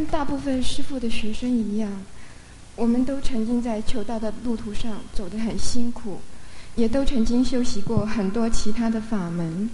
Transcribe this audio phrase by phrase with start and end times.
[0.00, 2.02] 跟大部分师父的学生一样，
[2.74, 6.20] 我们都曾经在求道的路途上走得很辛苦，
[6.74, 9.68] 也都曾经修习过很多其他的法门，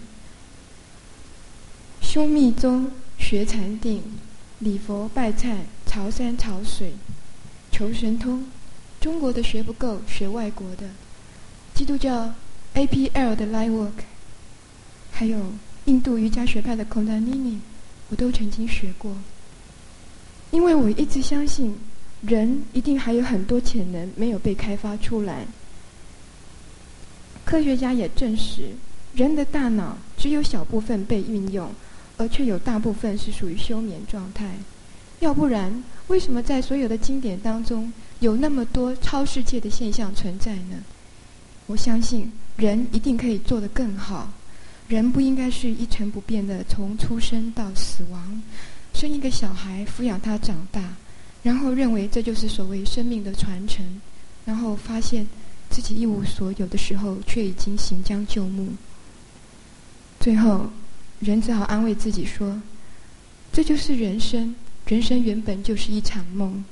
[2.00, 4.02] 修密宗、学禅定、
[4.58, 6.94] 礼佛拜忏、朝山朝水、
[7.70, 8.44] 求神通。
[9.00, 10.88] 中国的学不够，学外国的。
[11.72, 12.34] 基督教
[12.74, 14.02] APL 的 Light Work，
[15.12, 15.52] 还有
[15.84, 17.58] 印度瑜伽学派的 Kundalini，
[18.10, 19.16] 我都曾经学过。
[20.56, 21.76] 因为我一直相信，
[22.22, 25.46] 人一定还有很多潜能没有被开发出来。
[27.44, 28.70] 科学家也证实，
[29.14, 31.70] 人的大脑只有小部分被运用，
[32.16, 34.54] 而却有大部分是属于休眠状态。
[35.20, 40.82] 要不然，为什么在所有的经典当中有那么多超世界的现象存在呢？
[41.66, 44.32] 我相信，人一定可以做得更好。
[44.88, 48.42] 人不应该是一成不变的，从出生到死亡。
[48.96, 50.96] 生一个小孩，抚养他长大，
[51.42, 53.84] 然后认为这就是所谓生命的传承，
[54.46, 55.26] 然后发现
[55.68, 58.68] 自己一无所有的时候，却已经行将就木。
[60.18, 60.70] 最后，
[61.20, 62.62] 人只好安慰自己说
[63.52, 64.54] ：“这就是人生，
[64.86, 66.64] 人生原本就是一场梦。”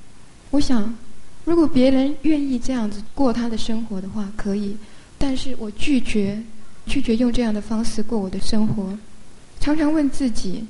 [0.50, 0.96] 我想，
[1.44, 4.74] 如果别人愿意这样子过他的生活的话，可以，
[5.18, 6.42] 但是我拒绝，
[6.86, 8.98] 拒绝用这样的方式过我的生活。
[9.60, 10.64] 常常问自己。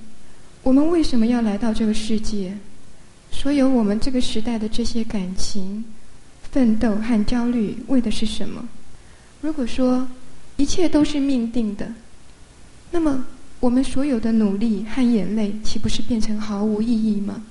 [0.64, 2.56] 我们为什么要来到这个世界？
[3.30, 5.84] 所有我们这个时代的这些感情、
[6.50, 8.66] 奋斗和焦虑，为的是什么？
[9.42, 10.08] 如果说
[10.56, 11.92] 一切都是命定的，
[12.90, 13.26] 那么
[13.60, 17.44] 我们所有的努力和眼泪，岂不是变成毫无意义吗？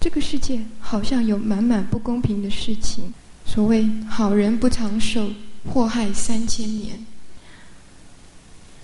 [0.00, 3.14] 这个世界好像有满满不公平的事情。
[3.46, 5.30] 所谓好人不长寿，
[5.64, 7.06] 祸害三千年。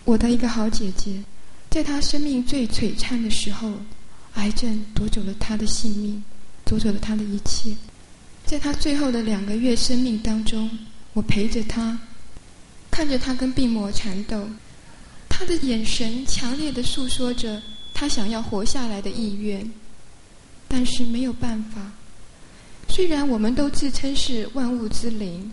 [0.04, 1.24] 我的一个好姐姐。
[1.70, 3.72] 在他生命最璀璨的时候，
[4.34, 6.24] 癌症夺走了他的性命，
[6.64, 7.76] 夺走了他的一切。
[8.44, 10.70] 在他最后的两个月生命当中，
[11.12, 11.98] 我陪着他，
[12.90, 14.48] 看着他跟病魔缠斗，
[15.28, 17.60] 他的眼神强烈的诉说着
[17.92, 19.70] 他想要活下来的意愿，
[20.68, 21.92] 但是没有办法。
[22.88, 25.50] 虽然我们都自称是万物之灵，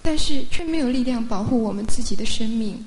[0.00, 2.82] 但是却没有力量保护我们自己的生命。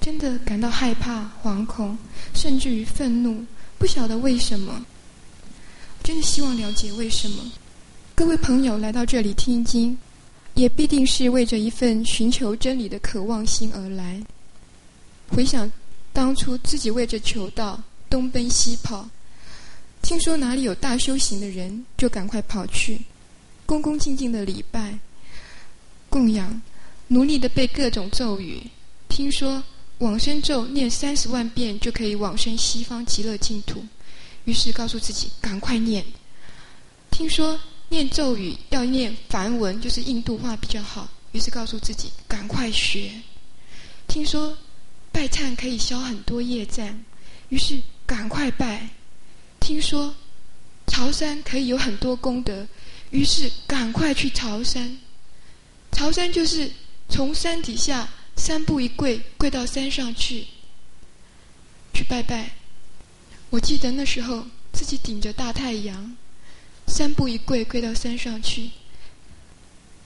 [0.00, 1.98] 真的感到害怕、惶恐，
[2.32, 3.44] 甚至于愤怒，
[3.78, 4.86] 不晓得为什么。
[6.02, 7.52] 真的希望了解为什么。
[8.14, 9.98] 各位朋友来到这里听经，
[10.54, 14.22] 也必定是为着一份寻求真理的渴望心而来。
[15.28, 15.70] 回想
[16.12, 17.78] 当初自己为着求道
[18.08, 19.06] 东奔西跑，
[20.00, 23.02] 听说哪里有大修行的人，就赶快跑去，
[23.66, 24.98] 恭恭敬敬的礼拜、
[26.08, 26.62] 供养，
[27.08, 28.62] 努力的背各种咒语。
[29.08, 29.62] 听说。
[29.98, 33.84] 往生咒念三十万遍就可以往生西方极乐净土，
[34.44, 36.04] 于是告诉自己赶快念。
[37.10, 43.10] 听说念咒语要念梵文，就是印度话比较好，于是告诉自己赶快学。
[44.06, 44.56] 听说
[45.10, 47.04] 拜忏可以消很多业障，
[47.48, 47.76] 于是
[48.06, 48.88] 赶快拜。
[49.58, 50.14] 听说
[50.86, 52.64] 朝山可以有很多功德，
[53.10, 54.96] 于是赶快去朝山。
[55.90, 56.70] 朝山就是
[57.08, 58.08] 从山底下。
[58.38, 60.46] 三步一跪，跪到山上去，
[61.92, 62.52] 去拜拜。
[63.50, 66.16] 我记得那时候自己顶着大太阳，
[66.86, 68.70] 三步一跪，跪到山上去。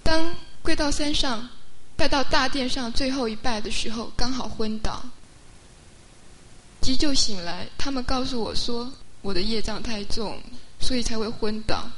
[0.03, 1.49] 当跪到山上，
[1.95, 5.05] 拜到大殿上最后一拜的时候，刚好昏倒。
[6.81, 10.43] 急救醒来，他们告诉我说我的业障太重，
[10.81, 11.89] 所以才会昏倒。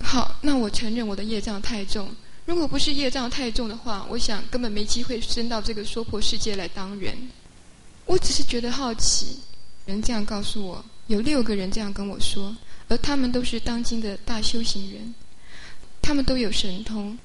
[0.00, 2.08] 好，那我承认我的业障太重。
[2.48, 7.14] 如果不是业障太重的话，我想根本没机会升到这个娑婆世界来当人。
[8.06, 9.38] 我只是觉得好奇，
[9.84, 12.56] 人这样告诉我，有六个人这样跟我说，
[12.88, 15.14] 而他们都是当今的大修行人，
[16.00, 17.18] 他们都有神通，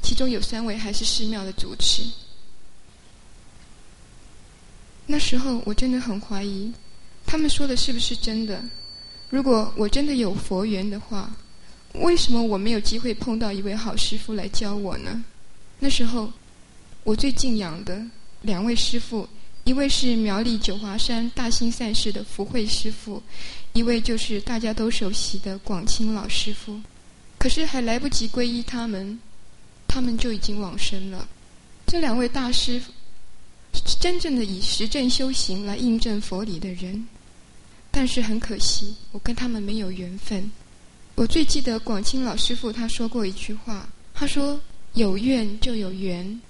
[0.00, 2.04] 其中有三位还是寺庙的主持。
[5.04, 6.72] 那时候我真的很怀疑，
[7.26, 8.64] 他们说的是不是真的？
[9.28, 11.30] 如果我真的有佛缘的话。
[11.94, 15.24] 为什么我没有机会碰到一位好师傅来教我呢？
[15.78, 16.32] 那时候，
[17.04, 18.02] 我最敬仰的
[18.40, 19.28] 两位师傅，
[19.64, 23.22] 一位是苗栗九华山大兴善寺的福慧师傅，
[23.74, 26.80] 一位就是大家都熟悉的广清老师傅。
[27.38, 29.18] 可是还来不及皈依他们，
[29.86, 31.28] 他们就已经往生了。
[31.86, 32.80] 这两位大师，
[34.00, 37.06] 真正的以实证修行来印证佛理的人，
[37.90, 40.50] 但是很可惜，我跟他们没有缘分。
[41.14, 44.60] 我最记得广清老师傅他说过一句话，他说
[44.94, 46.40] ：“有愿就有缘，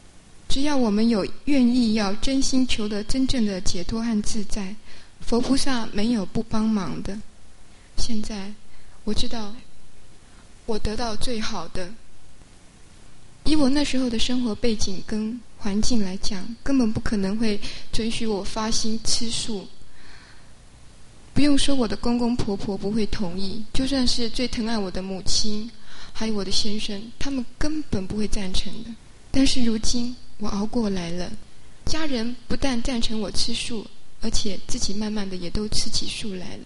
[0.48, 4.74] 只要我们有愿意，要真心求得真正的解脱和自在，
[5.20, 7.18] 佛菩萨没有不帮忙的。”
[7.98, 8.52] 现在
[9.04, 9.54] 我知道，
[10.64, 11.92] 我得到最好的。
[13.44, 17.60] 以我那时候的生活背景跟环境来讲，根本不可能会
[17.92, 19.66] 准许我发心吃素。
[21.34, 25.70] 不用说，我的公公婆婆不会同意，就算是最疼爱我的母亲，
[26.12, 28.90] 还有我的先生，他们根本不会赞成的。
[29.30, 31.32] 但是如今我熬过来了，
[31.86, 33.86] 家人不但赞成我吃素，
[34.20, 36.64] 而且自己慢慢的也都吃起素来了。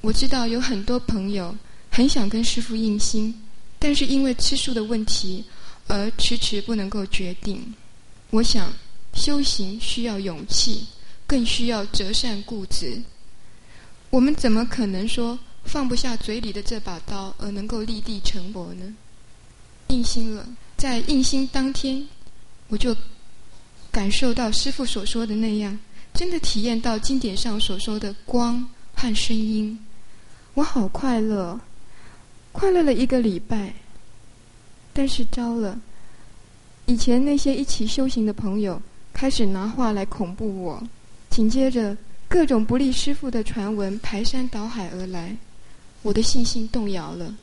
[0.00, 1.54] 我知道有很多朋友
[1.90, 3.34] 很想跟师父印心，
[3.78, 5.44] 但是因为吃素的问题
[5.88, 7.74] 而迟迟不能够决定。
[8.30, 8.72] 我想
[9.12, 10.86] 修行需要勇气，
[11.26, 12.98] 更需要择善固执。
[14.10, 18.94] 我们怎么可能说放不下嘴里的这把刀而能够立地成佛呢？
[19.88, 20.46] 印心了，
[20.76, 22.06] 在印心当天，
[22.68, 22.96] 我就
[23.90, 25.78] 感受到师父所说的那样，
[26.12, 29.78] 真的体验到经典上所说的光和声音。
[30.54, 31.60] 我好快乐，
[32.50, 33.72] 快乐了一个礼拜。
[34.92, 35.80] 但是糟了，
[36.86, 38.82] 以前那些一起修行的朋友
[39.12, 40.82] 开始拿话来恐怖我，
[41.30, 41.96] 紧接着
[42.30, 45.36] 各种不利师傅的传闻排山倒海而来，
[46.02, 47.36] 我的信心动摇了。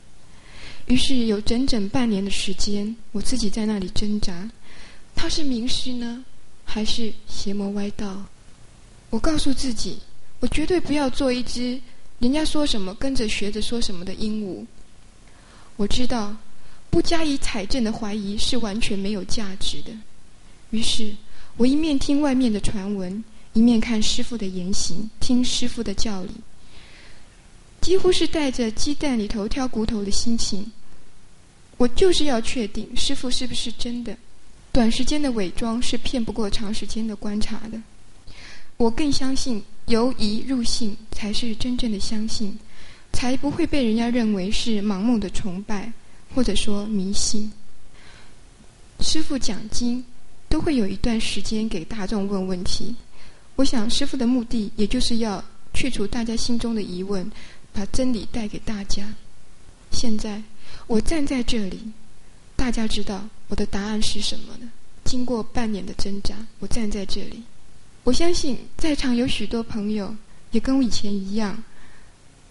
[0.86, 4.50] 于是有整整半年的时间，我自己在那里挣扎：
[5.14, 6.24] 他是名师呢，
[6.64, 8.24] 还是邪魔歪道？
[9.10, 9.98] 我告诉自己，
[10.40, 11.78] 我绝对不要做一只。
[12.18, 14.64] 人家说什么，跟着学着说什么的鹦鹉。
[15.76, 16.34] 我知道，
[16.88, 19.92] 不加以采证的怀疑是完全没有价值的。
[20.70, 21.14] 于是，
[21.58, 23.22] 我一面听外面的传闻，
[23.58, 26.30] 一面看师傅的言行，听师傅的教理，
[27.80, 30.70] 几乎是带着鸡蛋里头挑骨头的心情。
[31.76, 34.16] 我就是要确定师傅是不是真的。
[34.70, 37.82] 短时间的伪装是骗不过长时间的观察的。
[38.76, 39.60] 我更相信。
[39.86, 42.58] 由疑入信，才是真正的相信，
[43.10, 45.90] 才不会被人家认为是盲目的崇拜，
[46.34, 47.50] 或者说迷信。
[49.00, 50.04] 师傅讲经
[50.46, 52.94] 都会有一段时间给大众问问题，
[53.58, 55.44] 我想师傅的目的也就是要
[55.74, 57.28] 去除大家心中的疑问，
[57.72, 59.12] 把真理带给大家。
[59.90, 60.40] 现在
[60.86, 61.90] 我站在这里，
[62.54, 64.70] 大家知道我的答案是什么呢？
[65.04, 67.42] 经过半年的挣扎，我站在这里。
[68.04, 70.14] 我相信在场有许多朋友
[70.52, 71.60] 也跟我以前一样，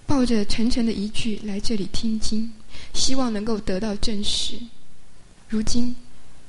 [0.06, 2.52] 抱着沉沉的疑惧来这里听经，
[2.94, 4.60] 希望能够得到证实。
[5.48, 5.96] 如今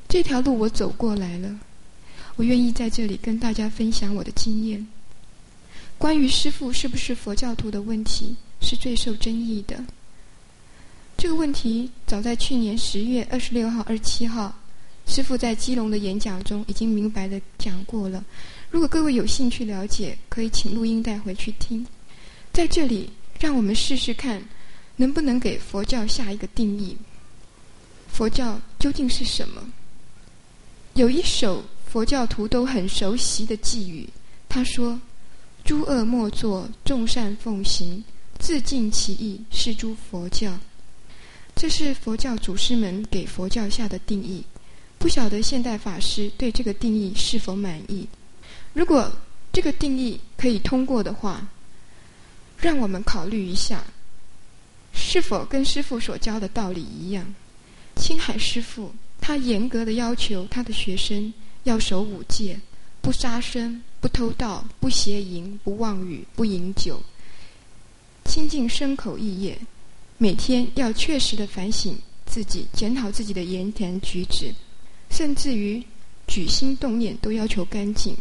[0.08, 1.56] 这条路我走过来了，
[2.38, 4.86] 我愿意在这里跟大家分享我的经验。
[5.98, 9.84] 关于师父是不是佛教徒的问题，是最受争议的。
[11.16, 14.56] 这个问题早在去年十月二十六号、二十七号，
[15.04, 18.24] 师父在基隆的演讲中已经明白的讲过了。
[18.70, 21.84] 如果各位有兴趣了解，可以请录音带回去听。
[22.52, 24.40] 在这里，让我们试试看，
[24.94, 26.96] 能不能给佛教下一个定义？
[28.06, 29.60] 佛教究竟是什么？
[30.94, 34.06] 有一首佛教徒都很熟悉的寄语，
[34.46, 35.00] 他说
[35.64, 38.04] ：“诸恶莫作，众善奉行，
[38.38, 40.52] 自尽其意，是诸佛教。”
[41.56, 44.44] 这是佛教祖师们给佛教下的定义。
[44.98, 48.06] 不晓得现代法师对这个定义是否满意？
[48.74, 49.10] 如果
[49.50, 51.48] 这个定义可以通过的话，
[52.58, 53.82] 让我们考虑一下，
[54.92, 57.34] 是否跟师傅所教的道理一样？
[57.96, 61.32] 青海师傅他严格的要求他的学生
[61.68, 62.58] 要守五戒，
[63.02, 66.98] 不杀生，不偷盗，不邪淫，不妄语，不饮酒，
[68.24, 69.58] 清净身口意业，
[70.16, 71.94] 每天要确实的反省
[72.24, 74.54] 自己，检讨自己的言谈举止，
[75.10, 75.82] 甚至于
[76.26, 78.16] 举心动念都要求干净。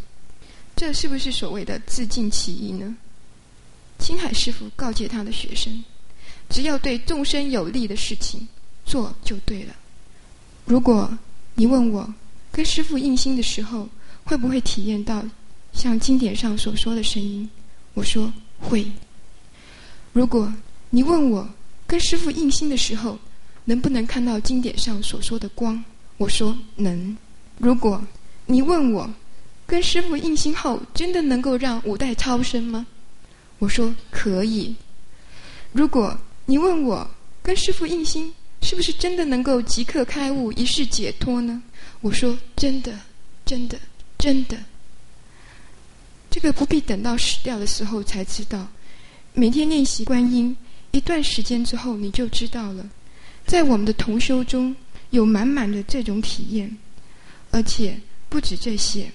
[0.75, 2.95] 这是不是所谓的自尽其意呢？
[3.97, 5.83] 青海师傅告诫他的学生：
[6.49, 8.45] 只要对众生有利的事情
[8.85, 9.73] 做就对了。
[10.65, 11.17] 如果
[11.55, 12.13] 你问我
[12.51, 13.87] 跟师傅印心的时候
[14.23, 15.23] 会不会体验到
[15.73, 17.49] 像经典上所说的声音，
[17.93, 18.85] 我说会。
[20.13, 20.51] 如果
[20.89, 21.47] 你问我
[21.85, 23.17] 跟师傅印心的时候
[23.65, 25.83] 能不能看到经典上所说的光，
[26.17, 27.15] 我说能。
[27.59, 28.01] 如果
[28.45, 29.09] 你问我，
[29.65, 32.87] 跟师傅印心后，真的能够让五代超生吗？
[33.59, 34.73] 我说可以。
[35.73, 37.07] 如果你问我
[37.43, 41.61] 跟师傅印心是不是真的能够即刻开悟、一世解脱呢？
[42.07, 42.97] 我说真的，
[43.45, 43.77] 真的，
[44.17, 44.57] 真的。
[46.29, 48.65] 这个不必等到死掉的时候才知道。
[49.33, 50.55] 每天练习观音
[50.91, 52.89] 一段时间之后，你就知道了。
[53.45, 54.73] 在我们的同修中
[55.09, 56.77] 有满满的这种体验，
[57.51, 57.99] 而且
[58.29, 59.11] 不止这些。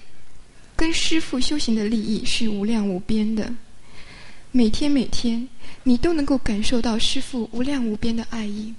[0.75, 3.51] 跟师父修行的利益是无量无边的。
[4.51, 5.49] 每天每天，
[5.81, 8.71] 你都能够感受到师父无量无边的爱意。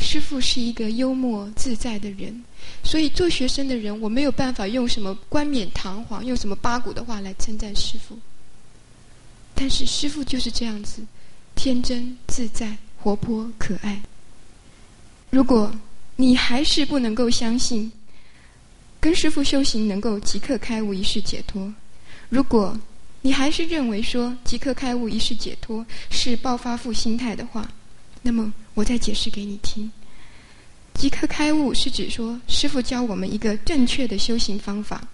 [0.00, 2.42] 师父是一个幽默自在的人，
[2.82, 8.18] 所以做学生的人，我没有办法用什么冠冕堂皇、用什么八股的话来称赞师父。
[9.54, 11.02] 但是师父就是这样子，
[11.54, 14.00] 天真自在、活泼可爱。
[15.28, 15.72] 如果
[16.16, 17.92] 你还是不能够相信，
[18.98, 21.72] 跟师父修行能够即刻开悟、一世解脱，
[22.30, 22.76] 如果
[23.22, 27.70] 你还是认为说即刻开悟、一世解脱是暴发户心态的话，
[28.22, 29.92] 那么我再解释给你听。
[30.94, 35.06] 即刻开悟是指说，师父教我们一个正确的修行方法，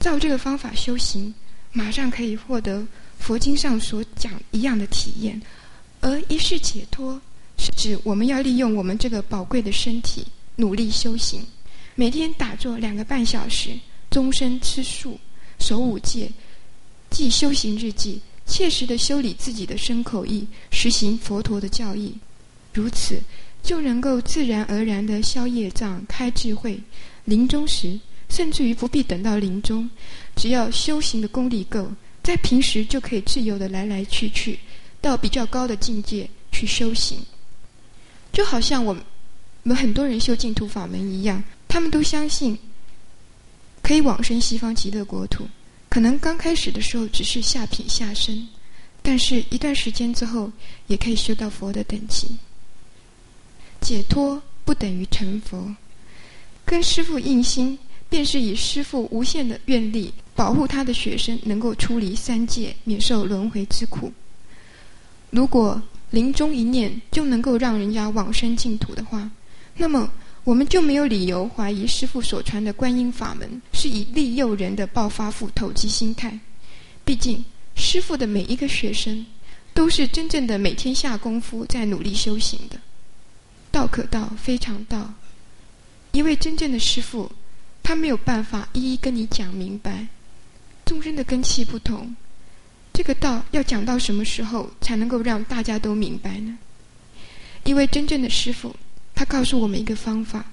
[0.00, 1.34] 照这个方法修行，
[1.70, 2.86] 马上可以获得。
[3.18, 5.38] 佛经上所讲一样的体验，
[6.00, 7.20] 而一世解脱
[7.58, 10.24] 是指我们要利用我们这个宝贵的身体
[10.56, 11.46] 努力修行，
[11.94, 13.78] 每天打坐两个半小时，
[14.10, 15.20] 终身吃素，
[15.58, 16.30] 守五戒，
[17.10, 22.14] 记修行日记，切实的修理自己的身口意，实行佛陀的教义，
[22.74, 23.18] 如此
[23.62, 26.78] 就能够自然而然的消业障、开智慧。
[27.24, 29.88] 临终时，甚至于不必等到临终，
[30.36, 31.90] 只要修行的功力够。
[32.22, 34.58] 在平时就可以自由的来来去去，
[35.00, 37.18] 到比较高的境界去修行，
[38.32, 39.02] 就好像我们
[39.62, 42.58] 我们很多人修净土法门一样，他们都相信
[43.82, 45.46] 可以往生西方极乐国土。
[45.90, 48.48] 可能刚开始的时候只是下品下生，
[49.02, 50.50] 但是一段时间之后，
[50.86, 52.28] 也可以修到佛的等级。
[53.84, 55.76] 解脱不等于成佛，
[56.64, 60.12] 跟师父印心，便是以师父无限的愿力。
[60.36, 64.12] 保护他的学生能够出离三界，免受轮回之苦。
[65.30, 69.30] 如果临终一念就能够让人家往生净土的话，
[69.76, 70.10] 那么
[70.42, 76.36] 我们就没有理由怀疑师父所传的观音法门是以利诱人的暴发户投机心态。
[77.04, 77.44] 毕竟，
[77.76, 79.24] 师父的每一个学生
[79.72, 82.76] 都是真正的每天下功夫在努力修行的。
[83.74, 85.12] 道可道，非常道。
[86.12, 87.32] 一位真正的师傅，
[87.82, 90.06] 他没有办法一一跟你讲明白。
[90.84, 92.14] 众生的根器不同，
[92.92, 96.56] 这个道要讲到什么时候才能够让大家都明白呢？
[97.64, 98.76] 一位真正的师傅，
[99.12, 100.44] 他告诉我们一个方法，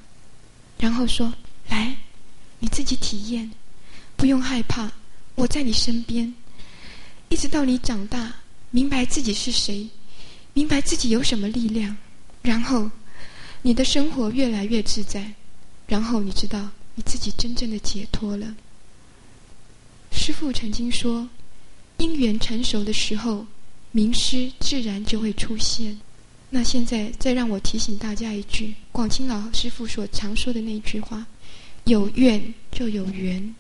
[0.80, 1.32] 然后说
[1.70, 1.96] ：“来，
[2.58, 3.52] 你自己体验，
[4.16, 4.92] 不用害怕，
[5.36, 6.34] 我在你身边，
[7.30, 8.34] 一直到你长大，
[8.72, 9.88] 明白自己是谁，
[10.54, 11.96] 明白自己有什么力量，
[12.42, 12.90] 然后
[13.62, 15.34] 你的生活越来越自在，
[15.88, 18.56] 然后你知道你自己真正的解脱了。”
[20.12, 21.30] 师父曾经说
[21.98, 23.46] ：“因缘成熟的时候，
[23.92, 26.00] 名师自然就会出现。”
[26.54, 31.26] 那现在再让我提醒大家一句，广清老师傅所常说的那句话
[31.86, 33.56] ：“有愿就有缘。”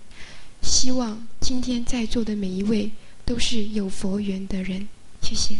[0.61, 2.91] 希望今天在座的每一位
[3.25, 4.87] 都是有佛缘的人。
[5.21, 5.55] 谢谢。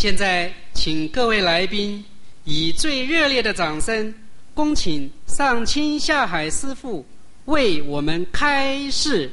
[0.00, 2.02] 现在，请各位来宾。
[2.44, 4.14] 以最热烈的掌声，
[4.54, 7.04] 恭请上清下海师父
[7.44, 9.30] 为我们开示。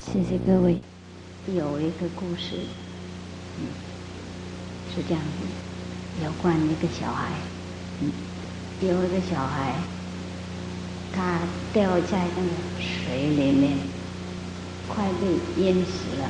[0.00, 0.80] 谢谢各位。
[1.54, 2.56] 有一个故事，
[3.56, 3.68] 嗯，
[4.92, 7.28] 是这样子，有关一个小孩，
[8.00, 8.10] 嗯，
[8.80, 9.76] 有一个小孩。
[11.14, 11.40] 他
[11.72, 13.76] 掉在那个水里面，
[14.88, 16.28] 快被淹死了。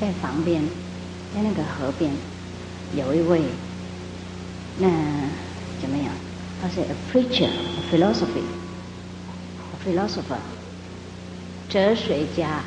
[0.00, 0.62] 在旁边，
[1.34, 2.12] 在那个河边，
[2.94, 3.42] 有一位，
[4.78, 4.88] 那
[5.80, 6.12] 怎么样？
[6.60, 7.48] 他是 a preacher，a
[7.90, 8.42] philosophy,
[9.84, 10.38] philosopher，
[11.68, 12.62] 哲学家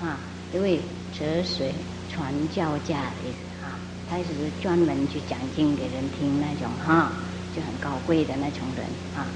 [0.00, 0.18] 啊，
[0.52, 0.80] 一位
[1.18, 1.72] 哲学
[2.10, 3.78] 传教家的意思啊。
[4.10, 4.24] 他是
[4.62, 7.12] 专门去讲经给人听那种哈，
[7.54, 9.26] 就很高贵的那种人啊。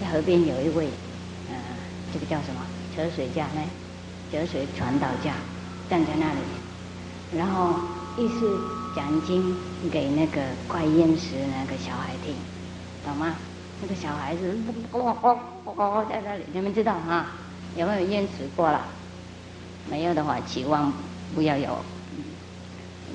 [0.00, 0.88] 在河边有一位，
[1.50, 1.56] 呃，
[2.12, 2.60] 这个叫什么
[2.96, 3.60] 哲水家呢？
[4.32, 5.34] 哲水传道家
[5.90, 6.40] 站在那里，
[7.36, 7.74] 然后
[8.16, 8.40] 一是
[8.96, 9.54] 讲经
[9.90, 12.34] 给那个怪淹死那个小孩听，
[13.04, 13.34] 懂吗？
[13.82, 14.54] 那个小孩子
[16.08, 17.26] 在那里，你们知道哈？
[17.76, 18.86] 有没有淹死过了？
[19.90, 20.92] 没有的话，期望
[21.34, 21.76] 不要有。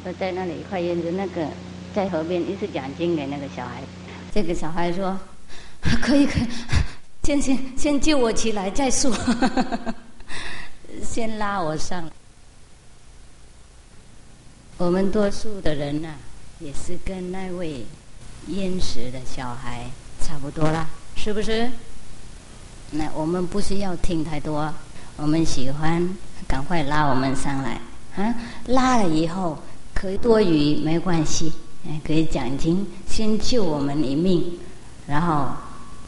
[0.04, 1.48] 都在那里快淹死，那个
[1.96, 3.82] 在河边一是讲经给那个小孩，
[4.32, 5.18] 这个小孩说。
[6.02, 6.48] 可以可以，
[7.24, 9.12] 先先先救我起来再说，
[11.04, 12.10] 先拉我上。
[14.78, 16.14] 我们多数的人呢，
[16.60, 17.86] 也是跟那位
[18.48, 19.86] 淹死的小孩
[20.22, 21.70] 差不多啦，是不是？
[22.92, 24.74] 那我们不需要听太多，
[25.18, 26.16] 我们喜欢
[26.48, 27.82] 赶快拉我们上来
[28.16, 28.34] 啊！
[28.68, 29.58] 拉了以后，
[29.94, 31.52] 可以多余没关系，
[32.06, 34.60] 可以奖金，先救我们一命，
[35.08, 35.50] 然后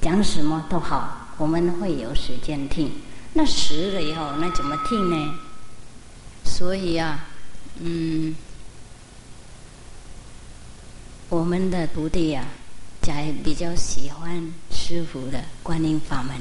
[0.01, 2.91] 讲什么都好，我们会有时间听。
[3.33, 5.33] 那死了以后，那怎么听呢？
[6.45, 7.27] 所以啊，
[7.79, 8.35] 嗯，
[11.29, 12.45] 我们的徒弟呀，
[13.01, 16.35] 在比较喜欢师傅的观音法门，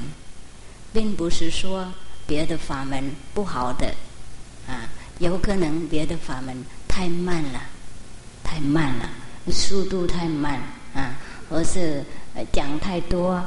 [0.91, 1.93] 并不是说
[2.25, 3.93] 别的法门不好的，
[4.67, 4.89] 啊，
[5.19, 7.61] 有可能别的法门太慢了，
[8.43, 9.09] 太慢了，
[9.51, 10.59] 速度太慢
[10.95, 11.15] 啊，
[11.51, 12.03] 而是
[12.51, 13.43] 讲太多，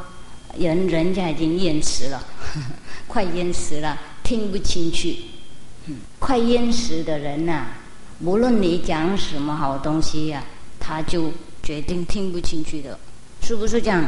[0.58, 2.22] 人人家已经淹死了，
[3.08, 5.18] 快淹死了，听不进去。
[6.18, 7.66] 快淹死的人呐，
[8.20, 10.44] 无论你讲什么好东西呀，
[10.78, 12.98] 他就决定听不进去的，
[13.42, 14.04] 是不是这样？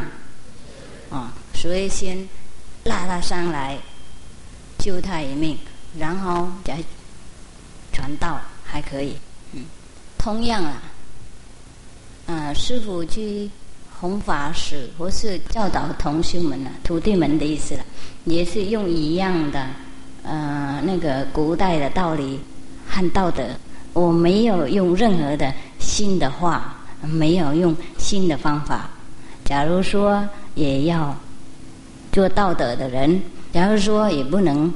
[1.11, 2.29] 啊，所以先
[2.85, 3.79] 拉他上来，
[4.79, 5.59] 救他一命，
[5.99, 6.79] 然后再
[7.93, 9.17] 传道还可以。
[9.53, 9.65] 嗯，
[10.19, 10.83] 同样啊，
[12.27, 13.51] 啊，师傅去
[14.05, 17.81] 弘法师或是教导同学们呐、徒弟们的意思了，
[18.27, 19.67] 也是用一样的。
[20.23, 22.39] 呃，那个古代的道理
[22.87, 23.43] 和道德，
[23.95, 28.91] 我没有用任何的新的话，没有用新的方法。
[29.43, 30.23] 假如说
[30.55, 31.17] 也要
[32.13, 33.23] 做道德的人，
[33.55, 34.71] 假如说也不能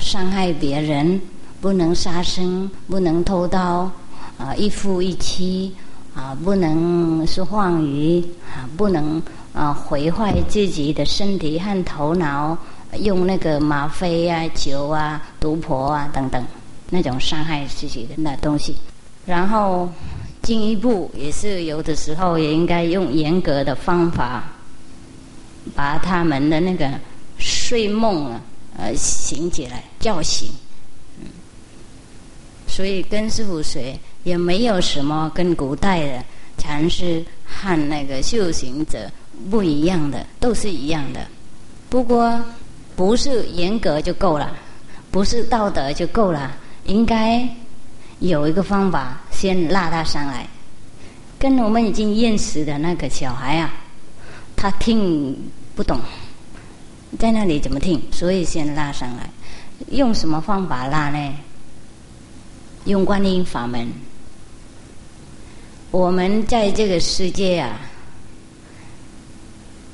[0.00, 1.20] 伤害别人，
[1.60, 3.88] 不能杀生，不能偷盗，
[4.36, 5.72] 啊，一夫一妻，
[6.18, 8.20] 啊，不能说谎语，
[8.52, 9.22] 啊，不能
[9.52, 12.58] 啊毁坏自己的身体和头脑。
[13.00, 16.42] 用那个吗啡啊、酒啊、毒婆啊等等
[16.88, 18.74] 那种伤害自己的那东西，
[19.26, 19.86] 然后
[20.42, 24.42] 进一步也是有的时候也应该用严格的方法，
[25.74, 26.90] 把他们的那个
[27.36, 28.40] 睡梦啊
[28.78, 30.48] 呃醒起来叫醒。
[31.20, 31.26] 嗯，
[32.66, 36.24] 所以跟师傅学也没有什么跟古代的
[36.56, 39.10] 禅师和那个修行者
[39.50, 41.26] 不一样的，都是一样的，
[41.88, 42.40] 不过。
[42.96, 44.56] 不是严格就够了，
[45.12, 46.50] 不是道德就够了，
[46.86, 47.48] 应该
[48.18, 50.44] 有一个方法，先拉他上来。
[51.38, 53.72] 跟我们已经认识的那个小孩啊，
[54.56, 55.32] 他听
[55.76, 56.00] 不懂，
[57.20, 58.02] 在那里怎么听？
[58.10, 59.30] 所以先拉上来，
[59.92, 61.34] 用什么方法拉呢？
[62.86, 63.86] 用观音法门。
[65.90, 67.80] 我们在这个世界啊，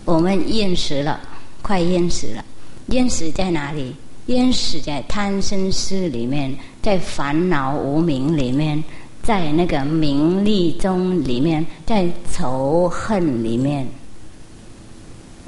[0.05, 1.21] 我们厌食了，
[1.63, 2.45] 快认识了。
[2.87, 3.95] 淹死在哪里？
[4.27, 6.53] 淹死在贪生思里面，
[6.83, 8.83] 在烦恼无明里面，
[9.23, 13.87] 在那个名利中里面，在仇恨里面。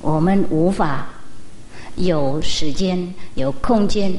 [0.00, 1.09] 我们无法
[1.96, 4.14] 有时间、有空间，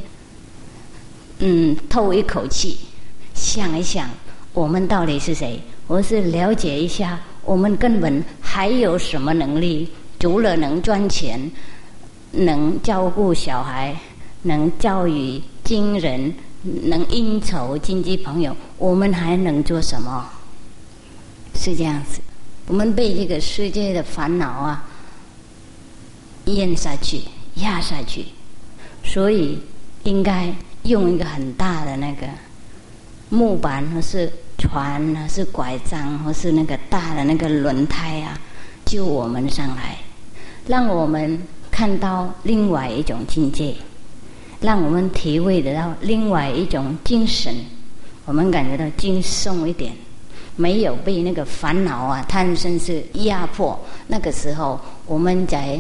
[1.39, 2.77] 嗯，透一口气，
[3.33, 4.09] 想一想，
[4.53, 5.61] 我们到底是谁？
[5.87, 9.89] 我是了解一下，我们根本还有什么能力？
[10.19, 11.51] 除了能赚钱。
[12.29, 13.95] 能照顾小孩，
[14.43, 20.29] 能教育惊人，能应酬亲戚朋友，我们还能做什么？
[21.55, 22.19] 是这样子，
[22.67, 24.85] 我们被这个世界的烦恼啊
[26.45, 27.21] 咽下去、
[27.55, 28.25] 压下去，
[29.05, 29.57] 所以
[30.03, 32.27] 应该用一个很大的那个
[33.29, 38.39] 木板，或是船，或是拐杖，或是那个大的那个轮胎啊，
[38.85, 39.97] 救我们上来，
[40.67, 41.39] 让我们。
[41.69, 43.75] 看到另外一种境界，
[44.59, 47.53] 让我们体会得到另外一种精神，
[48.25, 49.93] 我们感觉到轻松一点，
[50.55, 53.79] 没有被那个烦恼啊、贪生是压迫。
[54.07, 55.79] 那个时候，我们才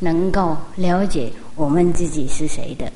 [0.00, 2.90] 能够了解我们自己是谁的。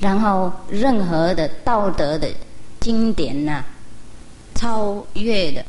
[0.00, 2.26] 然后，任何的道德的
[2.80, 3.62] 经典呐，
[4.62, 5.64] 超越的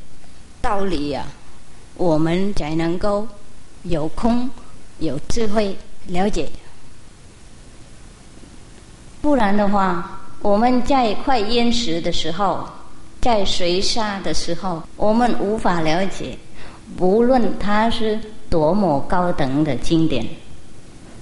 [0.62, 1.25] 道理呀，
[1.95, 3.27] 我们才能够
[3.82, 4.47] 有空。
[4.99, 5.75] 有智慧
[6.06, 6.47] 了解，
[9.19, 12.69] 不然的话，我们在快淹死的时候，
[13.19, 16.38] 在水沙的时候，我们无法了解。
[16.95, 20.23] 不论它是多么高等的经典，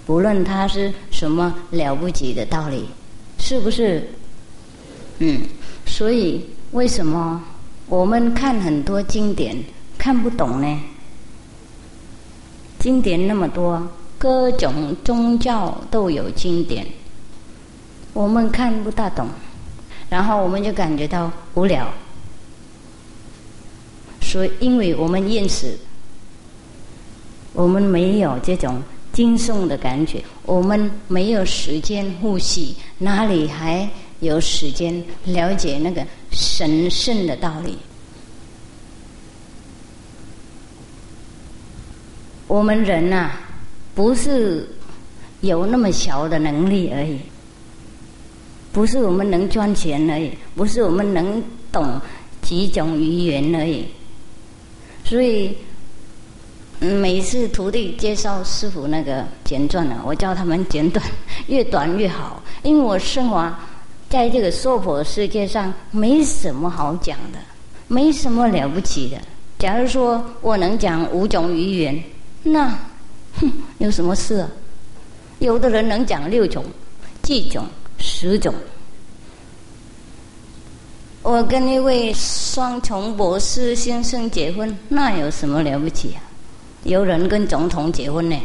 [0.06, 2.86] 不论它是什么了不起的道理，
[3.40, 4.06] 是不是？
[5.20, 5.42] 嗯，
[5.86, 7.42] 所以为什么
[7.92, 9.54] 我们看很多经典
[9.98, 10.80] 看不懂呢？
[12.80, 13.86] 经典那么多，
[14.18, 16.88] 各种宗教都有经典，
[18.14, 19.28] 我们看不大懂，
[20.10, 21.86] 然后我们就感觉到无聊。
[24.22, 25.78] 所以，因为我们认识，
[27.52, 33.90] 我们没有这种惊悚的感觉，我们没有时间呼吸，哪里还
[34.22, 37.78] 有时间了解那个神圣的道理。
[42.48, 43.32] 我们人呐，
[43.96, 44.68] 不是
[45.40, 47.20] 有那么小的能力而已，
[48.74, 51.42] 不是我们能赚钱而已，不是我们能
[51.72, 52.00] 懂
[52.42, 53.86] 几种语言而已。
[55.06, 55.56] 所以，
[56.80, 61.06] 每次徒弟介绍师傅那个简传呢，我叫他们简短，
[61.48, 63.54] 越短越好，因为我生活
[64.12, 67.40] 在这个娑婆世界上，没什么好讲的，
[67.88, 69.18] 没什么了不起的。
[69.58, 72.04] 假如说我能讲五种语言。
[72.44, 72.78] 那，
[73.40, 74.50] 哼， 有什么事啊？
[75.40, 76.62] 有的人能讲六种、
[77.24, 77.66] 七种、
[78.00, 78.54] 十种。
[81.24, 86.20] 我跟一位双重博士先生结婚，那有什么了不起啊？
[86.84, 88.36] 有人跟总统结婚呢。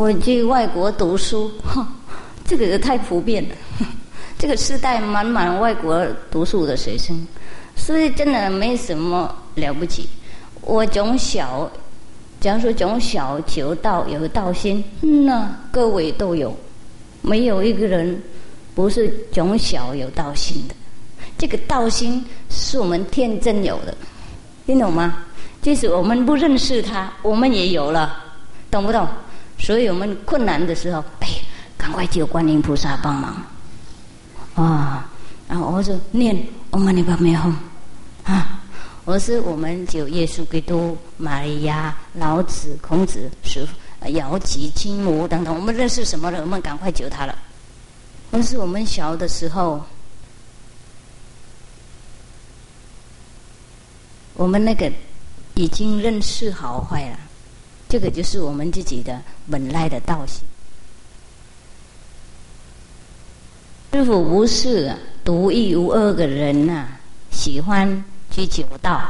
[0.00, 1.52] 我去外国读书，
[2.48, 3.54] 这个太普遍了。
[4.38, 7.26] 这个时代满满外国读书的学生，
[7.76, 10.08] 所以真的没什么了不起。
[10.62, 11.70] 我从小，
[12.40, 16.56] 假如说从小求道有道心，那各位都有，
[17.20, 18.22] 没有一个人
[18.74, 20.74] 不是从小有道心的。
[21.36, 23.94] 这个道心是我们天真有的，
[24.64, 25.24] 听懂吗？
[25.60, 28.16] 即使我们不认识他，我们也有了，
[28.70, 29.06] 懂不懂？
[29.60, 31.28] 所以我们困难的时候，哎，
[31.76, 33.36] 赶快求观音菩萨帮忙。
[34.54, 35.08] 啊，
[35.48, 36.36] 然后我说念
[36.70, 37.54] 阿弥陀佛，
[38.24, 38.60] 啊，
[39.04, 43.66] 我是我们就耶稣基督、玛利亚、老子、孔子、是
[44.08, 46.40] 姚吉、金吾等等，我们认识什么人？
[46.40, 47.38] 我们赶快救他了。
[48.30, 49.84] 那是我们小的时候，
[54.34, 54.90] 我们那个
[55.54, 57.18] 已经认识好坏了，
[57.90, 60.44] 这个就是我们自己的本来的道性。
[63.92, 66.86] 师傅不是独一无二的人呐，
[67.32, 69.02] 喜欢去求道，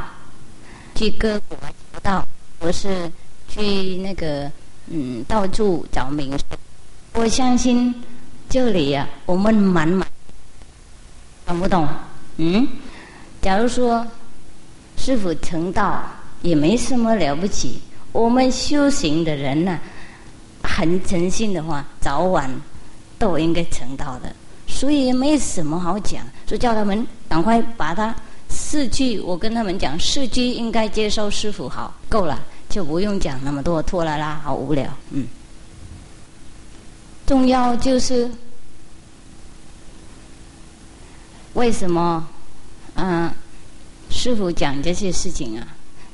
[0.95, 1.59] 去各国
[1.93, 2.27] 求道，
[2.59, 3.13] 不是
[3.47, 4.51] 去那个
[4.87, 6.35] 嗯到处找名。
[7.13, 7.95] 我相信
[8.49, 10.09] 这里呀，我们满满
[11.45, 11.87] 懂不懂？
[12.39, 12.67] 嗯，
[13.43, 14.07] 假如说
[14.97, 16.03] 师傅成道
[16.41, 19.79] 也没什么了不起，我们修行的人呢，
[20.63, 22.51] 很诚信的话，早晚
[23.19, 24.35] 都应该成道的。
[24.67, 28.15] 所以没什么好讲，就叫他们赶快把他
[28.49, 34.89] 四句，我跟他们讲四句应该接受师傅好，够了，就不用讲那么多拖拉拉，好无聊。
[35.11, 35.27] 嗯，
[37.27, 38.31] 重要就是
[41.55, 42.27] 为什么？
[42.95, 43.33] 嗯，
[44.11, 45.67] 师傅讲这些事情啊，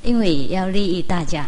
[0.02, 1.46] 因为要利益大家，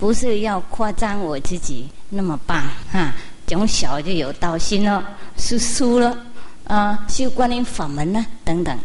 [0.00, 3.12] 不是要夸张我自己那么棒哈，
[3.46, 5.04] 从小就有道心了，
[5.36, 6.16] 是输了。
[6.64, 8.24] 啊，修观音法门呢？
[8.44, 8.78] 等等，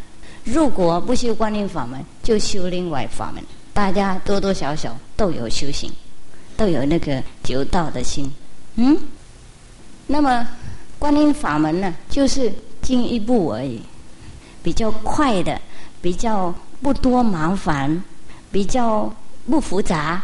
[0.43, 3.41] 如果不修观音法门，就修另外法门。
[3.73, 5.91] 大家多多少少都有修行，
[6.57, 8.29] 都有那个求道的心。
[8.75, 8.97] 嗯，
[10.07, 10.47] 那么
[10.97, 12.51] 观音法门呢，就是
[12.81, 13.81] 进一步而已，
[14.63, 15.61] 比较快的，
[16.01, 18.03] 比较不多麻烦，
[18.51, 19.13] 比较
[19.49, 20.21] 不复杂。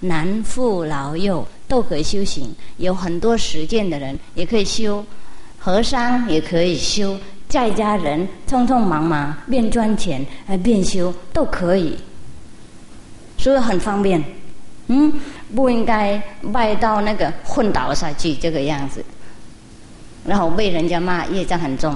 [0.00, 5.04] 男妇老幼都可以修行，有很多实践的人也可以修。
[5.62, 11.98] 和尚也可以修，在家人匆匆忙忙边赚钱还边修都可以，
[13.36, 14.24] 所以很方便。
[14.86, 15.12] 嗯，
[15.54, 16.16] 不应该
[16.50, 19.04] 拜到那个昏倒下去这个样子，
[20.24, 21.94] 然后被人家骂业障很重。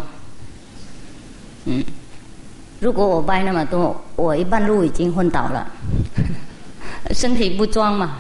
[1.64, 1.82] 嗯，
[2.80, 5.66] 如果我拜那么多，我一半路已经昏倒了，
[7.10, 8.18] 身体不装嘛。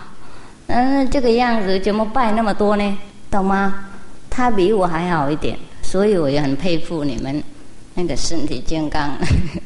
[0.66, 2.98] 嗯，这个样子怎么拜那么多呢？
[3.30, 3.86] 懂吗？
[4.30, 7.42] 他比我还好一点，所以我也很佩服你们
[7.94, 9.16] 那个身体健康，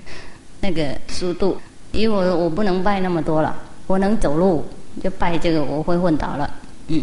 [0.60, 1.56] 那个速度。
[1.92, 4.66] 因为我我不能拜那么多了，我能走路
[5.02, 6.50] 就拜这个，我会昏倒了。
[6.88, 7.02] 嗯，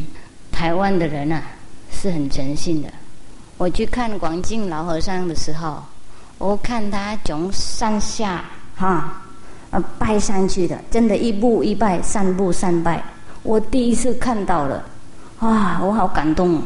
[0.52, 1.42] 台湾的人啊
[1.92, 2.90] 是很诚信的。
[3.58, 5.82] 我去看广进老和尚的时候，
[6.38, 9.24] 我看他从上下哈
[9.76, 13.04] 啊拜上去的，真的，一步一拜，三步三拜。
[13.44, 14.84] 我第一次看到了，
[15.42, 16.62] 哇，我好感动。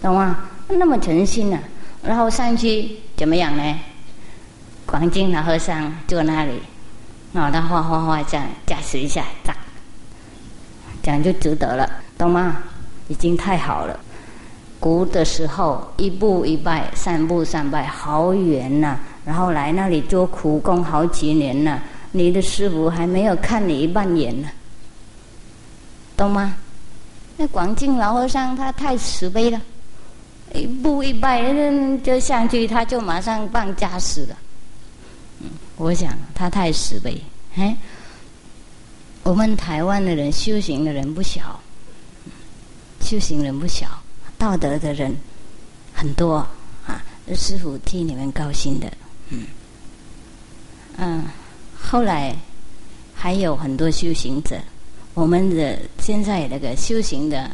[0.00, 0.38] 懂吗？
[0.68, 1.58] 那么诚心呢？
[2.02, 3.78] 然后上去怎么样呢？
[4.86, 6.60] 广进老和尚坐那里，
[7.34, 9.56] 啊，他画画画这样加持一下，这样，
[11.02, 12.56] 这样就值得了，懂吗？
[13.08, 14.00] 已经太好了。
[14.80, 18.98] 古的时候一步一拜，三步三拜，好远呐。
[19.24, 21.80] 然后来那里做苦工好几年了，
[22.12, 24.48] 你的师傅还没有看你一半眼呢。
[26.16, 26.54] 懂吗？
[27.36, 29.60] 那广进老和尚他太慈悲了，
[30.54, 31.42] 一步一拜
[32.04, 34.36] 就上去，他就马上办家事了。
[35.40, 37.20] 嗯，我想他太慈悲。
[37.56, 37.76] 哎，
[39.22, 41.58] 我们台湾的人修行的人不小，
[43.00, 43.86] 修行人不小，
[44.36, 45.16] 道德的人
[45.94, 46.46] 很多
[46.86, 47.02] 啊。
[47.34, 48.92] 师傅替你们高兴的，
[49.30, 49.46] 嗯
[50.98, 51.24] 嗯，
[51.82, 52.34] 后来
[53.14, 54.56] 还有很多修行者。
[55.14, 57.50] 我们的现在那个修行的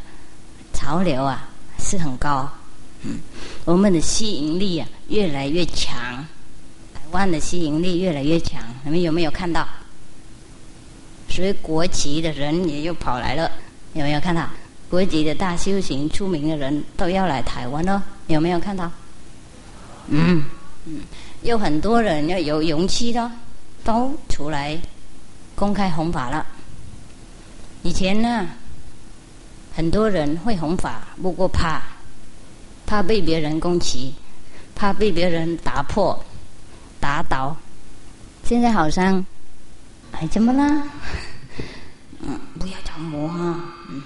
[0.72, 1.48] 潮流啊
[1.80, 2.48] 是很高，
[3.02, 3.18] 嗯，
[3.64, 6.24] 我们的吸引力啊越来越强，
[6.94, 9.66] 台湾的吸引力越来越强，你们有没有看到？
[11.28, 13.50] 所以国籍的人也又跑来了，
[13.94, 14.48] 有没有看到？
[14.88, 18.88] 国籍的大修行出名的人都要来台湾了，有没有看到？
[20.06, 20.44] 嗯
[20.86, 21.00] 嗯，
[21.42, 23.28] 有很多人要有勇气的
[23.84, 24.78] 都出来
[25.54, 26.46] 公开弘法了。
[27.82, 28.46] 以前呢，
[29.74, 31.80] 很多人会弘法，不过怕，
[32.86, 34.14] 怕被别人攻击，
[34.74, 36.24] 怕被别人打破、
[37.00, 37.56] 打倒。
[38.44, 39.24] 现在好像，
[40.12, 40.82] 哎，怎么啦？
[42.20, 43.60] 嗯，不要着魔哈。
[43.88, 44.02] 嗯，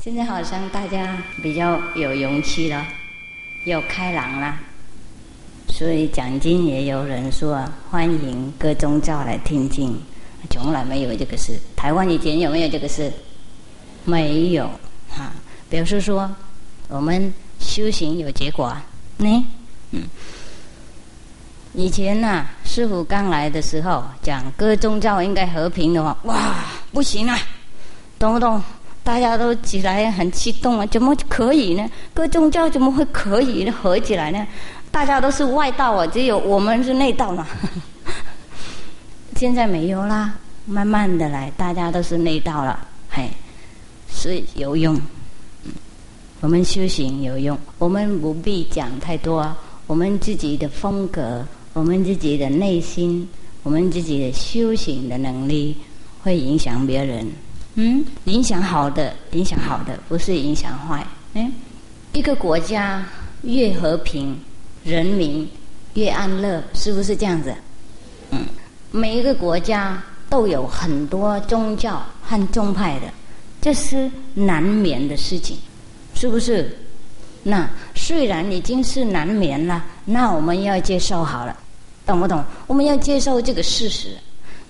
[0.00, 2.84] 现在好像大家比较有勇气了，
[3.66, 4.58] 又开朗了，
[5.76, 9.92] 所以讲经也有人说欢迎各宗教来听经。
[10.48, 11.58] 从来没有这个事。
[11.74, 13.12] 台湾以前有没有这个事？
[14.04, 14.70] 没有
[15.08, 15.32] 哈。
[15.68, 16.30] 表示说，
[16.86, 18.72] 我们修行有结果
[19.16, 19.46] 呢。
[19.90, 20.04] 嗯，
[21.72, 27.36] 以前呐，师傅刚来的时候讲各宗教应该和平的话，哇，不行啊，
[28.16, 28.62] 懂不懂？
[29.02, 31.84] 大家都起来很激动啊，怎么可以呢？
[32.14, 34.46] 各宗教怎么会可以合起来呢？
[34.94, 37.44] 大家都是外道啊，只有我们是内道嘛。
[39.34, 40.32] 现在没有啦，
[40.66, 42.78] 慢慢的来，大家都是内道了，
[43.10, 43.28] 嘿，
[44.08, 44.96] 是有用。
[46.40, 49.52] 我们修行有用，我们不必讲太多，
[49.88, 53.28] 我们自己的风格，我们自己的内心，
[53.64, 55.76] 我们自己的修行的能力，
[56.22, 57.26] 会影响别人。
[57.74, 61.04] 嗯，影响好的，影响好的，不是影响坏。
[61.32, 61.52] 嗯，
[62.12, 63.04] 一个国家
[63.42, 64.38] 越和平，
[64.84, 65.48] 人民
[65.94, 67.54] 越安乐，是不是这样子？
[68.30, 68.46] 嗯。
[68.90, 73.06] 每一个国家都有很多宗教和宗派的，
[73.60, 75.56] 这是难免的事情，
[76.14, 76.78] 是不是？
[77.42, 81.56] 那虽然已经是难免了，那我们要接受好了，
[82.06, 82.44] 懂不懂？
[82.66, 84.16] 我们要接受这个事实，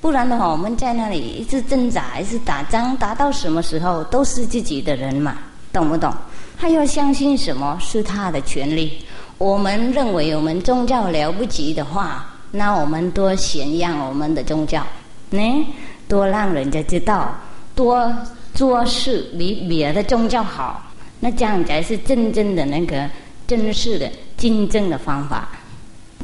[0.00, 5.36] 不然的话，我们在那里一直挣扎，一直打仗，打到什么时候都是自己的人嘛，
[5.72, 6.12] 懂不懂？
[6.58, 9.03] 他要相信什么是他的权利？
[9.38, 12.30] 我们认为我们宗教了不起的话。
[12.56, 14.86] 那我们多宣扬我们的宗教，
[15.30, 15.66] 呢，
[16.06, 17.36] 多让人家知道，
[17.74, 18.16] 多
[18.54, 23.10] 做事比别的宗教好，那这样才是真正的那个
[23.44, 25.48] 真实的竞争的方法。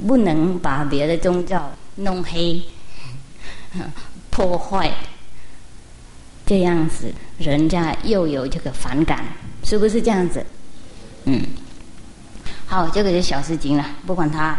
[0.06, 2.62] 不能把别的宗教弄黑、
[4.30, 4.90] 破坏，
[6.46, 9.24] 这样子人家又有这个反感，
[9.64, 10.46] 是不是这样子？
[11.24, 11.42] 嗯，
[12.70, 14.56] 好，这个是小事情了，不管他。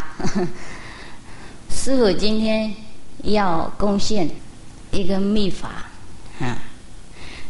[1.72, 2.70] 师傅今天
[3.24, 4.30] 要贡献
[4.92, 5.86] 一个秘法，
[6.42, 6.58] 啊！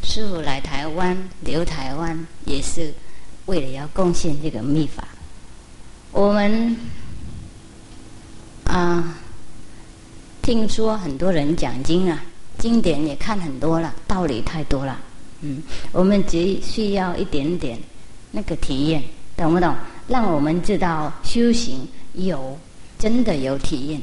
[0.04, 2.93] 师傅来台湾留台湾也是
[3.47, 5.04] 为了要贡献这个秘法。
[6.12, 6.78] 我们
[8.65, 9.15] 啊，
[10.43, 12.24] 听说很多人讲经啊，
[12.60, 15.00] 经典也看很多了，道理太多了。
[15.39, 17.80] 嗯，我们只需要一点点
[18.30, 19.02] 那个体验，
[19.36, 19.76] 懂不懂？
[20.07, 22.57] 让我们知道修行有
[22.99, 24.01] 真的有体验。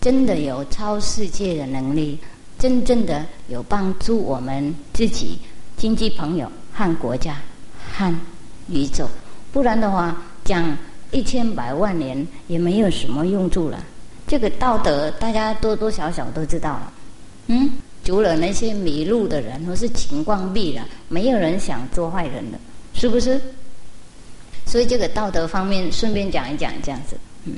[0.00, 2.16] 真的有超世界的能力，
[2.56, 5.36] 真正的有帮助我们自己、
[5.76, 7.36] 经济朋友和国家
[7.92, 8.16] 和
[8.68, 9.08] 宇宙。
[9.52, 10.78] 不然的话，讲
[11.10, 13.84] 一千百万年也没有什么用处了。
[14.28, 16.92] 这个道德，大家多多少少都知道了。
[17.48, 17.68] 嗯，
[18.04, 22.58] 除了那些迷路的人或是情况闭了，没有人想做坏人的，
[22.94, 23.40] 是不是？
[24.68, 27.16] 所以这个道德方面，顺便讲一讲，这样子。
[27.46, 27.54] 嗯，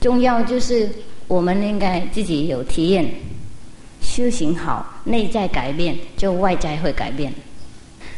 [0.00, 0.88] 重要就是。
[1.28, 3.08] 我们应该自己有体验，
[4.02, 7.32] 修行好，内在改变，就外在会改变。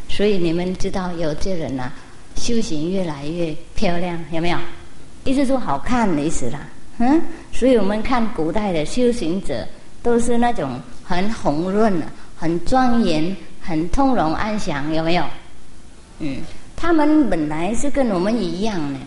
[0.08, 1.92] 所以你们知道有些人呐，
[2.34, 4.58] 修行越来越漂亮，有没有？
[5.22, 6.66] 意思说好看的意思啦，
[6.98, 7.22] 嗯。
[7.52, 9.64] 所以我们看古代的修行者，
[10.02, 12.02] 都是那种很红润、
[12.34, 15.24] 很庄严、很通融安详，有没有？
[16.18, 16.38] 嗯，
[16.76, 18.98] 他们本来是跟我们一样的，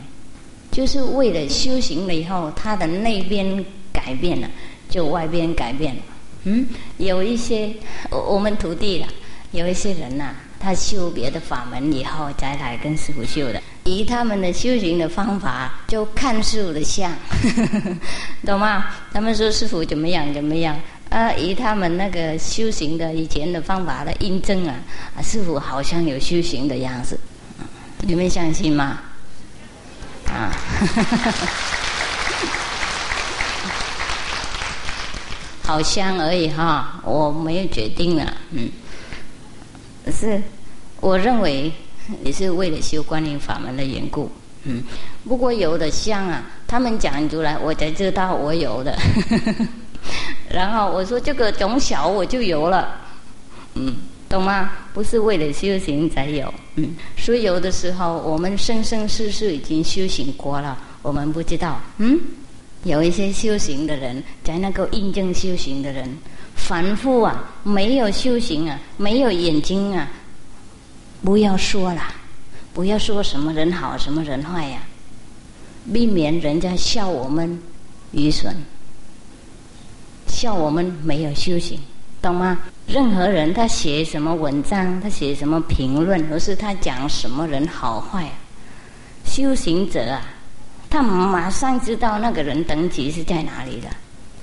[0.72, 3.66] 就是为了修行了以后，他的那边。
[3.94, 4.48] 改变了，
[4.88, 6.02] 就外边改变了。
[6.44, 7.74] 嗯，有一些
[8.12, 9.08] 我们徒弟了，
[9.52, 17.12] 有一些人呐，他修别的法门以后再来跟师傅修的，以他们的修行的方法，就看师傅的相，
[18.46, 18.86] 懂吗？
[19.12, 24.76] 他们说师傅怎么样怎么样，啊，以他们那个修行的以前的方法来印证啊，
[25.18, 27.20] 啊，师傅好像有修行的样子，
[28.02, 29.00] 你们相信吗？
[30.28, 30.52] 啊。
[35.64, 38.72] 好香而已哈，我没有决定了，嗯，
[40.10, 40.42] 是，
[41.02, 41.70] 我认为
[42.24, 44.32] 也是为了修观音法门的缘故，
[44.64, 44.82] 嗯，
[45.28, 48.98] 不过有的香啊，他们讲出来，我才知道我有的，
[50.50, 53.02] 然后我说这个从小我就有了，
[53.74, 53.94] 嗯，
[54.30, 54.72] 懂吗？
[54.94, 62.20] 不是为了修行才有，嗯，所以有的时候我们生生世世已经修行过了，我们不知道，嗯。
[62.84, 66.08] 有一些修行的人，在那个印证修行的人，
[66.56, 70.08] 凡夫啊，没有修行啊，没有眼睛啊，
[71.24, 72.02] 不要说了，
[72.74, 74.80] 不要说什么人好，什么人坏呀，
[75.92, 77.60] 避免人家笑我们
[78.12, 78.56] 愚蠢，
[80.28, 81.80] 笑我们没有修行，
[82.22, 82.60] 懂吗？
[82.88, 88.32] 任何人他写什么文章，他写什么评论，或是他讲什么人好坏，
[89.26, 90.22] 修行者啊。
[90.90, 93.90] 他马上知道那个人等级是在哪里的，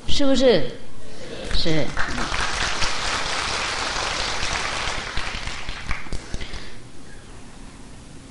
[0.06, 0.70] 是不是？
[1.54, 1.86] 是。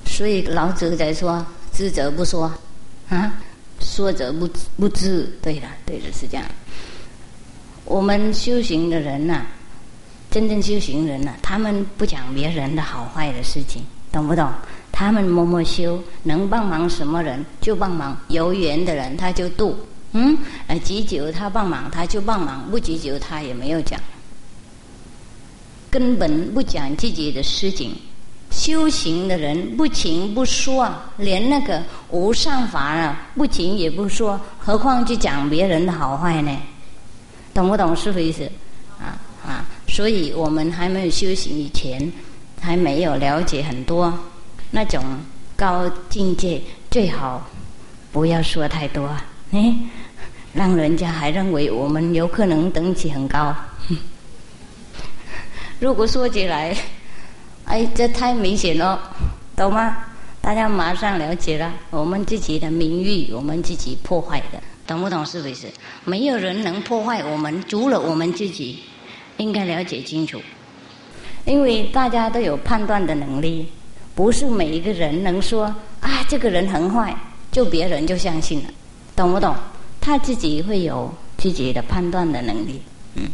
[0.06, 2.48] 所以老子在说：“知者不说，
[3.08, 3.32] 啊，
[3.80, 6.46] 说者不知不知。”对了，对的，是这样。
[7.84, 9.44] 我们修行的人呐，
[10.34, 14.50] 真正修行人呢，他们不讲别人的好坏的事情，懂不懂？
[14.90, 19.78] 他们默默修，能帮忙什么人就帮忙，有缘的人他就度，
[20.10, 24.00] 嗯，呃，急救他帮忙他就帮忙，不急救他也没有讲，
[25.88, 27.94] 根本不讲自己的事情。
[28.50, 36.50] 修行的人不请不说，连那个无上法啊不请也不说，何况去讲别人的好坏呢？
[37.54, 38.50] 懂不懂师傅意思？
[38.98, 39.14] 啊
[39.46, 39.64] 啊！
[39.94, 42.12] 所以我们还没有修行以前，
[42.60, 44.12] 还没有了解很多。
[44.72, 45.00] 那种
[45.54, 47.48] 高境界最好
[48.10, 49.08] 不要说太多，
[49.54, 49.72] 哎，
[50.52, 53.54] 让人家还认为我们有可能等级很高。
[55.78, 56.76] 如果说起来，
[57.64, 59.00] 哎，这太明显了，
[59.54, 59.96] 懂吗？
[60.40, 65.24] 大家马上了解了，我们自己的名誉，我们自己破坏的，懂不懂？
[65.24, 65.68] 是不是？
[66.04, 68.80] 没有人能破坏我们，除了我们自己，
[69.38, 70.40] 应该了解清楚，
[71.44, 73.68] 因为大家都有判断的能力。
[74.14, 75.64] 不是每一个人能说
[76.00, 77.12] 啊，这个人很坏，
[77.50, 78.68] 就别人就相信了，
[79.16, 79.52] 懂不懂？
[80.00, 82.80] 他自己会有自己的判断的能力，
[83.16, 83.24] 嗯。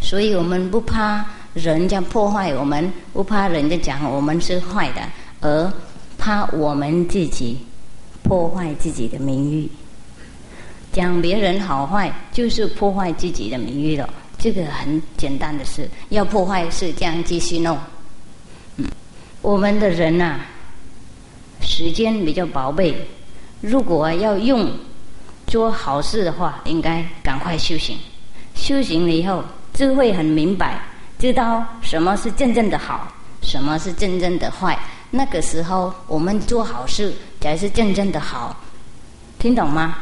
[0.00, 5.02] 所以我们不怕人家破坏我们，不怕人家讲我们是坏的，
[5.40, 5.72] 而
[6.18, 7.58] 怕我们自己
[8.24, 9.68] 破坏自己的名誉。
[10.92, 14.08] 讲别人好坏，就是破坏自己的名誉了。
[14.44, 17.78] 这个很简单的事，要破坏是这样继续弄。
[18.76, 18.84] 嗯
[19.40, 20.38] 我们的人呐，
[21.62, 22.94] 时间比较宝贝，
[23.62, 24.70] 如果要用
[25.46, 27.96] 做好事的话，应该赶快修行。
[28.54, 30.78] 修行了以后，智慧很明白，
[31.18, 34.78] 知道什么是真正的好，什么是真正的坏。
[35.10, 38.54] 那个时候，我们做好事才是真正的好，
[39.38, 39.96] 听懂吗？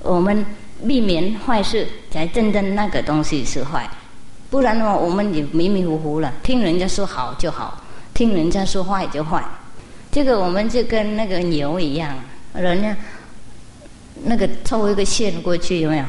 [0.00, 0.46] 我们
[0.86, 3.88] 避免坏事，才真正那个东西是坏。
[4.50, 7.82] 不然的话，我们也迷迷糊糊了，听人家说好就好。
[8.14, 9.42] 听人家说坏就坏，
[10.10, 12.14] 这个我们就跟那个牛一样，
[12.52, 12.94] 人家
[14.24, 16.04] 那个抽一个线过去有没有？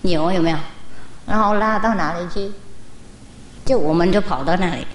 [0.00, 0.56] 牛有没有？
[1.26, 2.50] 然后拉到哪里去？
[3.66, 4.86] 就我们就跑到那里，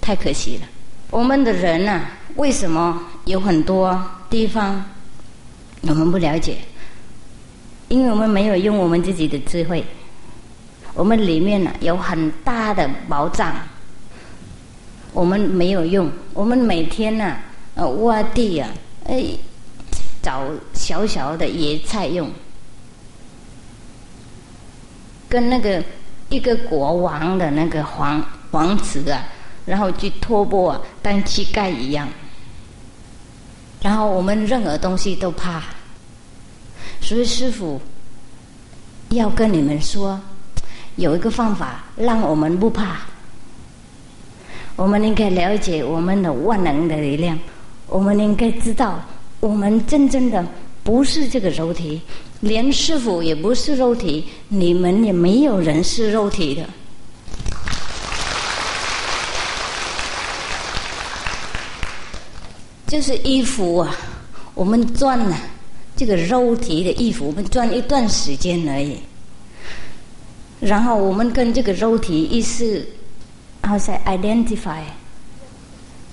[0.00, 0.68] 太可惜了。
[1.10, 2.02] 我们的人呐，
[2.36, 4.84] 为什么有很多地方
[5.82, 6.58] 我们不了解？
[7.92, 9.84] 因为我们没有用我们自己的智慧，
[10.94, 13.54] 我们里面呢有很大的宝藏。
[15.12, 17.36] 我们没有用，我们每天呢，
[17.74, 18.70] 呃，挖地啊，
[19.04, 19.22] 哎，
[20.22, 22.30] 找小小的野菜用，
[25.28, 25.84] 跟那个
[26.30, 29.22] 一个国王的那个皇王子啊，
[29.66, 32.08] 然后去托钵啊，当乞丐一样，
[33.82, 35.62] 然后我们任何东西都怕，
[37.02, 37.80] 所以师傅
[39.10, 40.18] 要跟你们说
[40.94, 43.00] 有一个方法让我们不怕。
[44.76, 47.38] 我们应该了解我们的万能的力量。
[47.88, 48.98] 我们应该知道
[49.40, 50.46] 我们真正的
[50.82, 52.00] 不是这个肉体。
[52.40, 56.64] 连师傅也不是肉体你们也没有人是肉体的。
[62.86, 63.96] 就是衣服啊
[64.54, 65.36] 我们赚了
[66.04, 68.98] 这个肉体的衣服，我们赚一段时间而已。
[70.58, 72.84] 然后我们跟这个肉体意识，
[73.62, 74.80] 好像 identify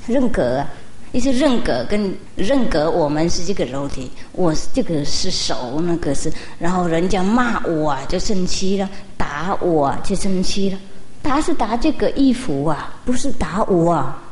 [0.05, 0.63] 认可，
[1.11, 8.87] 一些认可跟认可我们是这个肉体，我这个是手，那个是，然后人家骂我啊就生气了，
[9.17, 10.77] 打我就生气了，
[11.23, 14.23] 打是打这个衣服啊，不是打我，啊。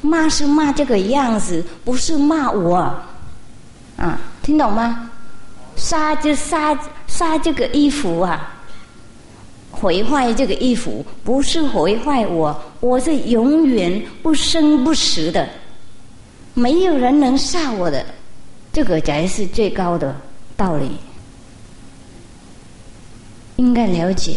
[0.00, 2.94] 骂是骂这个样子，不是骂我，
[3.96, 5.10] 啊，听懂吗？
[5.76, 8.50] 杀就杀杀这个衣服啊。
[9.70, 15.46] 毁坏这个衣服，不是毁坏我，我是永远不生不死的，
[16.54, 18.06] 没有人能杀我的，
[18.72, 20.14] 这个才是最高的
[20.56, 20.92] 道理。
[23.56, 24.36] 应该了解，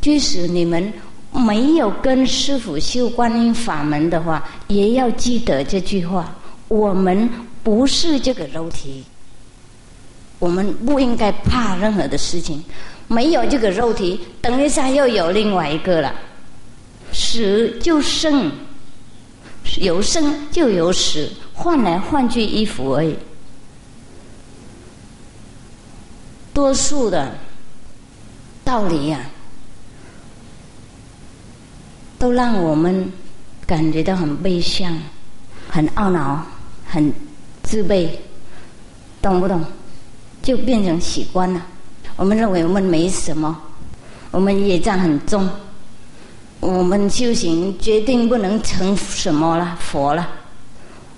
[0.00, 0.92] 即使你们
[1.32, 6.32] 没有跟师傅修观音法门的话，也要记得这句话：
[6.68, 7.28] 我们
[7.66, 9.02] 不是这个肉体，
[10.38, 12.62] 我们不应该怕任何的事情。
[13.08, 16.14] 没有这个肉体，等一下又有另外一个了。
[17.12, 18.52] 死就生，
[19.80, 23.16] 有生就有死，换来换去衣服而已。
[26.54, 27.36] 多数的
[28.62, 29.18] 道理呀，
[32.16, 33.12] 都让我们
[33.66, 34.96] 感觉到很悲伤、
[35.68, 36.46] 很懊恼、
[36.86, 37.12] 很
[37.66, 38.08] 自卑，
[39.20, 39.62] 懂不懂？
[40.40, 41.60] 就变成习惯了。
[42.14, 43.60] 我们认为我们没什么，
[44.30, 45.50] 我们业障很重，
[46.60, 50.28] 我们修行决定不能成什么了佛了，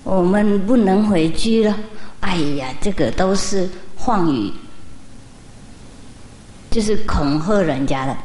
[0.03, 1.77] 我们不能回居了。
[2.21, 3.69] 哎呀，这个都是
[4.07, 4.51] 妄语，
[6.71, 8.17] 就是恐吓人家的，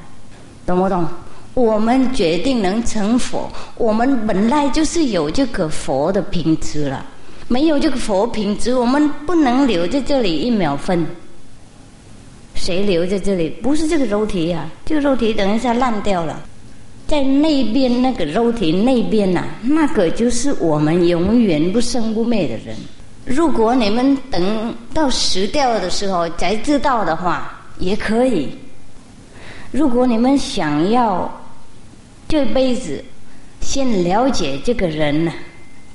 [0.65, 1.07] 懂不懂？
[1.53, 7.07] 我们决定能成佛，我们本来就是有这个佛的品质了，
[7.49, 11.07] 没有这个佛品质，我们不能留在这里一秒分。
[12.55, 13.51] 谁留在这里？
[13.51, 16.41] 不是这个肉体呀，这个肉体等一下烂掉了，
[17.07, 22.77] 在那边那个肉体那边呐，那个就是我们永远不生不灭的人。
[23.27, 28.49] 如果你们等到死掉的时候才知道的话，也可以。
[29.71, 31.31] 如果你们想要
[32.29, 33.05] 这辈子
[33.61, 35.33] 先了解这个人呢，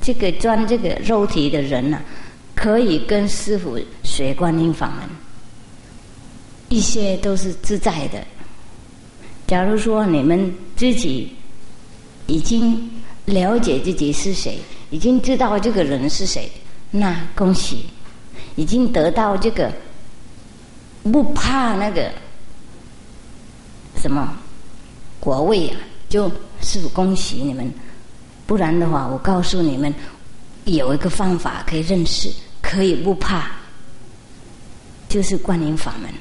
[0.02, 2.02] 这个钻这个肉体的人呢，
[2.56, 5.10] 可以跟师傅学观音法门。
[6.70, 8.24] 一些都是自在的。
[9.48, 11.34] 假如说你们自己
[12.28, 12.90] 已经
[13.26, 14.60] 了解自己是谁，
[14.92, 16.50] 已经知道这个人是谁，
[16.92, 17.86] 那恭喜，
[18.56, 19.72] 已经得到这个
[21.04, 22.12] 不怕那个
[24.00, 24.38] 什么
[25.20, 25.78] 果位啊，
[26.08, 26.32] 就
[26.62, 27.74] 是恭喜你们。
[28.50, 29.94] 不然的话，我告诉你们，
[30.66, 32.32] 有一个方法可以认识，
[32.64, 33.52] 可以不怕，
[35.08, 36.12] 就是观音法门。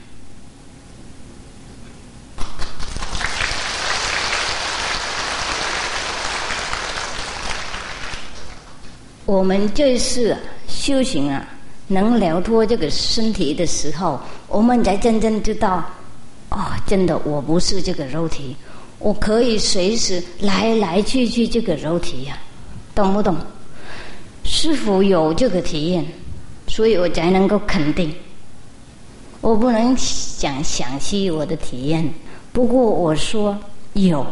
[9.25, 10.37] 我们这是
[10.69, 11.43] 修行啊，
[11.87, 15.83] 能了脱这个身体的时候，我们才真正知道，
[16.51, 18.55] 哦，真的我不是这个肉体，
[18.99, 22.39] 我可以随时来来去去这个肉体呀，
[22.95, 23.37] 懂不懂？
[24.45, 26.05] 是否有这个体验？
[26.67, 28.13] 所以我才能够肯定。
[29.41, 29.97] 我不能
[30.37, 32.09] 讲详细我的体验，
[32.53, 33.57] 不过我说
[33.95, 34.27] 有，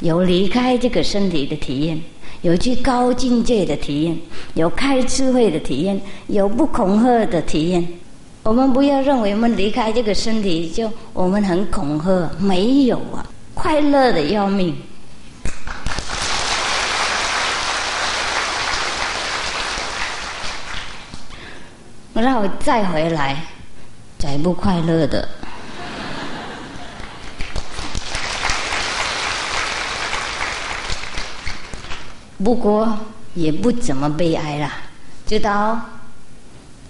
[0.00, 2.00] 有离开这个身体的体验。
[2.42, 4.16] 有去高境界的体验，
[4.54, 7.84] 有开智慧的体验，有不恐吓的体验。
[8.44, 13.26] 我们不要认为我们离开这个身体就我们很恐吓，没有啊，
[13.56, 14.76] 快乐的要命。
[22.12, 23.44] 我让我再回来，
[24.18, 25.26] 再不快乐的。
[32.44, 32.98] 不过
[33.32, 34.70] 也不怎么悲哀啦，
[35.26, 35.80] 知道？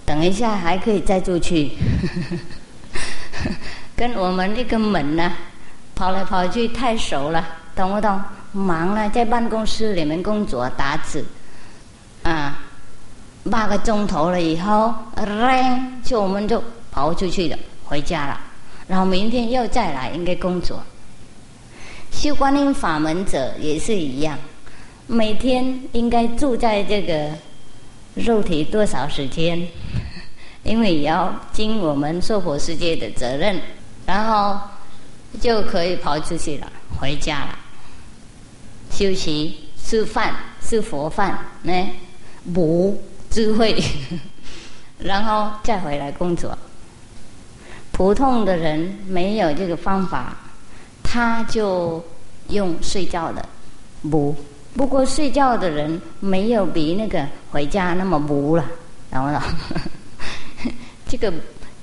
[0.05, 1.71] 等一下还可以再出去，
[3.95, 5.33] 跟我们那个门呢，
[5.97, 7.43] 跑来跑去太熟了，
[7.75, 8.21] 懂不懂？
[8.51, 11.25] 忙了，在办公室里面工作打字，
[12.21, 12.59] 啊，
[13.49, 18.39] 八个钟头了以后，扔就我们就跑出去了，回家了，
[18.87, 20.79] 然后明天又再来，应该工作。
[22.11, 24.37] 修观音法门者也是一样。
[25.07, 27.31] 每天应该住在这个
[28.13, 29.67] 肉体多少时间？
[30.63, 33.59] 因为也要尽我们娑婆世界的责任，
[34.05, 34.59] 然后
[35.39, 37.59] 就可以跑出去了，回家了，
[38.91, 41.73] 休息吃饭吃佛饭，呢，
[42.55, 43.81] 无智慧，
[44.97, 46.57] 然后再回来工作。
[47.91, 50.35] 普通的人没有这个方法，
[51.03, 52.03] 他就
[52.49, 53.43] 用睡觉的。
[54.01, 58.63] 不过睡觉的人没有比那个回家那么无了，
[59.09, 59.41] 然后呢，
[61.07, 61.33] 这个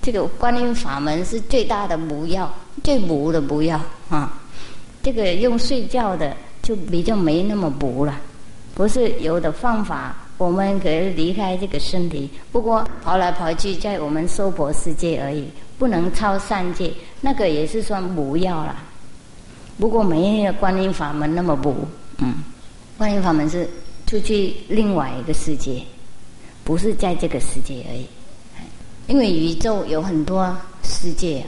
[0.00, 2.52] 这个观音法门是最大的补药，
[2.84, 4.40] 最补的不要啊。
[5.02, 8.20] 这个用睡觉的就比较没那么补了，
[8.74, 12.30] 不是有的方法，我们可以离开这个身体。
[12.52, 15.48] 不过跑来跑去在我们娑婆世界而已。
[15.76, 16.88] 不能超三界，
[17.20, 18.76] 那个也是算补药了。
[19.76, 21.74] 不过没有观音法门那么补，
[22.18, 22.36] 嗯，
[22.96, 23.68] 观音法门是
[24.06, 25.82] 出去另外一个世界，
[26.62, 28.06] 不是在这个世界而已。
[29.08, 31.44] 因为宇宙有很多世界，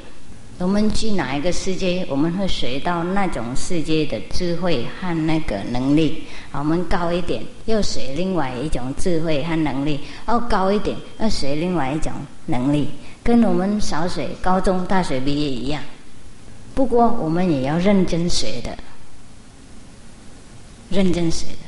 [0.58, 6.24] 我们去哪一个世界，我们会学到那种世界的智慧和那个能力。
[6.52, 12.10] 我们高一点，又学另外一种智慧和能力；哦，高一点，又学另外一种
[12.46, 12.88] 能力。
[13.22, 15.82] 跟我们小学、高中、大学毕业一样，
[16.74, 18.78] 不过我们也要认真学的，
[20.88, 21.58] 认真学的。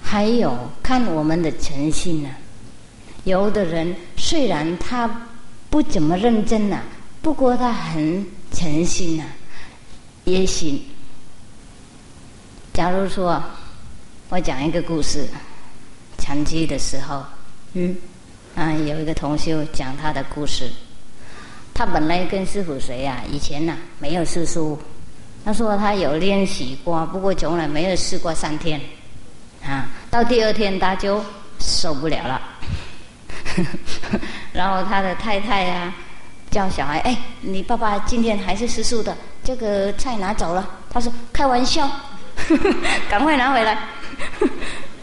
[0.00, 2.28] 还有看我们的诚信呢。
[3.24, 5.08] 有的人虽然他
[5.70, 6.82] 不怎么认真呐，
[7.22, 9.24] 不过他很诚心呐，
[10.24, 10.82] 也行。
[12.74, 13.42] 假如说，
[14.28, 15.26] 我讲一个故事，
[16.18, 17.24] 长期的时候，
[17.74, 17.96] 嗯。
[18.56, 20.68] 啊，有一个同修讲他的故事。
[21.72, 24.76] 他本来跟师傅谁呀，以前呐没有师书。
[25.44, 28.80] 他说他有练习过，不过从来没有试过三天。
[29.64, 31.24] 啊，到第二天他就
[31.60, 32.42] 受不了了。
[34.60, 35.90] 然后他的太太呀
[36.50, 41.90] 叫小孩：“哎，你爸爸今天还是吃素的，这个菜拿走了。”他说：“开玩笑，
[43.08, 43.78] 赶快拿回来。”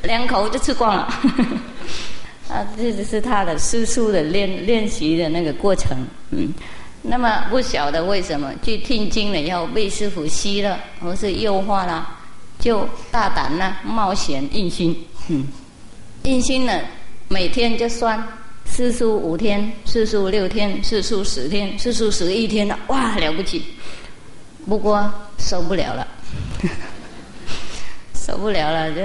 [0.04, 1.12] 两口就吃光了。
[2.48, 6.54] 啊，这就是他的师叔的练练习的那个过程，嗯。
[7.02, 12.08] 那么不晓得为什么去听经了以后被师傅吸了，或是诱惑了，
[12.60, 14.96] 就大胆呢冒险印心，
[15.30, 15.48] 嗯。
[16.26, 16.80] 印心呢，
[17.28, 18.24] 每天就算
[18.70, 23.66] 四十五天，四十五六天，四十五十天，四十五十一天了，哇，了不起。
[24.68, 26.08] 不过受不了了，
[28.14, 29.02] 受不了了就。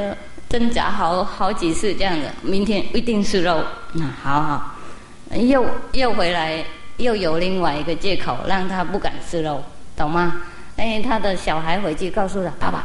[0.49, 4.75] 挣扎好好几次这样子，明天一定是肉，那好好，
[5.35, 6.63] 又又回来，
[6.99, 9.65] 又有另外一个借口让他不敢吃肉，
[9.97, 10.43] 懂吗？
[10.77, 12.85] 哎，他的小孩回去告诉他爸爸，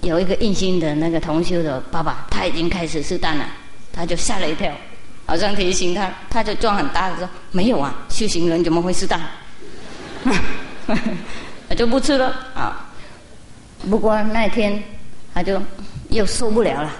[0.00, 3.44] 有一个印心的那个同修的爸爸，他已经开始吃蛋了，
[3.92, 4.72] 他就吓了一跳，
[5.28, 9.20] 好像提醒他，他就装很大的说没有啊，修行人怎么会吃蛋？
[11.68, 12.90] 他就不吃了啊。
[13.88, 14.82] 不过那天
[15.32, 15.62] 他就。
[16.10, 16.90] 又受不了了，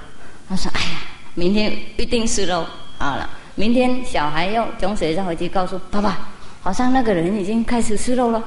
[0.46, 1.00] 他说：“哎呀，
[1.32, 2.62] 明天一定是肉
[2.98, 3.30] 好了。
[3.54, 6.28] 明天小孩要从学校回去告诉爸爸，
[6.60, 8.44] 好像那个人已经开始吃肉了。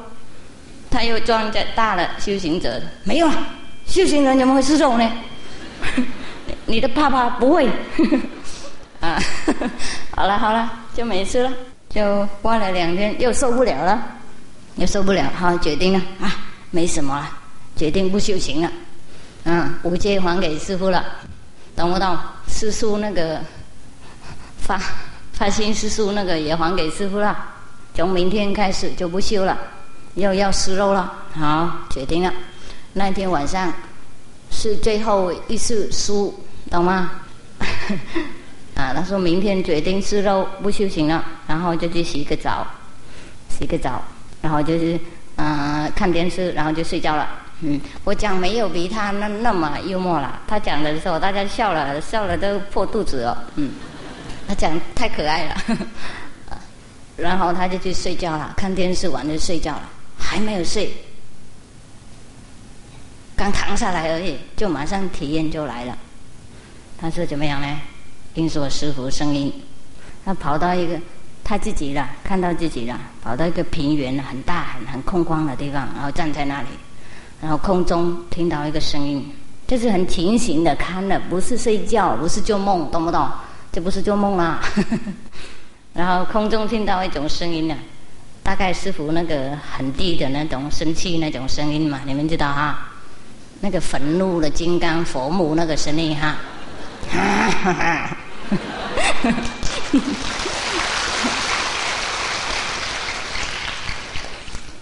[0.91, 3.35] 他又装着大了修行者，没有啊，
[3.87, 5.11] 修行人怎么会吃肉呢？
[6.67, 7.67] 你的爸爸不会
[9.01, 9.19] 啊。
[10.15, 11.51] 好了好了，就没事了。
[11.89, 14.01] 就过了两天，又受不了了，
[14.75, 16.31] 又受不了，好决定了啊，
[16.71, 17.29] 没什么了，
[17.75, 18.71] 决定不修行了。”
[19.43, 21.03] 嗯，五戒还给师傅了，
[21.75, 22.17] 懂不懂？
[22.47, 23.41] 师叔那个
[24.57, 24.79] 发
[25.33, 27.37] 发心师叔那个也还给师傅了，
[27.95, 29.57] 从明天开始就不修了，
[30.13, 31.11] 又要吃肉了。
[31.33, 32.31] 好，决定了。
[32.93, 33.73] 那天晚上
[34.51, 36.39] 是最后一次输，
[36.69, 37.11] 懂吗？
[38.81, 42.65] 啊，他说明天决定吃肉不修行了，然后就去洗个澡，
[43.47, 44.01] 洗个澡，
[44.41, 44.99] 然后就是
[45.35, 47.29] 嗯看电视，然后就睡觉了。
[47.59, 50.41] 嗯，我讲没有比他那那么幽默了。
[50.47, 53.43] 他讲的时候，大家笑了，笑了都破肚子了。
[53.55, 53.71] 嗯，
[54.47, 55.55] 他讲太可爱了。
[57.17, 59.83] 然后他就去睡觉了，看电视完就睡觉了，
[60.17, 60.91] 还没有睡，
[63.35, 65.95] 刚躺下来而已，就马上体验就来了。
[66.97, 67.79] 他说怎么样呢？
[68.33, 69.53] 听说师傅声音，
[70.25, 70.99] 他跑到一个
[71.43, 76.67] 他自己了，看到自己了，跑到一个平原很大很很空旷的地方，然后站在那里。
[77.41, 79.33] 然后空中听到一个声音，
[79.67, 83.27] 这是很清醒的看的，不是睡觉，不是做梦，懂不懂？
[83.71, 84.61] 这不是做梦啊！
[85.93, 87.75] 然后空中听到一种声音呢，
[88.43, 92.87] 大概师傅那个很低的那种生气那种声音嘛，你们知道哈？
[93.59, 96.35] 那个愤怒的金刚佛母那个声音哈。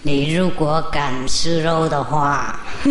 [0.01, 2.59] 你如果敢吃肉的话，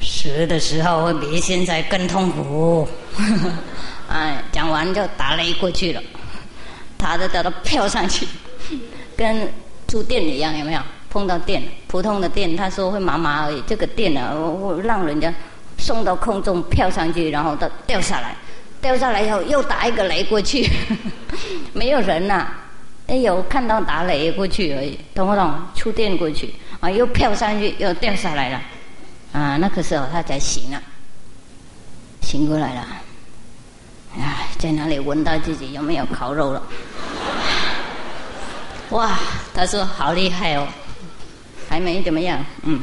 [0.00, 2.88] 师死的时候会比现在更痛苦。
[4.08, 6.02] 哎，讲完就打雷过去了，
[6.96, 8.26] 他就打着飘上去，
[9.16, 9.48] 跟
[9.88, 10.80] 触电一样，有没有？
[11.10, 13.60] 碰到电，普通的电，他说会麻麻而已。
[13.66, 15.32] 这个电呢，我让人家
[15.80, 18.36] 送到空中飘上去，然后它掉下来，
[18.80, 20.70] 掉下来以后又打一个雷过去，
[21.72, 22.48] 没有人呐，
[23.08, 25.52] 哎有看到打雷过去而已，懂不懂？
[25.74, 28.60] 触电过去啊，又飘上去又掉下来了，
[29.32, 30.80] 啊，那个时候他才醒了，
[32.22, 32.86] 醒过来了，
[34.18, 36.62] 哎，在哪里闻到自己有没有烤肉了？
[38.90, 39.18] 哇，
[39.54, 40.66] 他说好厉害哦。
[41.68, 42.80] 还没怎么样，嗯，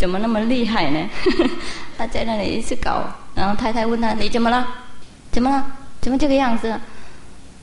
[0.00, 1.10] 怎么那么厉害呢？
[1.98, 4.66] 他在那里一直搞，然后太太问他：“你怎么了？
[5.30, 5.62] 怎么了？
[6.00, 6.74] 怎么这个样子？”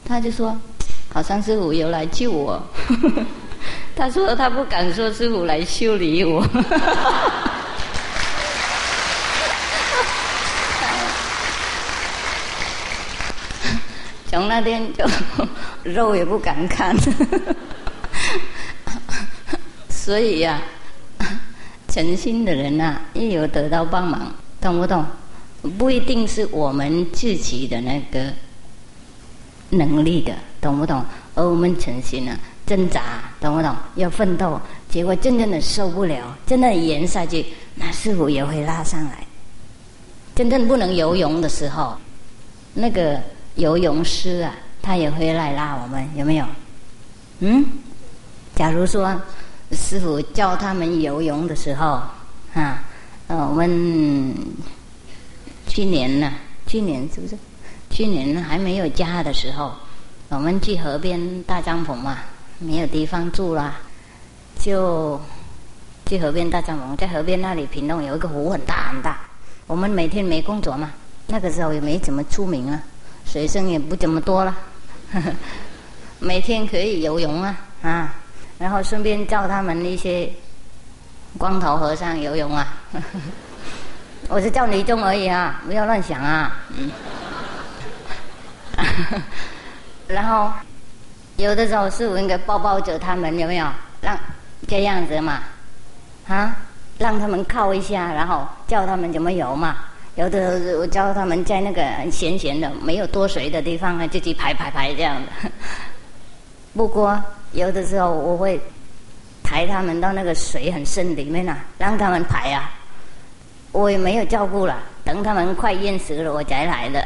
[0.07, 0.55] 他就说
[1.11, 2.61] ：“好像师傅有来救我。
[3.97, 6.45] ”他说他不敢说师傅来修理我。
[14.29, 15.03] 从那天就
[15.83, 16.95] 肉也不敢看。
[19.89, 20.61] 所以呀，
[21.97, 24.31] 诚心的人呐，也有得到帮忙，
[24.61, 25.03] 懂不懂？
[25.79, 28.31] 不一定是我们自己的那个
[29.71, 30.31] 能力的，
[30.61, 31.03] 懂不懂？
[31.33, 32.37] 而我们诚心啊，
[32.67, 33.01] 挣扎，
[33.41, 33.75] 懂不懂？
[33.95, 37.43] 要奋斗，结果真正的受不了，真的淹下去，
[37.73, 39.25] 那师傅也会拉上来。
[40.35, 41.97] 真正不能游泳的时候，
[42.75, 43.19] 那个
[43.55, 46.45] 游泳师啊，他也会来拉我们，有没有？
[47.39, 47.65] 嗯，
[48.55, 49.19] 假如说。
[49.71, 52.01] 师傅教他们游泳的时候，
[52.53, 52.83] 啊，
[53.27, 54.33] 呃，我们
[55.67, 56.31] 去年呢，
[56.65, 57.37] 去年是不是？
[57.89, 59.73] 去年还没有家的时候，
[60.29, 62.19] 我们去河边搭帐篷嘛，
[62.59, 63.75] 没有地方住啦，
[64.59, 65.19] 就
[66.05, 66.95] 去河边搭帐篷。
[66.95, 69.19] 在河边那里，平东有一个湖，很大很大。
[69.67, 70.91] 我们每天没工作嘛，
[71.27, 72.81] 那个时候也没怎么出名啊，
[73.25, 74.55] 水生也不怎么多了，
[76.19, 78.15] 每天可以游泳啊，啊。
[78.59, 80.29] 然后顺便教他们一些
[81.37, 82.67] 光头和尚游泳啊！
[84.29, 86.59] 我是叫李忠而已啊，不要乱想啊！
[86.75, 86.91] 嗯。
[90.07, 90.51] 然后
[91.35, 93.67] 有的时候是我应该抱抱着他们，有没有？
[94.01, 94.17] 让
[94.67, 95.43] 这样子嘛，
[96.27, 96.55] 啊，
[96.97, 99.77] 让他们靠一下，然后教他们怎么游嘛。
[100.15, 105.51] 有的时候我教他们在那个闲闲的、没有多水的地方啊，自己排排排这样的。
[106.73, 107.21] 不过。
[107.53, 108.59] 有的时候我会
[109.43, 112.71] 抬他们到那个水很深里面呐，让他们排啊。
[113.73, 117.05] 我也没有照顾了，等他们快淹死了我才来的，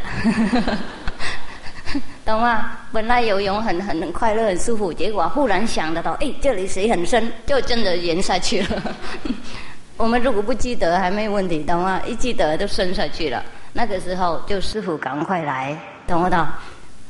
[2.24, 2.78] 懂吗？
[2.94, 8.96] 本来游泳很很快乐很舒服，结果忽然想得到，哎，这里水很深，就真的淹下去了。
[9.98, 12.02] 我们如果不记得还没问题，懂吗？
[12.06, 13.44] 一记得就深下去了。
[13.74, 15.78] 那个时候就师傅赶快来，
[16.08, 16.48] 懂不懂？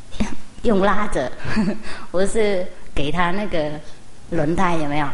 [0.64, 1.32] 用拉着，
[2.10, 2.66] 我是。
[3.02, 3.72] 给他那个
[4.30, 5.08] 轮胎有没有？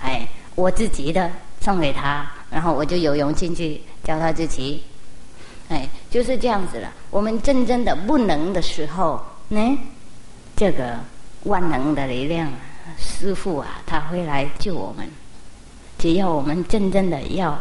[0.00, 1.28] 哎，我自己的
[1.60, 4.84] 送给他，然后我就游泳进去教他自己。
[5.68, 6.92] 哎，就是这样子了。
[7.10, 9.76] 我们真正的不能的时候，呢，
[10.54, 11.00] 这个
[11.42, 12.48] 万能的力量
[12.96, 15.04] 师傅啊，他会来救我们。
[15.98, 17.60] 只要我们真正的要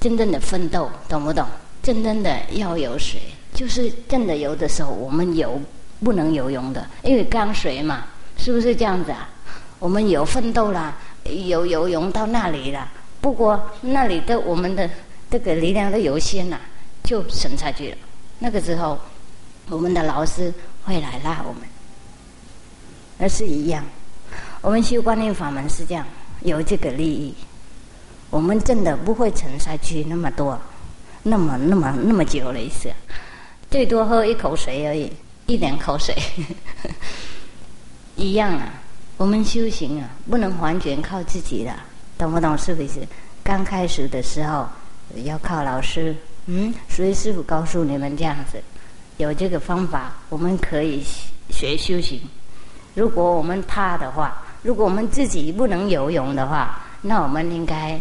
[0.00, 1.46] 真正的奋斗，懂不懂？
[1.82, 3.20] 真正的要有水，
[3.52, 5.60] 就是真的游的时候，我们游。
[6.02, 8.04] 不能游泳的，因为刚水嘛，
[8.36, 9.28] 是不是这样子啊？
[9.78, 12.90] 我们有奋斗啦，有游泳到那里了。
[13.20, 14.88] 不过那里的我们的
[15.30, 16.58] 这个力量都有限呐，
[17.02, 17.96] 就沉下去了。
[18.38, 18.98] 那个时候，
[19.70, 20.52] 我们的老师
[20.84, 21.62] 会来拉我们，
[23.18, 23.82] 那是一样。
[24.60, 26.06] 我们修观念法门是这样，
[26.42, 27.34] 有这个利益，
[28.30, 30.58] 我们真的不会沉下去那么多，
[31.22, 32.90] 那么那么那么久了一次，
[33.70, 35.12] 最多喝一口水而已。
[35.46, 36.14] 一两口水，
[38.16, 38.72] 一样啊。
[39.16, 41.72] 我们修行啊，不能完全靠自己的，
[42.18, 42.58] 懂不懂？
[42.58, 43.06] 是不是？
[43.44, 44.66] 刚开始的时候
[45.22, 46.16] 要靠老师，
[46.46, 48.60] 嗯，所以师傅告诉你们这样子，
[49.18, 51.00] 有这个方法，我们可以
[51.48, 52.20] 学修行。
[52.94, 58.00] 如果我们怕的话，如果我们自己不能游泳的话，那我们应该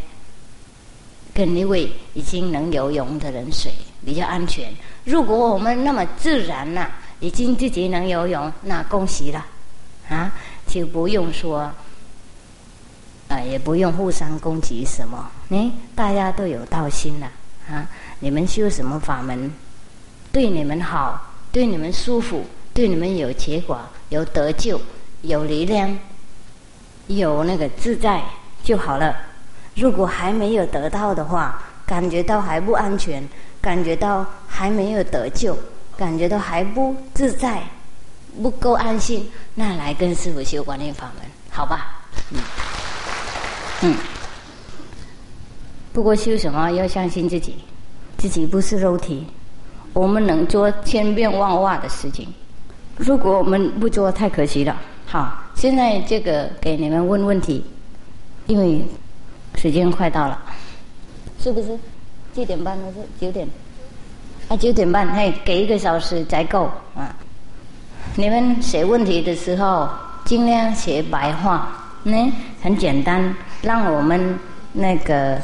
[1.32, 3.70] 跟一位已经能游泳的人学，
[4.04, 4.74] 比较安全。
[5.04, 6.90] 如果我们那么自然呐。
[7.24, 9.46] 已经自己能游泳，那恭喜了，
[10.10, 10.30] 啊，
[10.68, 11.72] 就不用说，
[13.30, 17.32] 啊，也不用互相攻击什么，哎，大家都有道心了，
[17.72, 17.88] 啊，
[18.20, 19.50] 你们修什么法门，
[20.34, 24.82] 对你们好，对你们舒服，对你们有结果，有得救，
[25.22, 25.98] 有力量，
[27.08, 28.22] 有那个自在
[28.66, 29.16] 就好了。
[29.76, 33.26] 如果还没有得到的话，感觉到还不安全，
[33.62, 35.58] 感觉到还没有得救，
[35.98, 37.62] 感觉到还不自在，
[38.42, 42.02] 不够安心，那来跟师傅修观念法门，好吧？
[42.32, 42.40] 嗯，
[43.82, 43.96] 嗯。
[45.92, 47.58] 不过修什么要相信自己，
[48.18, 49.28] 自己不是肉体，
[49.94, 52.28] 我们能做千变万化的事情。
[52.98, 54.76] 如果我们不做，太可惜了。
[55.06, 57.64] 好，现在这个给你们问问题，
[58.48, 58.84] 因为
[59.56, 60.42] 时间快到了，
[61.40, 61.78] 是不是？
[62.34, 62.76] 几点半？
[62.80, 63.48] 还是九点？
[64.54, 67.10] 啊，九点半，嘿，给一个小时才够啊！
[68.16, 69.90] 你们写问题的时候
[70.26, 72.32] 尽量写白话，呢，
[72.62, 74.38] 很简单，让我们
[74.72, 75.40] 那个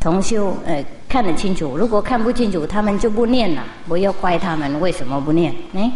[0.00, 1.76] 同修呃看得清楚。
[1.76, 5.92] 如果看不清楚，他们就不念了，不要怪他们为什么不念，哎。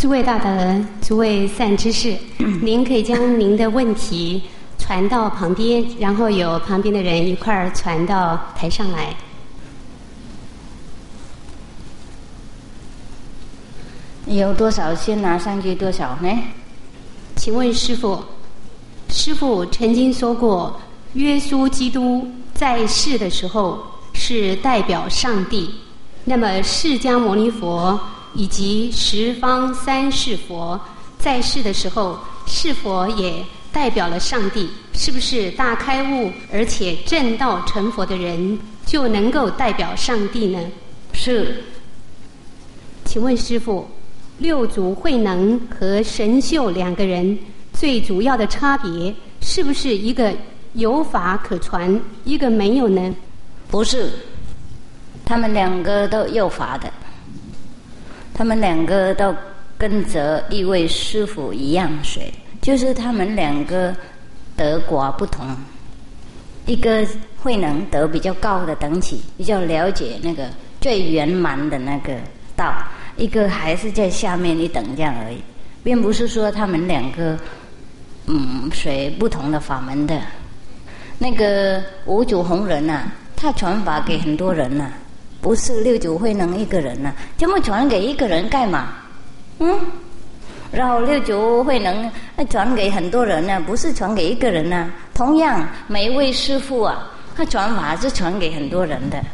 [0.00, 2.16] 诸位大德，诸位善知识，
[2.62, 4.42] 您可以将您的问题
[4.78, 9.14] 传到旁边，然后有旁边的人一块儿传到台上来。
[14.28, 16.28] 有多少先拿上去多少呢？
[17.36, 18.22] 请问师傅，
[19.08, 20.80] 师傅曾经说过，
[21.14, 25.70] 耶稣基督在世的时候是代表上帝，
[26.24, 27.98] 那么释迦牟尼佛。
[28.34, 30.78] 以及十方三世佛
[31.18, 32.16] 在世的时候，
[32.46, 34.68] 是否也代表了上帝？
[34.92, 40.60] 是不是大开悟而且正道成佛的人就能够代表上帝呢？
[41.14, 41.64] 是。
[43.06, 43.88] 请问师傅，
[44.38, 47.38] 六祖慧能和神秀两个人
[47.72, 50.32] 最主要的差别，是不是一个
[50.74, 53.14] 有法可传，一个没有呢？
[53.68, 54.10] 不是，
[55.24, 56.90] 他们两个都有法的。
[58.32, 59.34] 他们两个都
[59.76, 62.32] 跟着一位师傅一样学，
[62.62, 63.94] 就是他们两个
[64.56, 65.44] 德果不同，
[66.64, 67.04] 一个
[67.42, 70.48] 慧能得比较高的等级，比较了解那个
[70.80, 72.14] 最圆满的那个
[72.54, 72.72] 道；
[73.18, 75.42] 一个还是在下面一等这样而已，
[75.84, 77.36] 并不是说他们两个
[78.26, 80.18] 嗯学不同的法门的。
[81.18, 83.02] 那个五祖弘忍呐，
[83.36, 84.90] 他传法给很多人呐。
[85.40, 88.88] 不是六祖慧能一个人呐，怎么传给一个人干嘛？
[89.60, 89.78] 嗯，
[90.72, 92.10] 然后六祖慧能
[92.50, 94.90] 传给很多人呢，不是传给一个人呐。
[95.14, 99.24] 同样，每一位师傅啊，他传法是传给很多人的，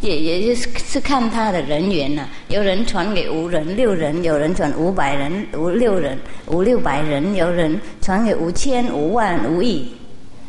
[0.00, 2.28] 也也就是是看他的人缘呐。
[2.48, 9.92] 有人传给五人、六人，有人传五百人、五六人、五六百人，有人传给五千、五万、五亿，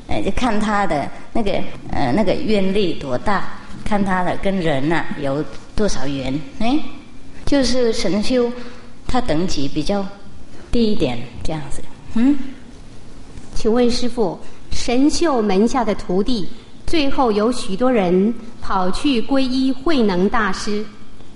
[0.07, 1.51] 哎，就看他的那个
[1.91, 3.57] 呃那个愿力多大。
[3.83, 5.43] 看他的跟人呐有
[5.75, 6.33] 多少缘？
[6.59, 6.79] 哎，
[7.45, 8.49] 就是神修，
[9.05, 10.05] 他等级比较
[10.71, 11.81] 低一点，这样子。
[12.13, 12.37] 嗯，
[13.53, 14.39] 请问师傅，
[14.71, 16.47] 神秀门下的徒弟，
[16.91, 20.83] 最后有许多人跑去皈依慧能大师，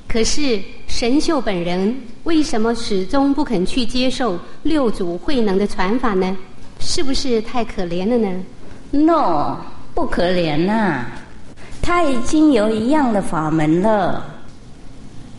[0.06, 1.95] 可是神秀本人
[2.26, 6.36] 为什么始终不肯去接受六祖慧能的传法呢？
[6.82, 8.43] 是不是太可怜了呢
[8.91, 9.56] ？No，
[9.93, 11.06] 不可怜呐。
[11.82, 14.26] 他已经有一样的法门了，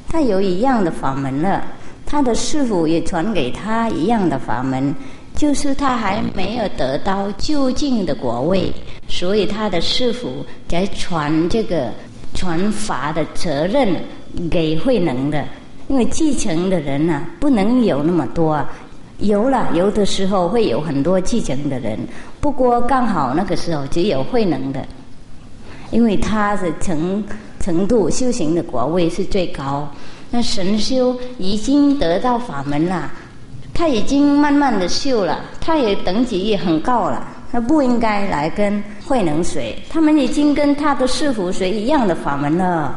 [0.09, 1.63] 他有一样的法门了，
[2.07, 4.95] 他的师傅也传给他一样的法门，
[5.35, 8.73] 就是他还没有得到究竟的果位，
[9.09, 11.91] 所以他的师傅在传这个
[12.35, 13.97] 传法的责任
[14.51, 15.45] 给慧能的，
[15.89, 18.63] 因为继承的人呢不能有那么多，
[19.19, 21.99] 有了有的时候会有很多继承的人，
[22.41, 24.85] 不过刚好那个时候只有慧能的。
[25.93, 27.23] 因为他的程
[27.61, 29.89] 程度修行的果位是最高，
[30.33, 33.09] 那神修已经得到法门了，
[33.73, 37.25] 他已经慢慢的修了，他也等级也很高了，
[37.57, 42.95] 他不应该来跟慧能学，他们已经跟他的师傅学一样的法门了。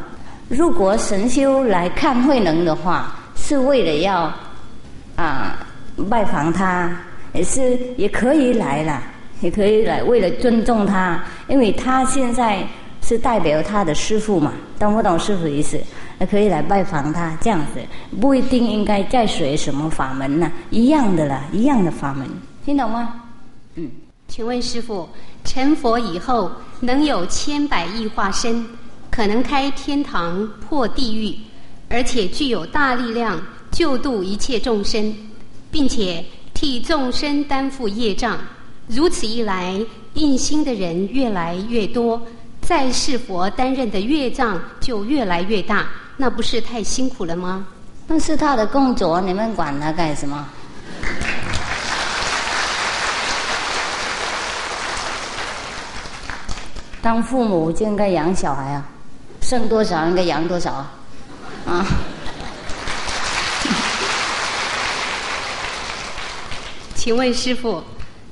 [0.50, 4.30] 如果神修来看慧能的话，是为了要
[5.16, 5.66] 啊
[6.10, 6.92] 拜访他，
[7.32, 9.02] 也是也可以来了，
[9.40, 12.62] 也可以来为了尊重他，因为他现在。
[13.02, 14.52] 是代表他的师傅嘛？
[14.78, 15.80] 懂不懂师傅意思？
[16.30, 17.80] 可以来拜访他，这样子
[18.20, 20.52] 不一定应该再学什么法门呢？
[20.70, 22.28] 一样的啦，一样的法门，
[22.66, 23.19] 听懂吗？
[24.30, 25.10] 请问师傅，
[25.44, 28.64] 成佛以后能有千百亿化身，
[29.10, 31.36] 可能开天堂、破地狱，
[31.90, 35.14] 而且具有大力量，救度一切众生，
[35.72, 36.24] 并且
[36.54, 38.38] 替众生担负业障。
[38.88, 42.22] 如此一来，印心的人越来越多。
[42.62, 47.66] 在世佛担任的业障就越来越大，那不是太辛苦了吗？
[48.06, 50.48] 那是他的工作，你们管他干什么？
[57.02, 58.86] 当父母就应该养小孩啊，
[59.42, 60.92] 生多少应该养多少啊，
[61.66, 61.86] 啊。
[66.96, 67.82] 请问师傅，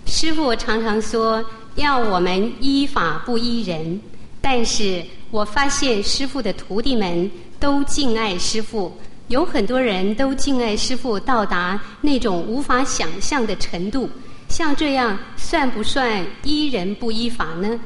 [0.06, 1.44] 师傅常常说
[1.76, 4.02] 要我们依法不依人，
[4.42, 5.02] 但是
[5.32, 8.92] 我发现师傅的徒弟们都敬爱师傅，
[9.30, 14.10] 有很多人都敬爱师傅到达那种无法想象的程度。
[14.50, 17.80] 像这样算不算依人不依法呢？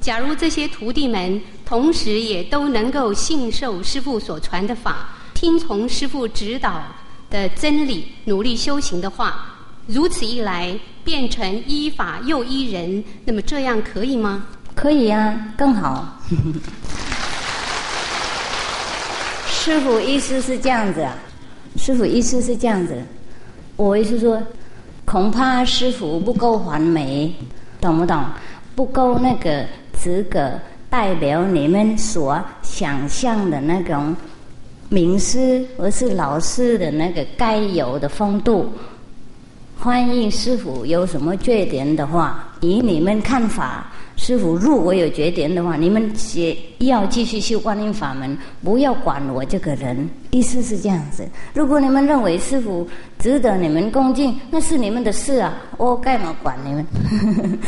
[0.00, 6.82] 假如这些徒弟们同时也都能够信受师傅所传的法，听从师傅指导
[7.28, 9.54] 的真理，努力修行的话。
[9.86, 14.46] 如此一来，变成依法又依人，那么这样可以吗？
[14.74, 16.20] 可以呀，更好。
[19.46, 21.14] 师傅意思是这样子啊，
[21.76, 23.02] 师傅意思是这样子。
[23.76, 24.42] 我意思说，
[25.04, 27.34] 恐怕师傅不够完美，
[27.80, 28.24] 懂不懂？
[28.74, 29.66] 不够那个
[29.98, 30.52] 资格
[30.88, 34.14] 代表你们所想象的那种
[34.88, 38.72] 名师或是老师的那个该有的风度。
[39.80, 43.86] 欢迎师傅有什么缺点的话，以你们看法，
[44.16, 50.08] 师傅如果有缺点的话，你们也要继续修观音法门，不要管我这个人。
[50.30, 51.28] 意思是这样子。
[51.54, 52.88] 如果你们认为师傅
[53.18, 56.86] 值得你们恭敬，那是你们的事啊，我干嘛管你们？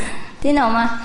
[0.41, 1.01] 听懂吗？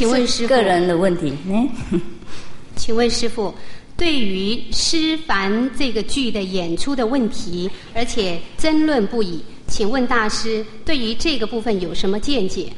[0.00, 1.68] 请问师傅，个人的问题，嗯？
[2.74, 3.54] 请问师傅。
[3.98, 12.72] 对于施凡这个剧的演出的问题，而且争论不已，请问大师对于这个部分有什么见解？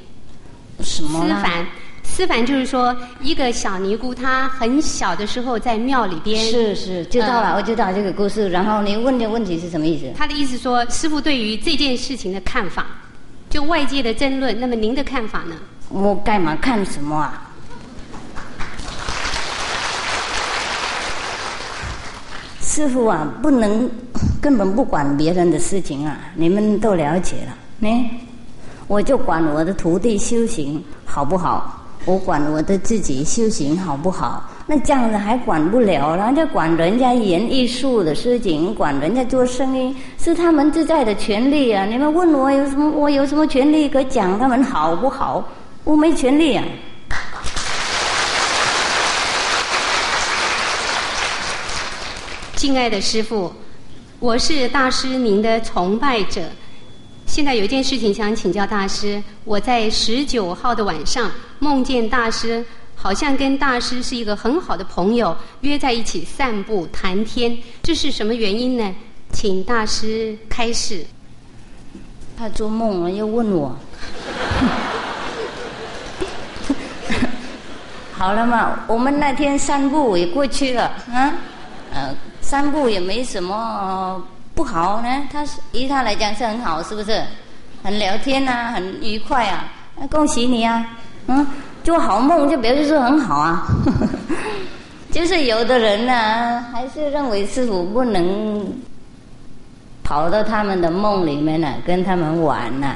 [0.80, 1.24] 什么？
[1.24, 1.66] 施凡，
[2.02, 6.44] 施凡就是说一个小尼姑，她很小的时候在庙里边。
[6.50, 8.48] 是是，知道了，我知道这个故事。
[8.48, 10.12] 然后您问的问题是什么意思？
[10.16, 12.84] 他的意思说，师傅对于这件事情的看法，
[13.48, 15.54] 就外界的争论，那么您的看法呢？
[15.92, 17.50] 我干嘛看什么啊？
[22.60, 23.90] 师傅啊，不能
[24.40, 26.16] 根本不管别人的事情啊！
[26.34, 28.10] 你们都了解了，呢？
[28.86, 31.78] 我就管我的徒弟修行好不好？
[32.06, 34.48] 我管我的自己修行好不好？
[34.66, 41.84] 那这样子还管不了，人家管人家演艺术的事情，管人家做生意，是他们自在的权利啊！
[41.84, 42.90] 你们问我有什么？
[42.90, 45.46] 我有什么权利可讲他们好不好？
[45.84, 46.64] 我没权利啊！
[52.54, 53.52] 敬爱的师傅，
[54.20, 56.48] 我是大师您的崇拜者。
[57.26, 59.20] 现在有一件事情想请教大师。
[59.44, 61.28] 我在十九号的晚上
[61.58, 62.64] 梦见大师，
[62.94, 67.58] 好像跟大师是一个很好的朋友，约在一起散步谈天。
[67.82, 68.94] 这是什么原因呢？
[69.32, 71.04] 请大师开示。
[72.38, 73.76] 他做梦了，又问我。
[78.22, 81.34] 好了嘛，我们那天散步也过去了，啊，
[81.92, 82.14] 呃。
[82.40, 84.22] 散步也没什么
[84.54, 87.20] 不好呢，他是以他来讲是很好，是不是？
[87.82, 89.64] 很聊天呐，很愉快啊，
[89.96, 90.86] 那恭喜你啊，
[91.26, 91.44] 嗯，
[91.82, 93.66] 做好梦就表示说很好啊。
[95.10, 98.64] 就是有的人呢，还是认为师傅不能
[100.04, 102.94] 跑到他们的梦里面呢，跟他们玩呢，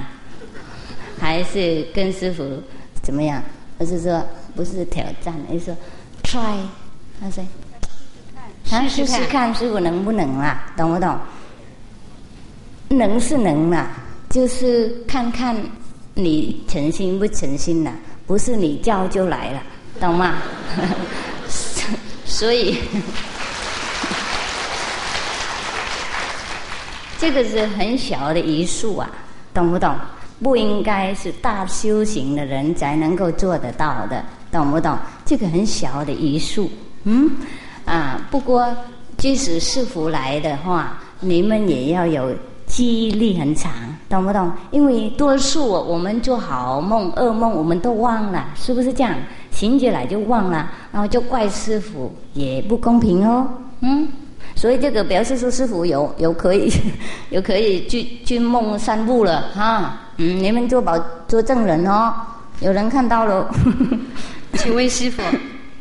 [1.20, 2.44] 还是跟师傅
[3.02, 3.42] 怎么样？
[3.80, 4.22] 而是说
[4.56, 5.76] 不是挑战，而是说
[6.24, 6.56] try，
[7.20, 7.44] 他说。
[8.68, 11.16] 咱试试看师傅能不能啦，懂不懂？
[12.88, 13.90] 能是能啦，
[14.28, 15.54] 就是看看
[16.14, 17.92] 你诚心不诚心啦，
[18.26, 19.62] 不是你叫就来了，
[20.00, 20.38] 懂吗？
[22.26, 22.80] 所以
[27.20, 29.08] 这个是很小的一术啊，
[29.54, 29.94] 懂不懂？
[30.42, 34.24] 不应该是大修行的人才能够做得到的，
[34.56, 34.96] 懂不懂？
[35.24, 36.70] 这个很小的一术，
[37.04, 37.30] 嗯。
[37.84, 38.66] 啊，不过
[39.16, 42.34] 即使师傅来的话，你们也要有
[42.66, 43.72] 记忆力很长，
[44.08, 44.50] 懂不懂？
[44.72, 49.14] 因为多数我们做好梦、噩梦，我们都忘了，是不是这样？
[49.52, 53.46] 醒起来就忘了，然后就怪师傅，也不公平哦。
[53.82, 54.08] 嗯，
[54.56, 56.68] 所以这个表示说师傅有有可以
[57.30, 59.96] 有可以去去梦散步了哈。
[60.16, 60.98] 嗯，你们做保
[61.28, 62.12] 做证人哦，
[62.58, 63.48] 有人看到了。
[64.56, 65.22] 请问师傅。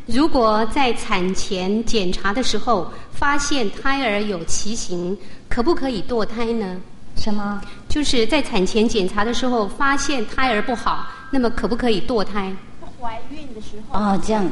[0.05, 5.17] 如果在产前检查的时候发现胎儿有畸形，
[5.49, 6.77] 可不可以堕胎呢？
[7.17, 7.59] 什么？
[7.89, 12.53] 就是在产前检查的时候发现胎儿不好，那么可不可以堕胎？
[13.01, 14.45] 怀孕的时候啊，这样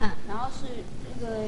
[0.00, 0.66] 嗯，然后是
[1.18, 1.44] 那个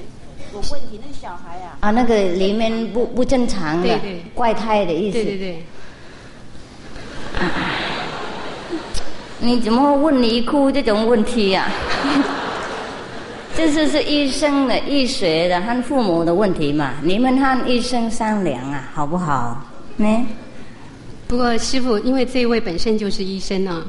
[0.52, 5.64] 有问题，那个小孩啊，啊，那个里面不不正常的，对对，怪胎的意思，对对对。
[9.44, 11.68] 你怎么问你哭这种问题呀？
[13.54, 16.94] 这是是医生的、医学的和父母的问题嘛？
[17.02, 19.62] 你们和医生商量啊，好不好？
[19.96, 20.26] 呢？
[21.28, 23.84] 不过师傅，因为这位本身就是医生啊，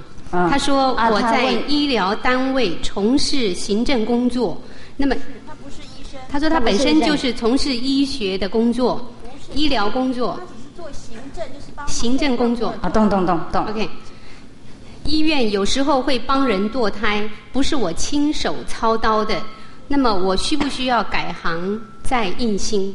[0.50, 4.62] 他说我在医疗单位从事行政工作，
[4.98, 5.16] 那么
[5.48, 9.04] 他不是医生，他说他本身就是从事医学的工作，
[9.54, 13.90] 医疗工作，他只是做行政，就是帮行政工作啊，动动动动，OK。
[15.06, 19.42] 医院有时候会帮人堕胎，不是我亲手操刀的。
[19.88, 22.94] 那么我需不需要改行再印心？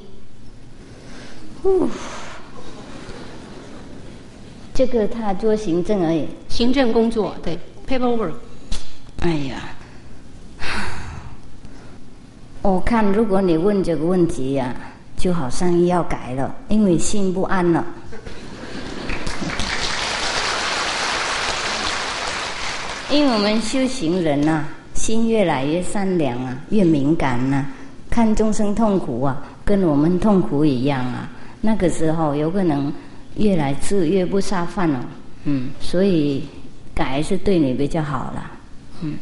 [4.74, 8.32] 这个他做行政而已，行政工作对，paperwork。
[9.20, 9.68] 哎呀，
[12.62, 14.74] 我看如果你问这个问题呀，
[15.16, 17.84] 就好像要改了，因为心不安了。
[23.12, 27.66] 因为我们修行人呐，心越来越善良啊，越敏感呐，
[28.08, 31.28] 看众生痛苦啊，跟我们痛苦一样啊。
[31.60, 32.92] 那个时候有可能
[33.36, 35.04] 越来吃越不下饭了，
[35.42, 36.44] 嗯，所以
[36.94, 38.48] 改是对你比较好了，
[39.02, 39.14] 嗯。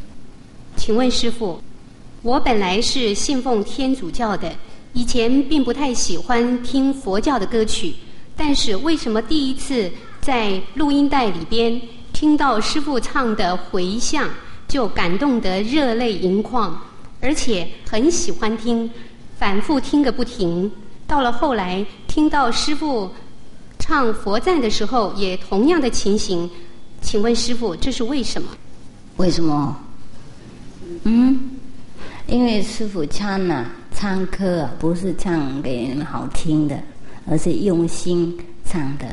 [0.76, 1.58] 请问师傅，
[2.20, 4.52] 我本来是信奉天主教的，
[4.92, 7.94] 以前并不太喜欢听佛教的歌曲，
[8.36, 11.80] 但是为什么第一次在录音带里边？
[12.18, 14.28] 听到师傅唱的回向，
[14.66, 16.76] 就感动得热泪盈眶，
[17.20, 18.90] 而且很喜欢听，
[19.38, 20.68] 反复听个不停。
[21.06, 23.08] 到了后来，听到师傅
[23.78, 26.50] 唱佛赞的时候，也同样的情形。
[27.00, 28.48] 请问师傅，这是为什么？
[29.18, 29.76] 为什么？
[31.04, 31.38] 嗯，
[32.26, 33.64] 因为师傅唱呢，
[33.94, 36.76] 唱歌啊，不是唱给人好听的，
[37.26, 39.06] 而是用心唱的。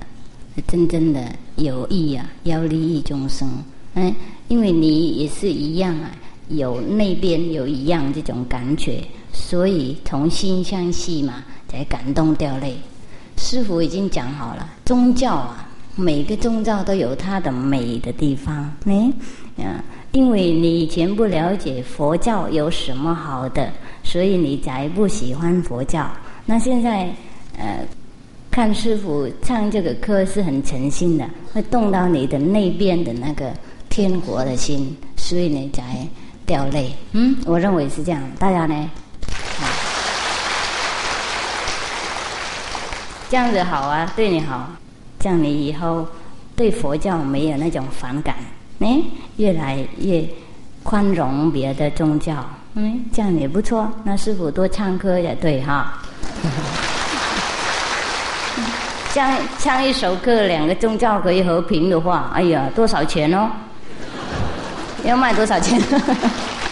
[0.65, 1.21] 真正的
[1.55, 3.49] 有意啊，要利益众生，
[3.93, 4.13] 嗯，
[4.49, 6.11] 因为你也是一样啊，
[6.49, 9.01] 有那边有一样这种感觉，
[9.31, 12.75] 所以同心相系嘛，才感动掉泪。
[13.37, 19.13] 师傅已经讲好了，宗教啊，每个宗教都有它的美的地方，嗯，
[20.11, 23.71] 因为你以前不了解佛教有什么好的，
[24.03, 26.09] 所以你才不喜欢佛教。
[26.45, 27.09] 那现在，
[27.57, 27.79] 呃。
[28.55, 33.51] 看师傅唱这个歌是很诚心的，会动到你的内边的那个
[33.89, 36.07] 天国的心，所以你才
[36.45, 36.95] 掉泪。
[37.11, 38.21] 嗯，我认为是这样。
[38.39, 38.89] 大家呢？
[43.29, 44.71] 这样子好啊，对你好，
[45.19, 46.07] 这样你以后
[46.55, 48.37] 对佛教没有那种反感，
[48.79, 49.01] 哎，
[49.35, 50.25] 越来越
[50.81, 52.33] 宽容别的宗教。
[52.75, 53.91] 嗯，这样也不错。
[54.05, 56.01] 那师傅多唱歌也对哈。
[59.15, 63.49] 唱唱一首歌，两个宗教可以和平的话，哎呀，多少钱哦？
[65.05, 65.81] 要卖多少钱？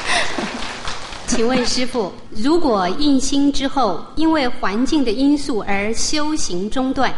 [1.25, 7.13] 请问师傅，如果印心之后，因为环境的因素而修行中断，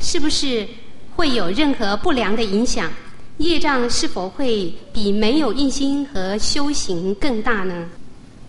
[0.00, 0.66] 是不是
[1.14, 2.88] 会有任何不良的影响？
[3.36, 7.86] 业障是否会比没有印心和修行更大呢？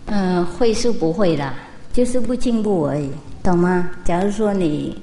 [0.06, 1.52] 嗯，会是不会啦，
[1.92, 3.10] 就是不进步而已，
[3.42, 3.90] 懂吗？
[4.02, 4.96] 假如说你。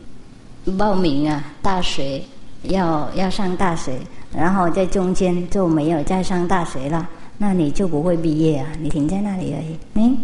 [0.77, 2.21] 报名啊，大学
[2.63, 3.99] 要要上大学，
[4.31, 7.07] 然后在中间就没有再上大学了，
[7.37, 9.77] 那你就不会毕业啊，你停在那里而已。
[9.93, 10.17] 嗯，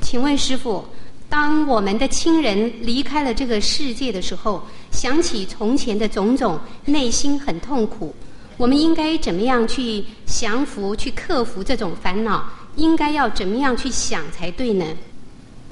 [0.00, 0.84] 请问师傅，
[1.28, 8.14] 当我们的亲人离开了这个世界的时候，想起从前的种种，内心很痛苦，
[8.58, 12.44] 我们应该怎么样去降服、去克服这种烦恼？
[12.76, 14.86] 应该要怎么样去想才对呢？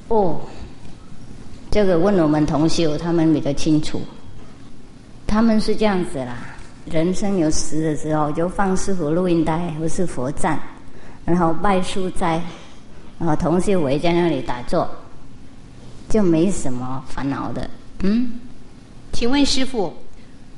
[0.07, 0.41] 哦。
[1.71, 4.01] 这个问我们同修，他们比较清楚。
[5.25, 6.37] 他们是这样子啦，
[6.83, 10.61] 人生有时的时候，就放师傅录音带或是佛赞，
[11.23, 12.43] 然后拜书斋，
[13.17, 14.85] 然后同修围在那里打坐，
[16.09, 17.69] 就没什么烦恼的。
[18.01, 18.33] 嗯，
[19.13, 19.93] 请问师傅，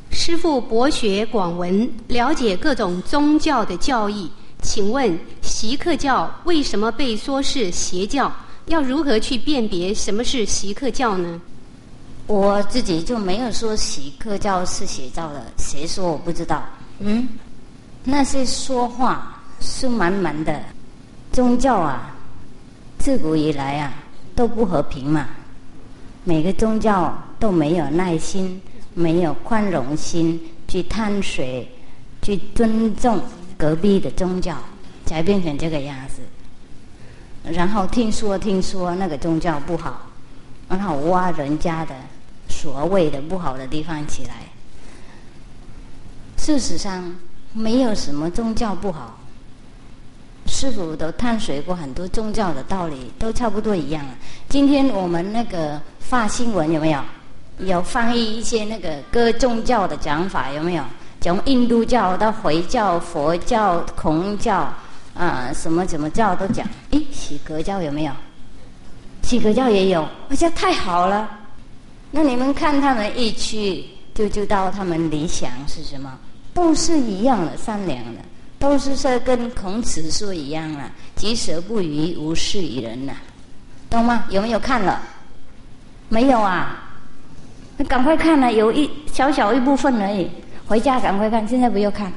[0.10, 4.32] 师傅博学广闻，了解各种宗教的教义，
[4.64, 8.34] 请问锡克教为什么被说是邪教？
[8.68, 11.42] 要如何去辨别什么是锡克教呢？
[12.28, 16.64] 我自己就没有说锡克教是邪教的，谁说我不知道？
[17.00, 17.28] 嗯，
[18.06, 20.64] 那些说话是满满的
[21.34, 22.16] 宗教啊，
[22.98, 23.94] 自古以来啊
[24.36, 25.28] 都不和平嘛，
[26.24, 28.62] 每个宗教都没有耐心，
[28.94, 30.40] 没有宽容心
[30.70, 31.70] 去探水，
[32.22, 33.22] 去尊重
[33.58, 34.58] 隔壁的宗教，
[35.06, 36.22] 才变成这个样子。
[37.44, 40.02] 然后听说听说那个宗教不好，
[40.70, 41.94] 然后挖人家的
[42.48, 44.36] 所谓的不好的地方起来。
[46.38, 47.16] 事实上，
[47.54, 49.20] 没有什么宗教不好。
[50.46, 54.06] 师傅都探索过很多宗教的道理，都差不多一样。
[54.50, 57.00] 今天我们那个发新闻有没有？
[57.60, 60.84] 有翻译一些那个各宗教的讲法有没有？
[61.22, 64.74] 从印度教到回教、佛教、孔教
[65.16, 66.68] 啊，什么怎么教都讲。
[66.92, 68.12] 诶，喜格教有没有？
[69.24, 71.30] 喜格教也有，我觉得太好了。
[72.12, 76.12] 那你们看他们一去，就知道他们理想是什么，
[76.54, 78.22] 都是一样的，善良的。
[78.60, 83.14] 都是说跟孔子说一样啊，己所不欲，勿施于人呐，
[83.90, 84.26] 懂吗？
[84.30, 85.02] 有没有看了？
[86.10, 86.80] 没有啊？
[87.76, 88.52] 那赶快看啊！
[88.52, 90.30] 有一小小一部分而已，
[90.68, 92.14] 回家赶快看，现在不要看。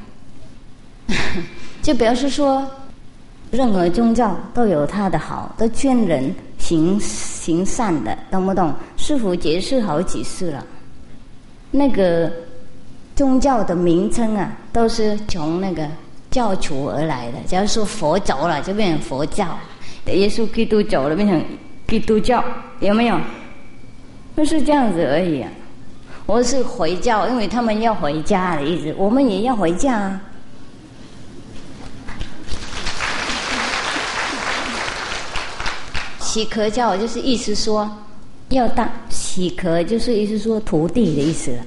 [1.82, 2.68] 就表示说，
[3.50, 8.72] 任何宗教都有它的好，都劝人行行善的，懂不懂？
[8.96, 10.64] 师傅解释好几次了，
[11.70, 12.30] 那个
[13.14, 15.88] 宗教的名称啊，都是从那个。
[16.28, 19.46] 教主而来的，假如说佛走了，就变成佛教；
[20.06, 21.42] 耶稣基督走了，变成
[21.86, 22.44] 基督教，
[22.80, 23.18] 有没有？
[24.34, 25.48] 不是这样子而已啊！
[26.26, 30.20] 我是回教，因为他们要回家的意思，我们也要回家啊。
[36.36, 37.90] 喜壳教就是意思说
[38.50, 41.64] 要当喜壳，就是意思说徒弟的意思了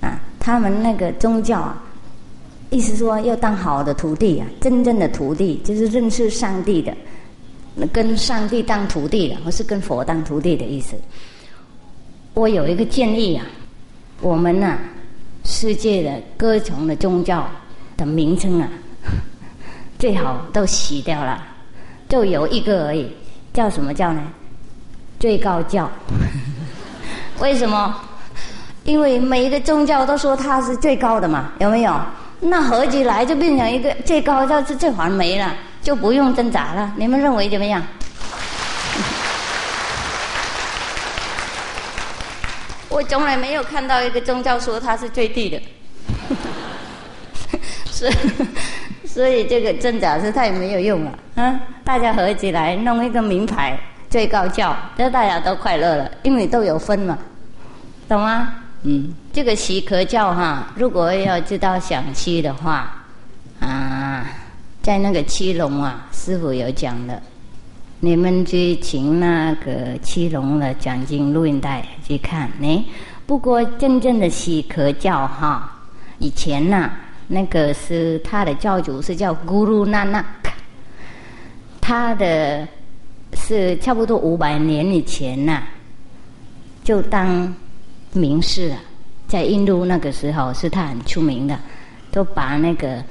[0.00, 0.20] 啊。
[0.40, 1.80] 他们那个宗教啊。
[2.70, 6.92] 意思说要当好的徒弟啊，真正的徒弟就是认识上帝的，
[7.92, 10.96] 跟上帝当徒弟的，或是跟佛当徒弟的意思。
[12.34, 13.46] 我有一个建议啊，
[14.20, 14.78] 我们呐，
[15.44, 17.48] 世界的各种的宗教
[17.96, 18.68] 的名称啊，
[19.96, 21.40] 最好都洗掉了，
[22.08, 23.06] 就有一个而已，
[23.52, 24.22] 叫什么教呢？
[25.20, 25.90] 最高教。
[27.40, 27.94] 为什么？
[28.84, 32.00] 因为每一个宗教都说它是最高的嘛，有没有？
[32.40, 36.92] 那合起来就变成一个最高，教是最完美了，就不用挣扎了。
[36.96, 37.80] 你们认为怎么样？
[42.88, 45.62] 我从来没有看到一个宗教说它是最低的，
[47.86, 48.12] 所 以
[49.12, 51.18] 所以这个真假是太没有用了。
[51.34, 57.18] 嗯，大家合起来弄一个名牌最高教，这大家都快乐了，因为都有分嘛，
[58.08, 58.54] 懂吗？
[58.84, 63.04] 嗯，这个习壳教哈，如果要知道详细的话，
[63.60, 64.26] 啊，
[64.80, 67.20] 在那个七龙啊，师傅有讲的，
[68.00, 72.50] 你们去请那个七龙的讲经录音带去看。
[72.58, 72.86] 呢。
[73.26, 75.70] 不过真正的习壳教哈，
[76.18, 76.90] 以前呐，
[77.32, 80.24] 那个是他的教主是叫 Guru Nanak，
[81.80, 82.68] 他的
[83.32, 85.62] 是差不多五百年以前呐，
[86.84, 87.52] 就当。
[88.14, 88.78] 名士啊，
[89.26, 91.58] 在印度那个时候是他很出名的，
[92.10, 93.02] 都把那个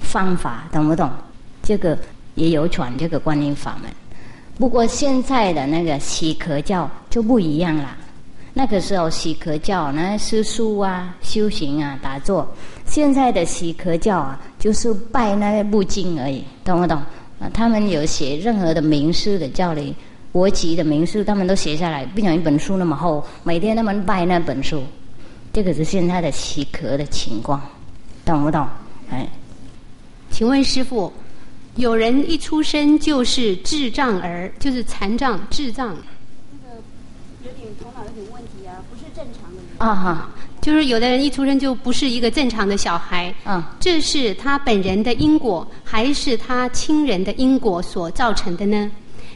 [0.00, 1.10] 方法懂不懂？
[1.62, 1.98] 这个
[2.34, 3.90] 也有传这个观音法门。
[4.58, 7.94] 不过现在的那个喜壳教就不一样了。
[8.62, 12.48] 那个时候喜壳教那是书啊、修行啊、打坐。
[12.86, 16.96] 现在的喜壳教啊，就是拜那部经而已，懂不懂？
[17.40, 19.92] 啊，他们有写任何的名师的教理。
[20.30, 23.26] 国籍的名师，他们都写下来，变成一本书那么厚。
[23.42, 24.80] 每天他们拜那本书，
[25.52, 27.60] 这个是现在的喜壳的情况，
[28.24, 28.64] 懂不懂？
[29.10, 29.28] 哎，
[30.30, 31.12] 请问师傅，
[31.74, 35.96] 有人一出生就是智障儿，就是残障、智障，
[36.52, 36.76] 那个
[37.44, 38.41] 有点头脑有点问，
[39.82, 40.28] 啊哈，
[40.60, 48.88] 就是有的人一出生就不是一个正常的小孩啊，这是他本人的因果，还是他亲人的因果所造成的呢？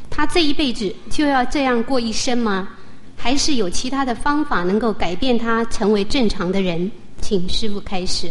[0.08, 2.68] 他这一辈子就要这样过一生吗？
[3.16, 6.88] 还是有其他的方法能够改变他成为正常的人？
[7.20, 8.30] 请师傅开始。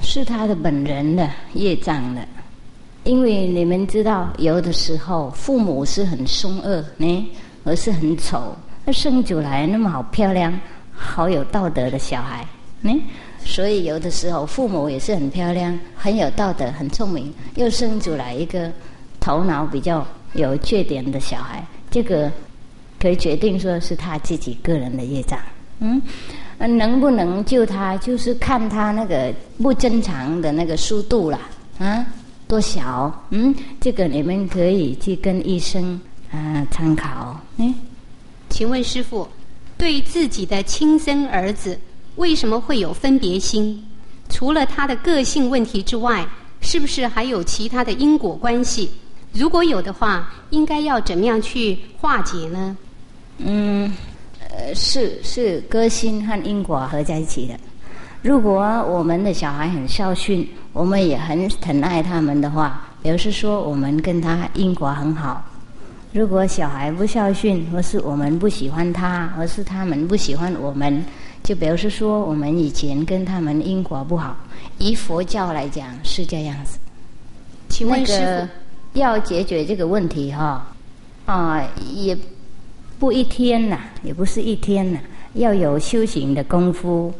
[0.00, 2.26] 是他的本人的业障的，
[3.04, 7.30] 因为你们知道，有的时候父母是很凶恶呢，
[7.64, 10.58] 而是很丑，那生出来那么好漂亮、
[10.96, 12.46] 好有道德的小孩
[12.82, 13.00] 嗯，
[13.44, 18.72] 所以有的时候父母也是很漂亮、很有道德、很聪明，又生出来一个
[19.20, 20.06] 头脑比较。
[20.34, 22.30] 有缺点的小孩，这个
[23.00, 25.38] 可以决定说是他自己个人的业障。
[25.78, 26.02] 嗯，
[26.58, 29.32] 能不能救他，就是看他那个
[29.62, 31.40] 不正常的那个速度了。
[31.78, 32.04] 啊，
[32.46, 33.10] 多小？
[33.30, 35.98] 嗯，这个你们可以去跟医生
[36.30, 37.40] 啊参考。
[37.56, 37.74] 嗯，
[38.50, 39.26] 请问师傅，
[39.78, 41.78] 对自己的亲生儿子
[42.16, 43.84] 为什么会有分别心？
[44.28, 46.26] 除了他的个性问题之外，
[46.60, 48.90] 是不是还有其他的因果关系？
[49.32, 52.76] 如果有的话，应该要怎么样去化解呢？
[53.38, 53.92] 嗯，
[54.40, 57.54] 呃，是是，歌心和因果合在一起的。
[58.22, 65.44] 如果我们的小孩很孝顺，我们也很疼爱他们的话，表示说我们跟他因果很好。
[66.16, 71.04] 如果小孩不孝顺，或是我们不喜欢他，或是他们不喜欢我们，
[71.42, 74.34] 就表示说我们以前跟他们因果不好。
[74.78, 76.78] 以佛教来讲是这样子。
[77.68, 78.48] 请问师
[78.94, 80.66] 傅，要解决这个问题哈，
[81.26, 81.62] 啊，
[81.94, 82.16] 也
[82.98, 84.98] 不一天呐，也不是一天呐，
[85.34, 87.12] 要有修行的功夫，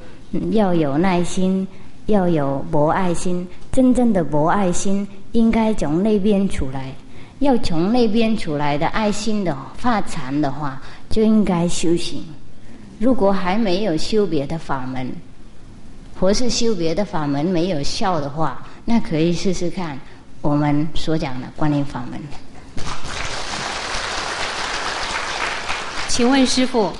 [0.52, 1.68] 要有耐心，
[2.06, 3.46] 要有博爱心。
[3.70, 6.94] 真正的博爱心应该从那边出来。
[7.40, 10.80] 要从那边出来的爱心的发禅的话，
[11.10, 12.24] 就应该修行。
[12.98, 15.12] 如果还没有修别的法门，
[16.18, 19.98] 或是修别的法门没有效的话，那可以试试看
[20.40, 22.18] 我们所讲的观音法门。
[26.08, 26.90] 请问师傅，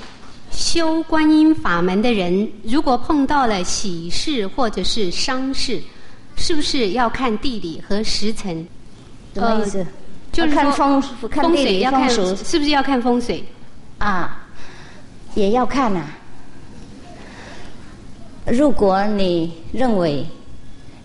[0.51, 5.81] 修观音法门的人，如果碰到了喜事或者是伤事，
[6.35, 8.67] 是不是要看地理和时辰？
[9.33, 9.83] 什么意思？
[10.37, 13.43] 就是看风风水要看，是不是要看风水？
[13.97, 14.45] 啊，
[15.33, 16.01] 也要看呐。
[18.45, 20.23] 如果你认为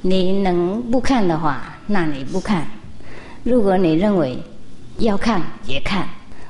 [0.03, 2.63] 你能不看的话，那你不看；
[3.43, 4.39] 如果你认为
[4.99, 6.07] 要看，也看。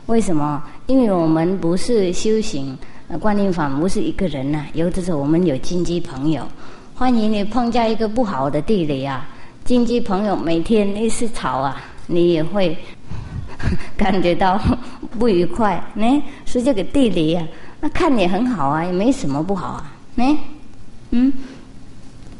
[0.06, 0.60] 为什么？
[0.86, 2.76] 因为我们不是修行
[3.20, 4.66] 观音法，不是一个人呐。
[4.72, 6.44] 有的时候我们有亲戚朋友，
[6.96, 9.24] 欢迎你碰见一个不好的地理啊，
[9.64, 11.80] 亲戚朋友每天一是吵啊。
[12.07, 12.77] 你也会
[13.97, 14.61] 感觉到
[15.19, 16.23] 不愉快，呢？
[16.45, 17.47] 是这个地理啊，
[17.81, 20.39] 那看也很好啊，也没什么不好啊，呢？
[21.11, 21.33] 嗯。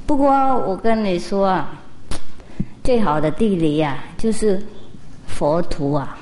[0.05, 0.31] 不过
[0.67, 1.71] 我跟你说啊，
[2.83, 4.63] 最好的地理呀，就是
[5.27, 6.19] 佛图啊。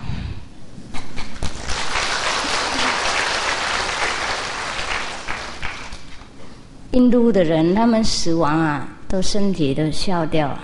[6.93, 10.57] 印度的人，他们死亡啊，都身体都消掉，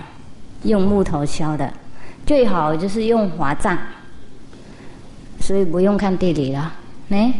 [0.63, 1.73] 用木头削的。
[2.27, 3.77] 最好就是用华藏，
[5.39, 6.73] 所以不用看地理了。
[7.07, 7.33] 呢，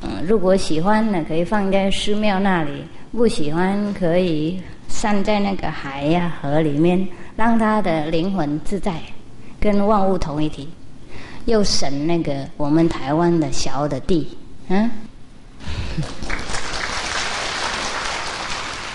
[0.00, 2.70] 嗯，如果喜欢呢，可以放在寺庙那里；
[3.12, 7.06] 不喜欢，可以散在那个海呀、河里面，
[7.36, 8.94] 让他的灵魂自在，
[9.60, 10.66] 跟万物同一体，
[11.44, 14.26] 又省那个我们台湾的小的地。
[14.68, 14.90] 嗯。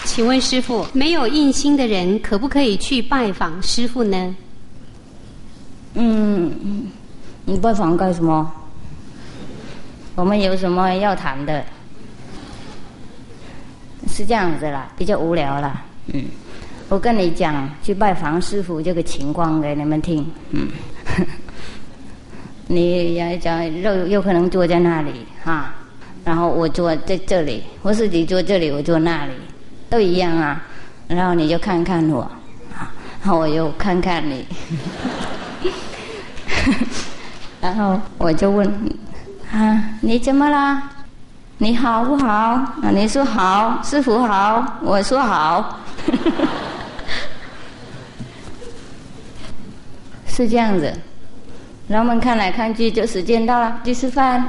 [0.04, 4.36] 请问师傅，没有印心的人，可不可以去拜访师傅呢？
[5.94, 6.88] 嗯，
[7.46, 8.52] 你拜访干什么？
[10.16, 11.64] 我们有什么要谈的？
[14.08, 15.84] 是这样子啦，比较无聊啦。
[16.08, 16.26] 嗯，
[16.90, 20.30] 我跟你讲去拜访师傅这个情况给你们听。
[20.50, 20.68] 嗯，
[22.68, 25.74] 你要讲又有可能坐在那里哈，
[26.26, 29.34] 然后我坐在这里，或是你坐这里，我坐那里，
[29.90, 30.64] 都一样啊。
[31.08, 32.30] 然后你就看看我，
[33.24, 34.46] 然后我又看看你。
[37.62, 38.68] 然后我就问
[39.52, 40.84] 啊，你怎么啦？
[41.58, 42.28] 你好不好？
[42.30, 45.80] 啊，你说好，师傅好，我说好，
[50.26, 50.92] 是这样子。
[51.88, 54.44] 然后我们看来看去，就时间到了，去吃饭。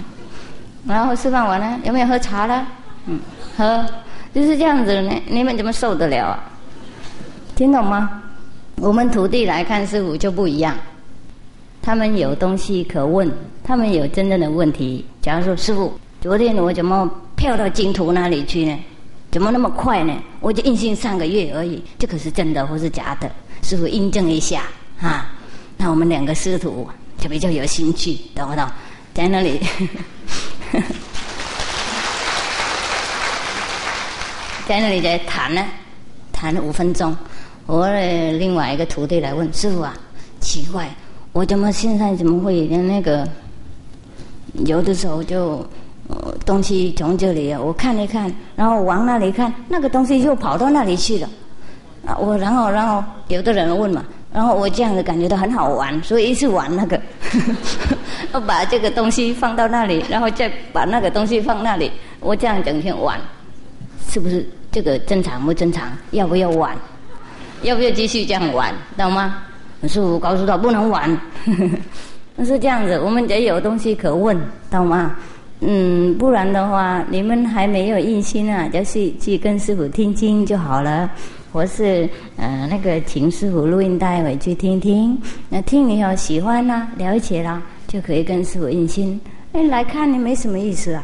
[0.86, 2.66] 然后吃饭完了，有没有喝茶了？
[3.06, 3.18] 嗯，
[3.56, 3.86] 喝，
[4.34, 5.22] 就是这样子呢。
[5.26, 6.38] 你们怎么受得了啊？
[7.54, 8.22] 听懂吗？
[8.76, 10.76] 我们徒弟来看师傅就不一样。
[11.86, 13.30] 他们有东西可问，
[13.62, 15.04] 他们有真正的问题。
[15.22, 18.76] 假如说师傅，昨天我怎么跳到净土那里去呢？
[19.30, 20.12] 怎么那么快呢？
[20.40, 23.30] 我就印信三个月而已，这可是真的或是假的？
[23.62, 24.64] 师傅印证一下
[25.00, 25.32] 啊！
[25.76, 26.88] 那我们两个师徒
[27.20, 28.68] 就比较有兴趣，懂不懂？
[29.14, 29.60] 在那里，
[34.66, 35.64] 在那里在谈呢，
[36.32, 37.16] 谈了五分钟。
[37.66, 37.88] 我
[38.32, 39.96] 另外一个徒弟来问师傅啊，
[40.40, 40.92] 奇怪。
[41.36, 43.28] 我怎么现在怎么会那个？
[44.64, 45.62] 有的时候就
[46.46, 51.28] 东西从这里，我看一看，然后往那里看，那个东西又跑到那里去了。
[52.06, 54.02] 啊，我然后然后有的人问嘛，
[54.32, 56.98] 然后我这样子感觉到很好玩，所以一直玩那个，
[58.32, 63.20] 我把这个东西放到那里，然后再把那个东西放那里，我这样整天玩，
[64.08, 65.86] 是不是这个正常不正常？
[66.12, 66.74] 要不要玩？
[67.60, 68.74] 要不要继续这样玩？
[68.96, 69.42] 懂吗？
[69.82, 71.18] 师傅告诉他不能玩，
[72.34, 74.38] 那 是这样子，我们得有东西可问，
[74.70, 75.16] 懂吗？
[75.60, 81.10] 嗯，不然的话，你们还没有印心啊，就是去跟师傅听经就好了，
[81.52, 89.18] 或是呃那个请师傅录音带回去听听，那听以后喜欢啦，了解啦，就可以跟师傅印心。
[89.52, 91.02] 哎，来看你没什么意思啊。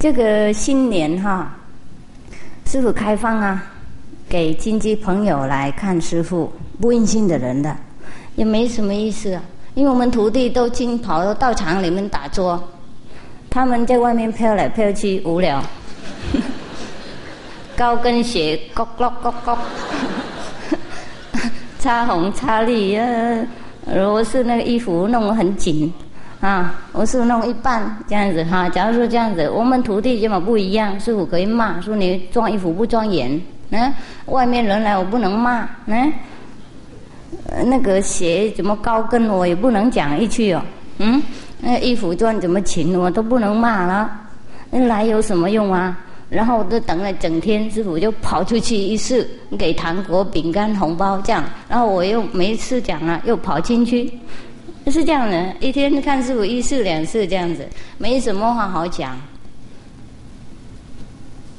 [0.00, 1.56] 这个新年哈，
[2.66, 3.64] 师傅开放啊，
[4.28, 7.76] 给亲戚朋友来看师傅，不印心的人的，
[8.36, 9.42] 也没什么意思啊。
[9.74, 12.62] 因为我们徒弟都经跑到道场里面打坐，
[13.48, 15.62] 他们在外面飘来飘去无聊，
[17.76, 19.58] 高跟鞋咯咯咯咯，
[21.78, 23.46] 擦红擦绿啊，
[23.94, 25.92] 如是那个衣服弄得很紧。
[26.40, 28.68] 啊，我是弄一半这样子哈。
[28.68, 33.40] 假如说这样子，我们徒弟这么不一样，师傅可以骂说你装衣服不庄严，
[33.70, 33.92] 嗯，
[34.26, 36.12] 外面人来我不能骂，嗯，
[37.64, 40.62] 那个鞋怎么高跟我也不能讲一句哦，
[40.98, 41.22] 嗯，
[41.60, 44.10] 那衣服装怎么勤我都不能骂了，
[44.70, 45.98] 那来有什么用啊？
[46.30, 49.26] 然后我都等了整天，师傅就跑出去一次
[49.58, 54.12] 给糖果、饼干、红包这样，然后我又没事讲了，又跑进去。
[54.88, 59.16] 是这样的，一天看师傅一次两次这样子，没什么话好讲，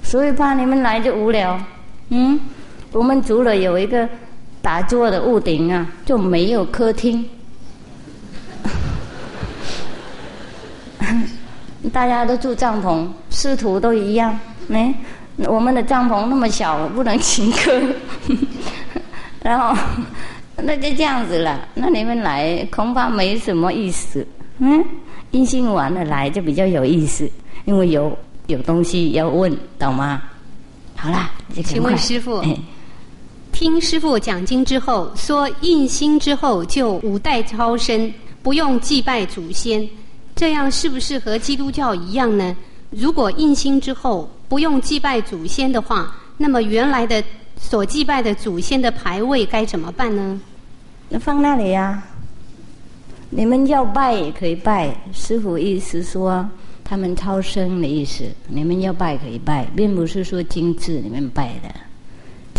[0.03, 1.59] 所以怕你们来就无聊。
[2.09, 2.39] 嗯，
[2.91, 4.07] 我们除了有一个
[4.69, 7.27] 打坐的屋顶啊，就没有客厅。
[11.91, 14.39] 大家都住帐篷，师徒都一样。
[14.67, 14.93] 没，
[15.47, 17.81] 我们的帐篷那么小，不能请客。
[19.41, 19.75] 然后。
[20.61, 24.27] 那就这样子了，那你们来恐怕没什么意思。
[24.59, 24.85] 嗯，
[25.31, 27.27] 阴性完了来就比较有意思，
[27.65, 28.15] 因为有
[28.45, 30.21] 有东西要问，懂吗？
[30.95, 31.31] 好啦，
[31.65, 32.43] 请问师傅，
[33.59, 38.09] 听师傅讲经之后说，印心之后就五代超生，
[38.41, 39.85] 不用祭拜祖先，
[40.33, 42.55] 这样是不是和基督教一样呢？
[42.89, 47.21] 如果印心之后不用祭拜祖先的话，那么原来的
[47.57, 50.39] 所祭拜的祖先的牌位该怎么办呢？
[51.09, 52.01] 那放那里呀？
[53.29, 54.95] 你们要拜也可以拜。
[55.11, 56.49] 师傅意思说，
[56.81, 61.69] 他们超生的意思，你们要拜可以拜，并不是说精致你们拜的。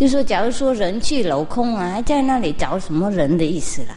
[0.00, 3.94] 就说假如说人去楼空啊，还在那里找什么人的意思啦？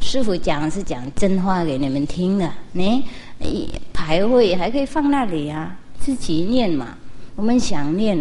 [0.00, 2.48] 师傅讲是讲真话给你们听的。
[2.70, 3.04] 你
[3.92, 6.96] 牌位还可以放那里啊，自己念嘛。
[7.34, 8.16] 我们想念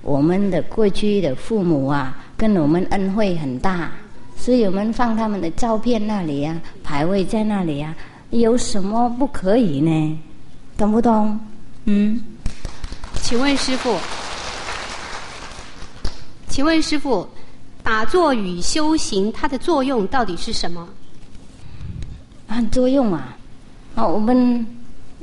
[0.00, 3.92] 我们的过去的父母啊，跟我们恩惠很大。
[4.34, 7.94] 所以我们放他们的照片那里呀，牌位在那里呀，
[8.30, 10.18] 有什么不可以呢？
[10.78, 11.38] 懂不懂？
[11.84, 12.18] 嗯？
[13.20, 13.94] 请问师傅，
[16.54, 17.26] 请问师傅，
[17.82, 20.88] 打坐与修行它的作用到底是什么？
[22.46, 23.36] 啊，作用啊！
[23.96, 24.64] 哦，我们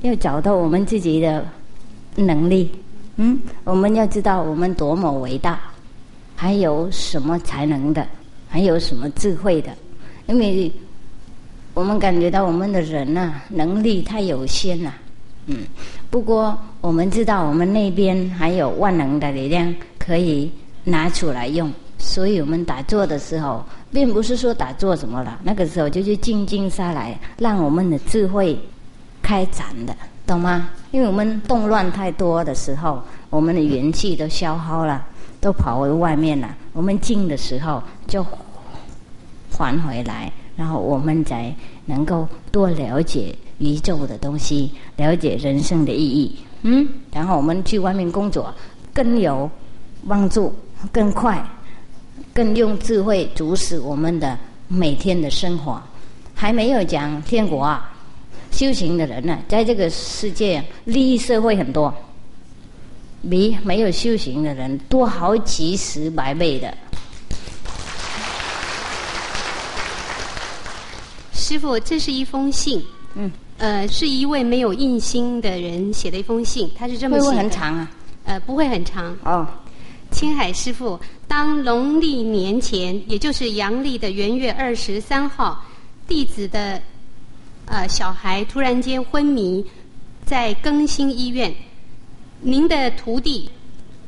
[0.01, 1.47] 要找到我们自己的
[2.17, 2.69] 能力。
[3.15, 5.57] 嗯，我们要知道我们多么伟大，
[6.35, 8.05] 还有什么才能的。
[8.49, 9.71] 还有什么智慧的？
[10.27, 10.69] 因为
[11.73, 14.93] 我们感觉到我们的人呐，能力太有限了。
[15.45, 15.59] 嗯，
[16.09, 20.51] 不过我们知道我们那边还有万能的力量可以
[20.83, 28.57] 拿出来用，所以我们打坐的时候，并不是说打坐什么了，那个时候就去静静下来，让我们的智慧
[29.21, 29.95] 开展的，
[30.25, 30.69] 懂吗？
[30.91, 35.07] 因为我们动乱太多的时候，我们的元气都消耗了。
[35.41, 36.55] 都跑回外面了。
[36.71, 38.23] 我们静的时候就
[39.49, 41.51] 还回来，然后我们才
[41.87, 46.37] 能够多了解宇宙的东西，了解人生的意义。
[46.61, 48.53] 嗯，然后我们去外面工作
[48.93, 49.49] 更有
[50.07, 50.53] 帮助，
[50.91, 51.43] 更快，
[52.33, 54.37] 更用智慧主使我们的
[54.67, 55.81] 每天的生活。
[56.33, 57.93] 还没有讲天国啊，
[58.51, 61.93] 修行的人呢，在这个世界利益社会很多。
[63.29, 66.75] 比没有修行的人多好几十百倍的。
[71.31, 72.83] 师傅，这是一封信。
[73.13, 73.31] 嗯。
[73.59, 77.27] 呃，是一位没有印心的人写的一封信，他是这么写的。
[77.27, 77.91] 会不会很长啊？
[78.23, 79.15] 呃，不会很长。
[79.23, 79.47] 哦。
[80.11, 85.65] 青海师傅，当农历年前，也就是阳历的元月二十三号，
[86.07, 86.79] 弟子的
[87.65, 89.65] 呃小孩突然间昏迷，
[90.25, 91.53] 在更新医院。
[92.41, 93.49] 您的徒弟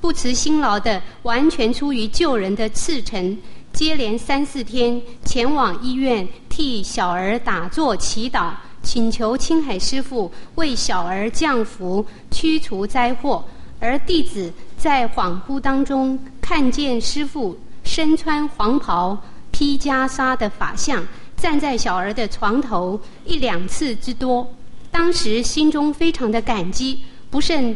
[0.02, 3.38] 不辞辛劳的，完全出于救人的赤诚，
[3.72, 8.52] 接连三四天前往医院替小儿打坐祈祷，
[8.84, 13.44] 请求青海师傅为小儿降福、驱除灾祸。
[13.80, 14.54] 而弟子
[14.84, 19.18] 在恍惚当中看见师傅身穿黄袍、
[19.50, 21.02] 披袈裟的法相，
[21.38, 24.46] 站在小儿的床头一两次之多。
[24.92, 27.00] 当时心中非常的感激，
[27.30, 27.74] 不甚。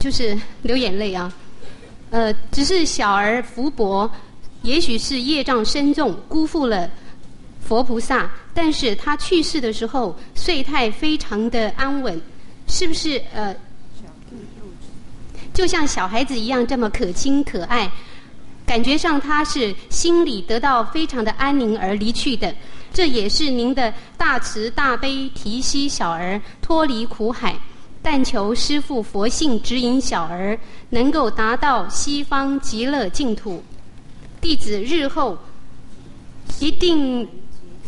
[0.00, 1.32] 就是流眼泪啊，
[2.10, 4.10] 呃，只是小儿福薄，
[4.62, 6.90] 也许是业障深重，辜负了
[7.60, 8.28] 佛菩萨。
[8.52, 12.20] 但是他去世的时候，睡态非常的安稳，
[12.66, 13.22] 是不是？
[13.32, 13.54] 呃，
[15.58, 17.90] 就像小孩子一样这么可亲可爱，
[18.64, 22.54] 感觉上他是心里得到非常的安宁而离去的。
[22.94, 27.56] 这也是您的大慈大悲提携小儿脱离苦海，
[28.00, 30.56] 但求师父佛性指引小儿
[30.90, 33.60] 能够达到西方极乐净土。
[34.40, 35.36] 弟子日后
[36.60, 37.28] 一定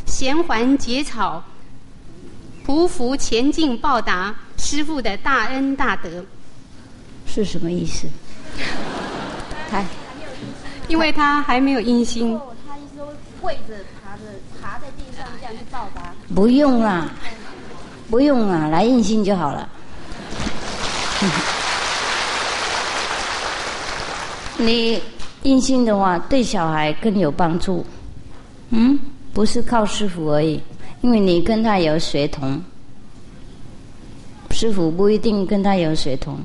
[0.06, 1.40] 衔环结草，
[2.66, 6.26] 匍匐前进，报答师父的大恩大德。
[7.32, 8.08] 是什么意思？
[9.70, 9.84] 他
[10.88, 12.36] 因为他还没有印心。
[12.66, 13.06] 他意思说
[13.40, 14.22] 跪着爬着
[14.60, 16.12] 爬在地上这样去报答。
[16.34, 17.08] 不用啦，
[18.10, 19.68] 不用啊，来印心就好了。
[24.58, 25.00] 你
[25.44, 27.86] 印心的话，对小孩更有帮助。
[28.70, 28.98] 嗯，
[29.32, 30.60] 不是靠师傅而已，
[31.00, 32.60] 因为你跟他有血同，
[34.50, 36.36] 师傅不一定跟他有血同。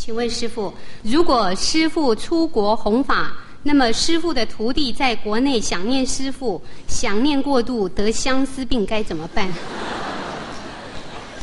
[0.00, 0.72] 请问师傅，
[1.02, 3.32] 如果师傅出国弘法，
[3.62, 9.46] 那么师傅的徒弟在国内想念师傅，想念过度得相思病该怎么办？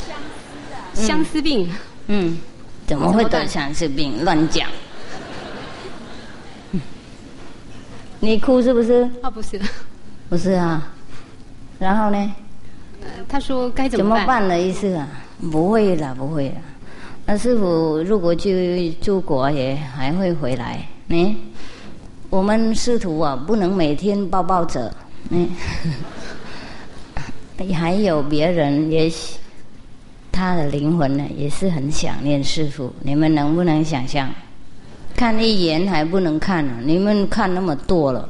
[0.07, 1.05] 相思啊！
[1.07, 1.69] 相思病。
[2.07, 2.39] 嗯，
[2.87, 4.25] 怎么会得相思病？
[4.25, 4.67] 乱讲。
[8.19, 9.07] 你哭是不是？
[9.21, 9.61] 啊，不是。
[10.29, 10.91] 不是啊。
[11.77, 12.33] 然后呢？
[13.01, 14.19] 呃，他说该怎么办？
[14.19, 15.07] 怎么办的意思啊？
[15.51, 16.55] 不会了，不会了。
[17.29, 21.35] 那师傅如果去出国也还会回来，呢？
[22.29, 24.89] 我们师徒啊，不能每天抱抱着，
[25.29, 25.49] 嗯，
[27.75, 29.11] 还有别人也，
[30.31, 32.93] 他的灵魂呢也是很想念师傅。
[33.01, 34.29] 你们能不能想象？
[35.13, 38.29] 看一眼还不能看呢，你们看那么多了，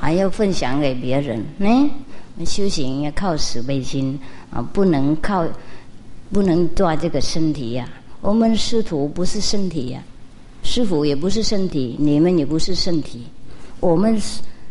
[0.00, 1.90] 还要分享给别人，呢？
[2.44, 4.18] 修行要靠慈悲心
[4.50, 5.46] 啊，不能靠。
[6.34, 7.88] 不能抓这个身体呀！
[8.20, 10.02] 我们师徒不是身体呀，
[10.64, 13.22] 师傅也不是身体，你们也不是身体。
[13.78, 14.20] 我们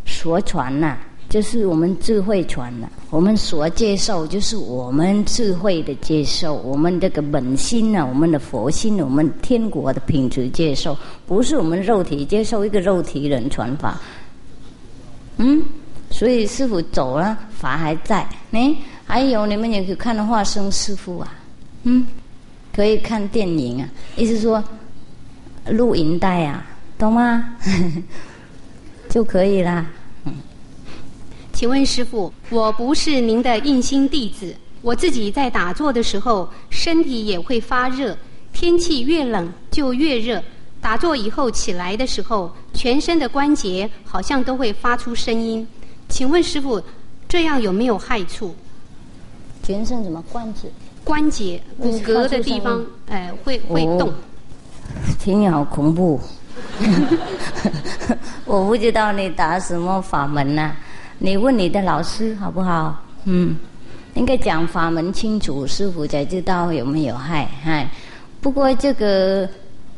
[0.06, 0.98] 所传呐，
[1.30, 6.56] 就是我们智慧传呐；我们所接受，就是我们智慧的接受。
[6.56, 14.02] 我们这个本心呐，我们的佛心，我们天国的品质接受，不是我们肉体接受一个肉体人传法。
[15.38, 15.64] 嗯，
[16.11, 18.27] 所以师傅走了，法还在。
[18.52, 18.76] 哎，
[19.06, 21.40] 还有你们也可以看到化生师傅啊。
[21.84, 22.05] 嗯，
[22.73, 24.64] 可以看电影啊，意思说
[25.68, 26.65] 录影带啊，
[26.97, 27.55] 懂吗？
[29.10, 29.85] 就可以啦。
[30.26, 30.34] 嗯，
[31.51, 38.18] 请问师傅，我不是您的印心弟子，我自己在打坐的时候，身体也会发热，
[38.53, 40.41] 天气越冷就越热。
[40.81, 45.65] 打坐以后起来的时候，全身的关节好像都会发出声音。
[46.10, 46.81] 请问师傅，
[47.27, 48.53] 这样有没有害处？
[49.61, 50.69] 全身什么关节？
[51.03, 54.11] 关节、骨骼的地方，哎，会会动。
[55.19, 56.19] 挺好恐怖。
[58.45, 60.71] 我不知道你打什么法门呐？
[61.17, 63.01] 你问你的老师好不好？
[63.25, 63.55] 嗯，
[64.13, 67.49] 应该讲法门清楚，师傅才知道有没有害。
[67.63, 67.88] 嗨，
[68.41, 69.47] 不过这个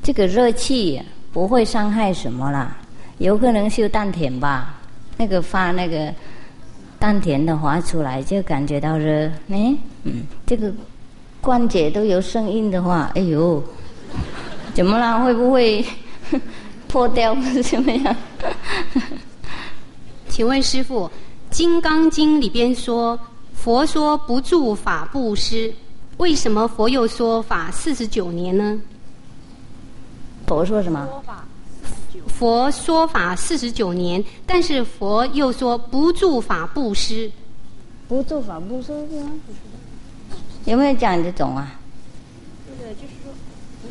[0.02, 1.02] 这个热气
[1.34, 2.78] 不会伤害什么啦，
[3.18, 4.76] 有可能是丹田吧？
[5.18, 6.14] 那个发那个
[7.00, 9.30] 丹田的滑出来，就感觉到热。
[9.50, 10.72] 哎，嗯，这个。
[11.46, 13.64] 关节都有声音的话，哎呦，
[14.74, 15.24] 怎么了？
[15.24, 15.86] 会不会
[16.90, 18.16] 破掉 怎么样？
[20.28, 21.06] 请问师傅，
[21.52, 23.18] 《金刚经》里边说
[23.54, 25.72] 佛说不住法布施，
[26.18, 28.82] 为什么佛又说法四十九年呢？
[30.48, 31.08] 佛说什么？
[32.28, 37.32] 佛说法四十九年，但是佛又说不住法布施，
[38.08, 39.32] 不住法布施吗？
[40.66, 41.80] 有没有讲这种啊？
[42.68, 43.32] 这个就是说，
[43.82, 43.88] 不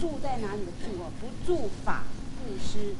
[0.00, 1.10] 住在哪里的住哦？
[1.20, 2.04] 不住法
[2.38, 2.94] 布施，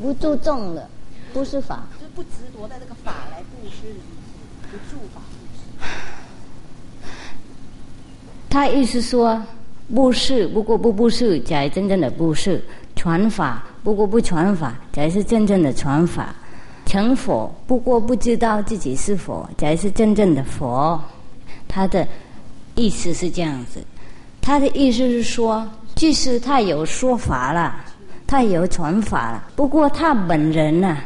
[0.00, 0.88] 不注重的，
[1.34, 5.60] 不是法，就不执着在这个法来布施的意思，不住法布施。
[8.48, 9.42] 他意思说，
[9.94, 12.64] 布施不过不布施才真正的布施，
[12.96, 16.34] 传法不过不传法才是真正的传法，
[16.86, 20.98] 成佛不过不知道自己是佛才是真正的佛。
[21.68, 22.06] 他的
[22.74, 23.80] 意思是这样子，
[24.40, 27.76] 他的意思是说，即使他有说法了，
[28.26, 30.98] 他有传法了，不过他本人呢，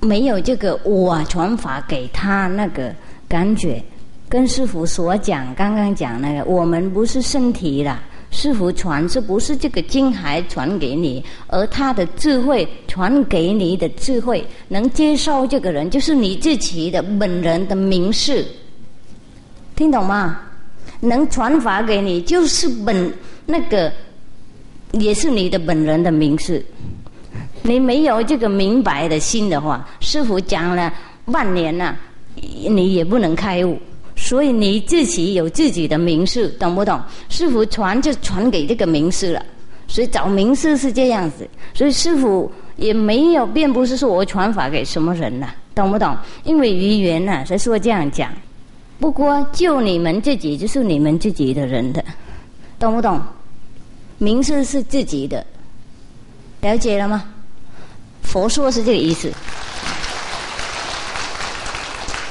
[0.00, 2.94] 没有这个我传法给他那个
[3.28, 3.82] 感觉，
[4.28, 8.00] 跟师傅所讲刚刚讲那个，我们不是身体了，
[8.30, 18.44] 师傅传是不是这个经还传给你，而他的智慧传给你的智慧，能接受这个人，就是你自己的本人的名士。
[19.80, 20.38] 听懂吗？
[21.00, 23.10] 能传法给你，就是本
[23.46, 23.90] 那个，
[24.92, 26.62] 也是你的本人的名字。
[27.62, 30.92] 你没有这个明白的心的话，师傅讲了
[31.24, 31.96] 万年了，
[32.34, 33.78] 你也不能开悟。
[34.14, 37.00] 所以你自己有自己的名字，懂不懂？
[37.30, 39.42] 师傅传就传给这个名字了。
[39.88, 41.48] 所以找名师是这样子。
[41.72, 46.14] 所以师傅也没有，并不是说我传法给什么人呐，懂不懂？
[46.44, 48.30] 因为语言呐，才说这样讲。
[49.00, 52.04] 不过就你们自己，就是你们自己的人的，
[52.78, 53.20] 懂不懂？
[54.18, 55.44] 名字是自己的，
[56.60, 57.24] 了解了吗？
[58.22, 59.32] 佛说是这个意思。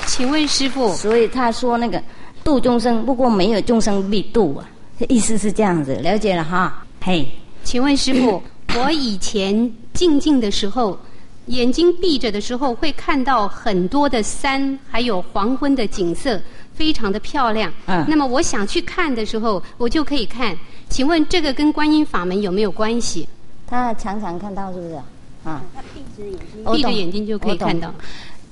[0.06, 2.02] 请问师傅，所以他说那个
[2.44, 4.70] 度众生，不过没有众生必度啊，
[5.08, 6.86] 意思是这样子，了解了哈？
[7.02, 7.28] 嘿，
[7.64, 8.42] 请问师傅，
[8.78, 11.00] 我以前静静的时候，
[11.48, 16.40] 眼睛闭着的时候，会看到很多的山，还有黄昏的景色，
[16.80, 17.70] 非常的漂亮。
[17.88, 20.58] 嗯那么我想去看的时候，我就可以看。
[20.88, 23.28] 请问这个跟观音法门有没有关系？
[23.68, 24.96] 他常常看到是不是？
[25.44, 27.94] 啊，他闭着眼睛，闭着眼睛就可以看到。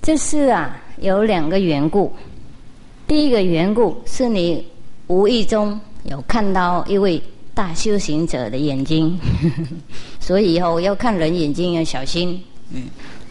[0.01, 2.13] 这是啊，有两个缘故。
[3.07, 4.67] 第一个缘故是你
[5.07, 7.21] 无意中有看到一位
[7.53, 9.17] 大修行者的眼睛，
[10.19, 12.39] 所以以后要看人眼睛要小心。
[12.71, 12.83] 嗯，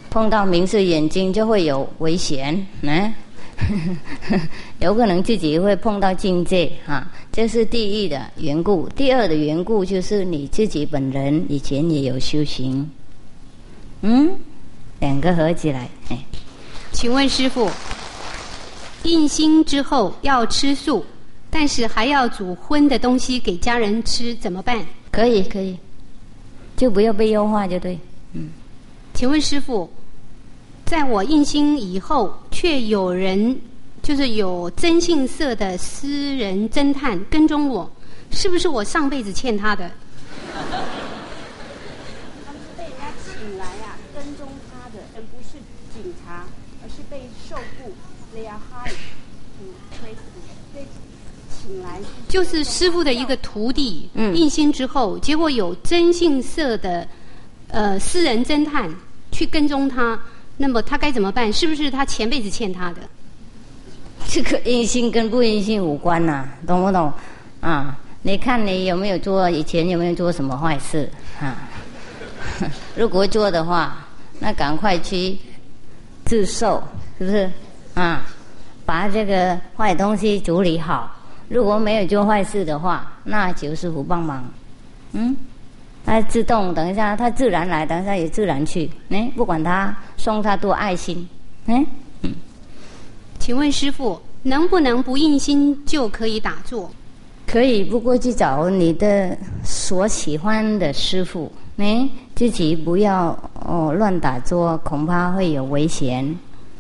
[0.09, 3.15] 碰到明示眼睛就会有危险，嗯，
[4.81, 8.89] 有可能自己会碰到境界啊，这是第一的缘故。
[8.91, 12.89] 第二的缘故就是你自己本人以前也有修行，
[14.03, 14.31] 嗯，
[15.01, 16.19] 两个合起来，哎。
[16.93, 17.71] 请问师傅，
[19.03, 21.05] 定心之后要吃素，
[21.51, 24.85] 但是还要煮荤的东西给家人吃，怎么办？
[25.11, 25.77] 可以可以，
[26.77, 27.99] 就不要被优化就对。
[28.33, 28.51] 嗯
[29.13, 29.91] 请问师傅，
[30.87, 33.61] 在我印心以后，却有人
[34.03, 37.91] 就是有征信社的私人侦探跟踪我，
[38.31, 39.91] 是不是我上辈子欠他的？
[42.47, 45.59] 他们是被人家请来啊，跟踪他的，而不是
[45.93, 46.45] 警察，
[46.81, 47.93] 而是被受雇
[48.33, 48.95] ，they are hired
[49.59, 49.65] to
[50.73, 50.87] 被
[51.51, 57.09] 请来就是师傅的一个徒弟，嗯印心之后，结果有征信社的
[57.67, 58.89] 呃私人侦探
[59.33, 60.19] 去跟踪他，
[60.57, 61.53] 那么他该怎么办？
[61.53, 63.01] 是不是他前辈子欠他的？
[64.29, 67.13] 这个阴性跟不阴性无关呐、懂不懂？
[67.61, 71.09] 啊，你看你有没有做以前有没有做什么坏事
[71.41, 71.57] 啊？
[72.97, 74.07] 如果做的话，
[74.41, 75.37] 那赶快去
[76.25, 76.83] 自受，
[77.19, 77.51] 是不是？
[77.95, 78.23] 啊，
[78.85, 81.15] 把这个坏东西处理好。
[81.49, 84.45] 如果没有做坏事的话，那求师傅帮忙。
[85.13, 85.37] 嗯，
[86.07, 88.89] 它自动，等一下它自然来，等一下也自然去。
[89.11, 91.29] 哎，不管他送他多爱心，
[91.67, 91.85] 哎。
[93.39, 96.91] 请问师傅，能不能不印心就可以打坐？
[97.47, 106.37] 可以，不过去找你的所喜欢的师傅，哎，自己不要哦乱打坐，恐怕会有危险。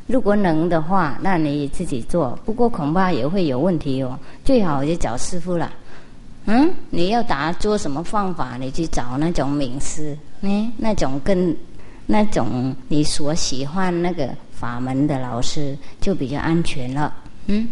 [0.08, 4.18] 如果能的话，那你自己做，不过恐怕也会有问题哦。
[4.44, 5.72] 最好就找师傅了。
[6.46, 8.56] 嗯，你要打做什么方法？
[8.58, 11.56] 你去找那种名师，嗯，那种跟
[12.06, 17.12] 那种你所喜欢那个法门的老师，就比较安全了。
[17.46, 17.68] 嗯。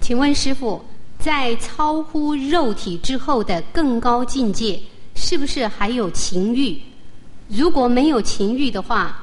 [0.00, 0.80] 请问师傅，
[1.18, 4.80] 在超乎肉体之后的更高境界，
[5.14, 6.78] 是不是还有情欲？
[7.48, 9.18] 如果没有情欲的话，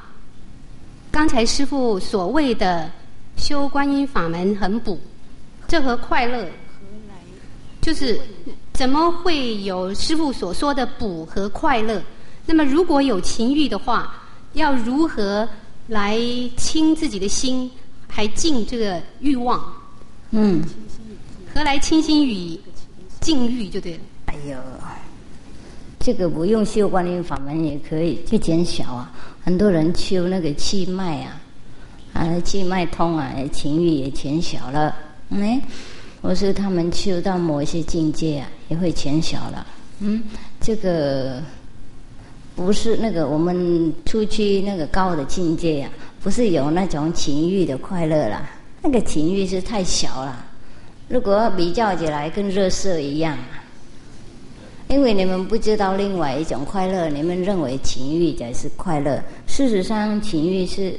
[1.10, 2.90] 刚才师傅所谓的
[3.36, 5.00] 修观音法门很补，
[5.68, 6.46] 这和快乐，
[7.80, 8.20] 就是
[8.74, 12.02] 怎么会有师傅所说的补和快乐？
[12.44, 14.14] 那么如果有情欲的话，
[14.54, 15.48] 要如何
[15.86, 16.18] 来
[16.56, 17.70] 清自己的心，
[18.08, 19.64] 还净这个欲望？
[20.32, 20.62] 嗯，
[21.54, 22.58] 何来清心与
[23.20, 24.00] 禁欲就对了。
[24.26, 24.56] 哎呦，
[26.00, 29.12] 这个不用修观音法门也可以去减小啊。
[29.44, 31.40] 很多人修那个气脉啊，
[32.12, 34.94] 啊气脉通啊，情欲也减小了。
[35.28, 35.62] 嗯，
[36.20, 39.66] 或是他们修到某一些境界啊，也会减小了。
[40.00, 40.22] 嗯，
[40.60, 41.42] 这个
[42.56, 45.90] 不是那个我们出去那个高的境界啊，
[46.22, 48.50] 不是有那种情欲的快乐啦。
[48.82, 50.44] 那个情欲是太小了。
[51.08, 53.36] 如果比较起来，跟热色一样。
[54.88, 59.20] 因为你们不知道另外一种快乐，你们认为情欲才是快乐。
[59.46, 60.94] 事实上，情欲是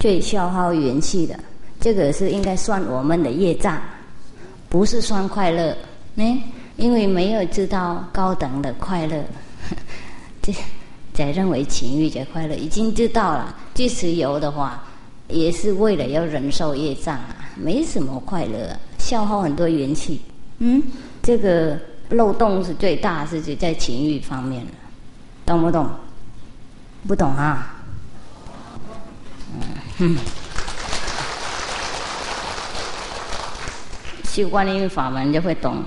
[0.00, 1.38] 最消耗元气的，
[1.80, 3.80] 这个是应该算我们的业障，
[4.68, 5.76] 不是算快乐。
[6.14, 6.42] 呢，
[6.76, 9.22] 因为没有知道高等的快乐，
[10.42, 10.52] 这
[11.12, 12.54] 才认为情欲才快乐。
[12.56, 14.82] 已经知道了，即使有的话，
[15.28, 20.20] 也是为了要忍受业障啊，没什么快乐，消耗很多元气。
[20.58, 20.82] 嗯，
[21.22, 21.78] 这个
[22.10, 24.72] 漏洞是最大，是指在情欲方面的，
[25.46, 25.88] 懂不懂？
[27.06, 27.74] 不懂啊？
[29.98, 30.16] 嗯，
[34.24, 35.82] 修观音法门就会懂。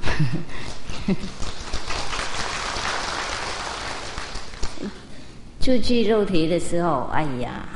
[5.60, 7.68] 出去肉体的时候，哎呀，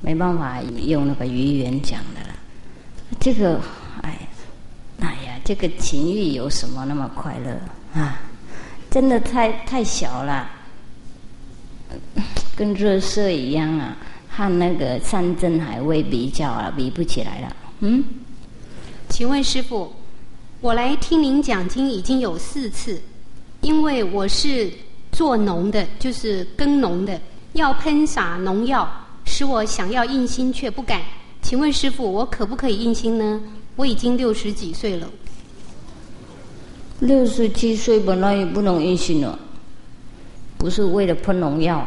[0.00, 2.28] 没办法用那个语言讲的了。
[3.18, 3.58] 这个，
[4.02, 4.28] 哎，
[5.00, 7.58] 哎呀，这个情欲有什么那么快乐
[7.98, 8.20] 啊？
[8.90, 10.46] 真的太太小了，
[12.54, 13.96] 跟热色一样啊，
[14.28, 17.56] 和那个山珍海味比较啊，比不起来了。
[17.80, 18.04] 嗯，
[19.08, 19.90] 请问师傅，
[20.64, 22.98] 我来听您讲经已经有四次，
[23.60, 24.72] 因为我是。
[25.12, 27.20] 做农的，就是耕农的，
[27.52, 28.90] 要喷洒农药，
[29.26, 31.02] 使我想要印心却不敢。
[31.42, 33.40] 请问师傅，我可不可以印心呢？
[33.76, 35.08] 我已经六十几岁了。
[36.98, 39.38] 六十七岁本来也不能印心了，
[40.56, 41.86] 不是为了喷农药。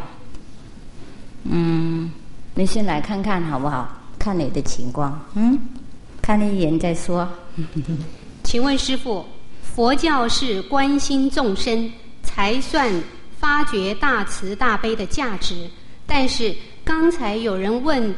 [1.45, 2.10] 嗯，
[2.54, 3.90] 你先来看看好不好？
[4.20, 5.60] 看你的情况，嗯，
[6.22, 7.28] 看一眼再说。
[8.48, 9.26] 请问师傅，
[9.61, 11.91] 佛教是关心众生
[12.24, 12.90] 才算。
[13.40, 15.69] 发掘大慈大悲的价值，
[16.07, 18.15] 但是刚才有人问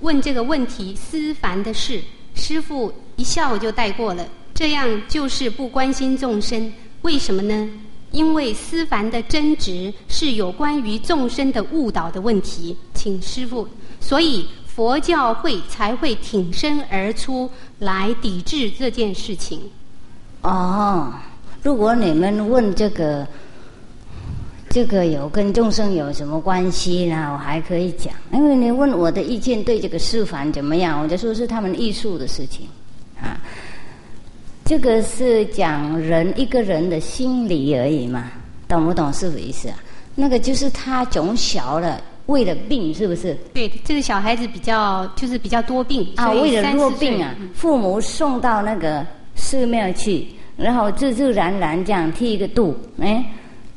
[0.00, 2.00] 问这个问题，思凡的事，
[2.34, 6.72] 师傅一笑就带过了，这样就是不关心众生，
[7.02, 7.68] 为什么呢？
[8.12, 13.68] 因为思凡的真执是有关于众生的误导的问题，请师傅，
[14.00, 17.50] 所以佛教会才会挺身而出
[17.82, 19.60] 来抵制这件事情。
[20.42, 21.12] 哦，
[21.62, 23.26] 如果你们问这个。
[24.74, 27.28] 这个有跟众生有什么关系呢？
[27.30, 32.66] 我还可以讲，因为你问我的意见对这个示范怎么样，我就说是他们艺术的事情，
[33.20, 33.36] 啊，
[34.64, 38.30] 这个是讲人一个人的心理而已嘛，
[38.66, 39.76] 懂不懂是不意思啊？
[40.14, 43.36] 那个就是他从小了为了病，是不是？
[43.52, 50.26] 对，这个小孩子比较就是比较多病啊，为了弱病啊，父母送到那个寺庙去，
[50.56, 53.24] 然后自自然然这样剃一个度，哎。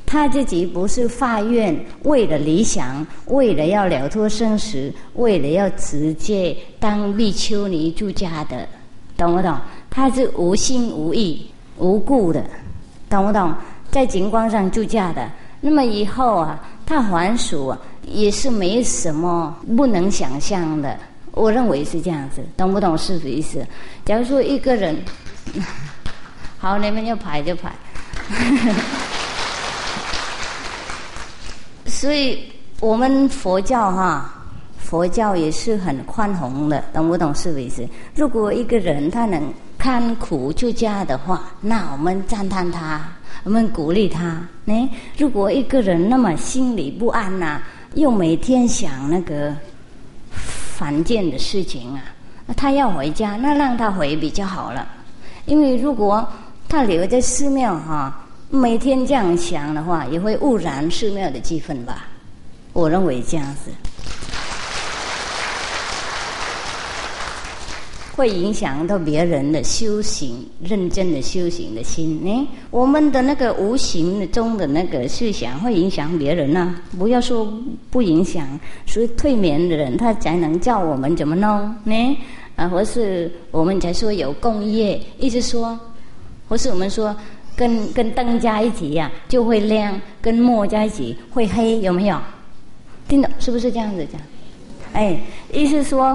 [0.08, 8.68] 他自己不是发愿，为了理想，为了要了脱生死，为了要直接当比丘尼住家的，
[9.16, 9.58] 懂不懂？
[9.90, 11.44] 他是无心无意、
[11.78, 12.40] 无故的，
[13.10, 13.52] 懂不懂？
[13.90, 15.28] 在景光上住家的，
[15.60, 17.76] 那么以后啊，他还俗啊，
[18.06, 20.96] 也是没什么不能想象的。
[21.32, 22.96] 我认为是这样子，懂不懂？
[22.96, 23.62] 是不意思？
[24.06, 24.96] 假如说一个人，
[26.56, 27.70] 好，你们要排就排。
[31.84, 32.50] 所以，
[32.80, 34.32] 我们佛教哈，
[34.78, 37.86] 佛教也是很宽宏的，懂不懂是不是？
[38.14, 39.42] 如果一个人他能
[39.76, 43.06] 看苦出家的话，那我们赞叹他，
[43.44, 44.40] 我们鼓励他。
[44.64, 47.60] 呢，如果一个人那么心里不安呐，
[47.96, 49.52] 又每天想那个
[50.30, 52.00] 凡间的事情啊，
[52.56, 54.86] 他要回家，那让他回比较好了。
[55.46, 56.26] 因为如果
[56.68, 58.22] 他留在寺庙哈。
[58.48, 62.06] 每天这样想的话，也会污染寺庙的气氛吧？
[62.72, 63.72] 我认为这样子，
[68.16, 72.24] 会影响到别人的修行、认真的修行的心。
[72.24, 76.74] 呢，我们的那个无形中的那个思想会影响别人呢？
[76.98, 77.46] 不要说
[77.90, 82.18] 不影响，所以退眠的人他才能叫我们怎么弄呢？
[82.56, 85.78] 啊，或是我们才说有共业，意思说，
[86.48, 87.14] 或是我们说。
[87.58, 92.18] 跟跟灯加一起呀，就会亮；跟墨加一起会黑，有没有？
[93.08, 94.20] 听懂是不是这样子讲？
[94.92, 95.18] 哎，
[95.50, 96.14] 意思说，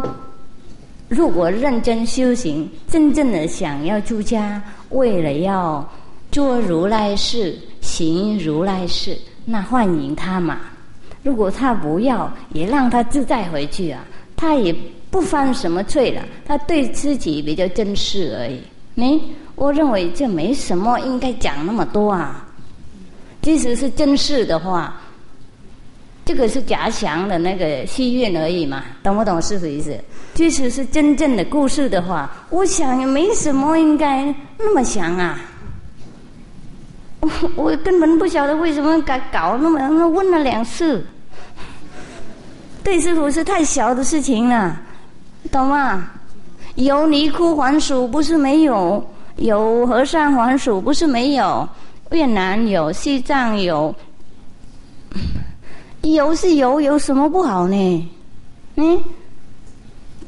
[1.12, 5.86] 如果认真修行，真正的想要出家，为了要
[6.32, 10.62] 做如来事、行如来事，那欢迎他嘛。
[11.22, 14.06] 如果他不要，也让他自在回去啊。
[14.38, 14.74] 他也
[15.10, 18.62] 不犯什么罪了，他对自己比较珍视而已。
[18.96, 19.22] 你。
[19.56, 22.48] 我认为这没什么，应该讲那么多啊。
[23.42, 25.00] 即使是真事的话，
[26.26, 29.96] 这个是假想的那个戏院而已嘛，懂不懂是不意思？
[30.34, 35.40] 即使是真正的故事的话，我想也没什么应该那么想啊。
[37.20, 41.06] 我 我根本不晓得为什么搞搞那么问了两次，
[42.84, 44.76] 对师傅是太小的事情了，
[45.52, 46.10] 懂吗？
[46.76, 49.06] 有尼姑还俗不是没有。
[49.38, 51.68] 有和尚还俗不是没有，
[52.12, 53.96] 越南有，西藏有，
[56.04, 58.12] 有是有，有什么不好呢？
[58.76, 59.02] 嗯，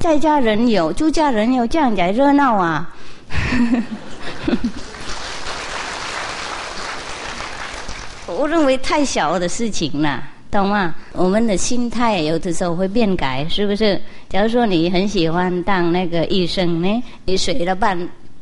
[0.03, 2.93] 在家人有，出家人有，这样才热闹啊！
[8.27, 10.21] 我认为太小的事情了，
[10.51, 10.93] 懂吗？
[11.13, 13.97] 我们的心态有的时候会变改，是不是？
[14.27, 17.97] 假如说你很喜欢当那个医生呢，你学了半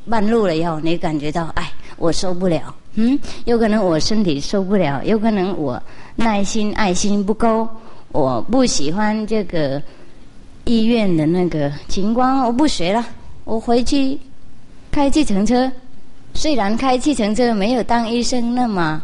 [0.10, 5.80] 半路了以后，你感觉到哎，我受不了，嗯，有可能我身体受不了，有可能我
[6.16, 7.70] 耐心爱心不够，
[8.12, 9.80] 我不喜欢这个
[10.72, 13.06] 医院的那个情况，我不学了，
[13.44, 14.18] 我回去
[14.90, 15.70] 开计程车。
[16.34, 19.02] 虽然开计程车没有当医生那么。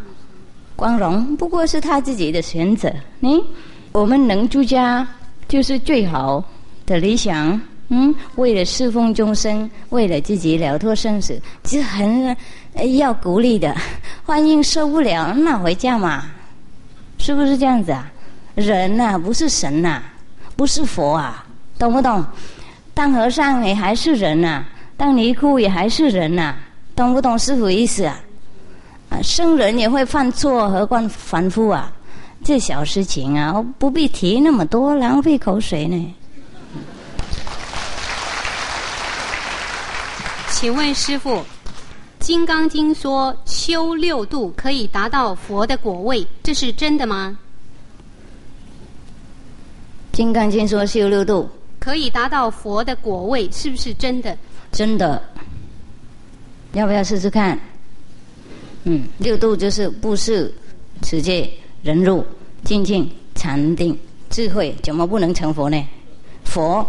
[0.77, 2.87] 光荣不过是他自己的选择。
[3.21, 3.41] 嗯，
[3.91, 5.05] 我们能出家
[5.47, 6.41] 就是最好
[6.85, 7.59] 的理想。
[7.89, 12.37] 嗯，为了侍奉众生，为了自己了脱生死，是很
[12.95, 13.75] 要鼓励的。
[14.23, 16.25] 欢迎受不了，那回家嘛，
[17.17, 18.11] 是不是这样子啊？
[18.53, 20.03] 人呐，不是神呐，
[20.55, 21.43] 不是佛啊，
[21.77, 22.25] 懂不懂？
[22.93, 24.65] 当和尚也还是人呐，
[24.97, 26.55] 当尼姑也还是人呐，
[26.95, 28.19] 懂不懂师傅意思啊？
[29.09, 31.91] 啊，生人也会犯错，何况凡夫啊？
[32.43, 36.15] 这小事情啊，不必提那么多，浪费口水呢。
[40.49, 41.35] 请问师傅，
[42.19, 47.37] 《金刚经》说修六度可以达到佛的果位，这是真的吗？
[50.17, 51.47] 《金刚经》说修六度
[51.87, 54.37] 可以达到佛的果位，是不是真的？
[54.73, 55.23] 真的。
[56.73, 57.57] 要不要试试看？
[58.83, 60.53] 嗯，六度就是布施、
[61.01, 61.49] 持戒、
[61.81, 62.25] 忍辱、
[62.65, 63.97] 精进、禅定、
[64.29, 65.81] 智慧，怎么不能成佛呢？
[66.43, 66.85] 佛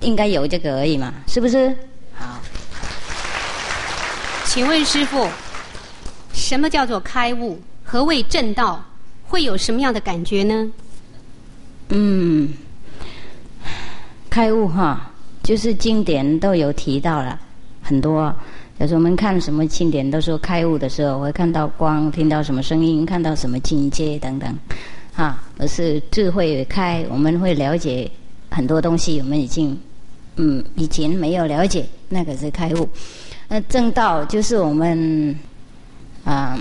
[0.00, 1.68] 应该有这个而已嘛，是不是？
[2.12, 2.40] 好，
[4.46, 5.24] 请问师傅，
[6.34, 7.60] 什么叫做开悟？
[7.84, 8.84] 何谓正道？
[9.22, 10.72] 会有什么样的感觉呢？
[11.90, 12.52] 嗯，
[14.32, 15.10] 开悟哈，
[15.42, 17.38] 就是经典都有提到了
[17.82, 18.34] 很多。
[18.78, 24.58] 有时候我们看什么经典，都说开悟的时候会看到光，听到什么声音，看到什么境界等等，
[25.12, 28.10] 哈，而是智慧开，我们会了解
[28.50, 29.78] 很多东西，我们已经
[30.36, 32.88] 嗯以前没有了解，那个是开悟。
[33.48, 35.38] 那正道就是我们
[36.24, 36.58] 啊，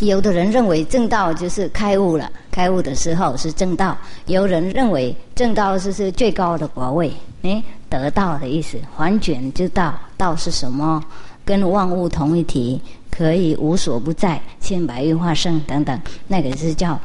[0.00, 3.96] 有的人认为正道就是开悟了，开悟的时候是正道；
[4.26, 7.12] 有人认为正道是是最高的果位，
[7.42, 11.02] 哎，得道的意思，还卷之道，道是什么？
[11.44, 12.80] 跟万物同一体，
[13.10, 16.98] 可以无所不在，千百亿化身等等，那个是叫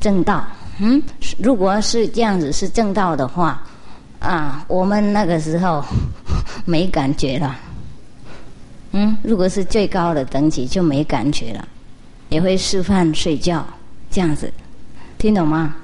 [0.00, 0.44] 正道。
[0.78, 1.00] 嗯，
[1.38, 3.62] 如果是这样子是正道的话，
[4.18, 5.84] 啊，我们那个时候
[6.64, 7.56] 没感觉了。
[8.92, 11.68] 嗯，如果是最高的等级就没感觉了，
[12.30, 13.64] 也会吃饭睡觉
[14.10, 14.50] 这样子，
[15.18, 15.76] 听懂吗？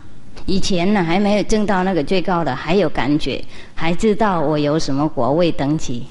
[0.47, 3.44] 以前呢还没有正到那个最高的，还有感觉，
[3.74, 6.06] 还知道我有什么国位等级。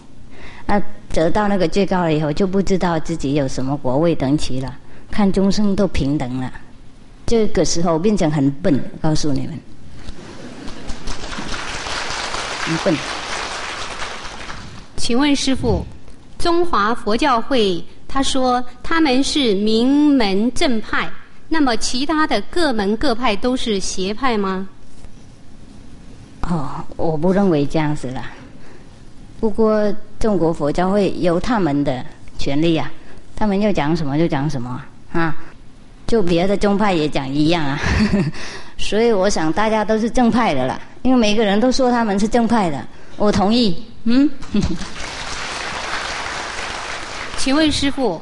[0.67, 0.81] 啊，
[1.13, 4.75] 得到那个最高了以后，就不知道自己有什么国位等级了。
[5.11, 6.51] 看众生都平等了，
[7.25, 9.59] 这个时候变成很笨，告诉你们，
[12.61, 12.95] 很笨。
[14.97, 15.85] 请问师傅，
[16.39, 17.81] 中华佛教会
[18.15, 21.05] 他说他们是名门正派，
[21.49, 24.69] 那么其他的各门各派都是邪派吗？
[26.43, 28.23] 哦，我不认为这样子了。
[29.37, 32.05] 不过中国佛教会有他们的
[32.37, 32.89] 权利啊，
[33.35, 34.81] 他们要讲什么就讲什么
[35.11, 35.35] 啊，
[36.07, 37.77] 就别的宗派也讲一样啊，
[38.79, 42.81] 所以我想大家都是正派的啦，因为每个人都说他们是正派的，
[43.17, 43.75] 我同意。
[44.05, 44.29] 嗯，
[47.45, 48.19] 请问师傅，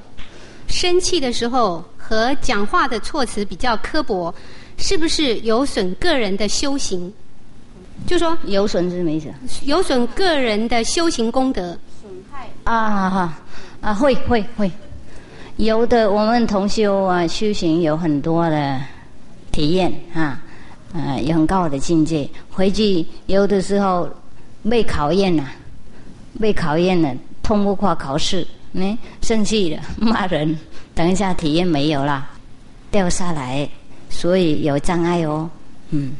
[0.68, 4.36] 生气的时候和讲话的措辞比较刻薄，
[4.78, 7.10] 是不是有损个人的修行？
[8.06, 9.30] 就说有损是什么意思？
[9.64, 11.78] 有损个人的修行功德。
[12.02, 13.34] 损害啊哈
[13.80, 14.70] 啊会会会，
[15.56, 18.78] 有的我们同修啊修行有很多的
[19.54, 20.42] 体验啊，
[20.94, 24.10] 呃有很高的境界，回去有的时候
[24.70, 25.50] 被考验了，
[26.42, 30.58] 被考验了，通不过考试，嗯，生气了骂人，
[30.94, 32.28] 等一下体验没有了，
[32.92, 33.68] 掉下来，
[34.10, 35.50] 所以有障碍哦，
[35.90, 36.12] 嗯。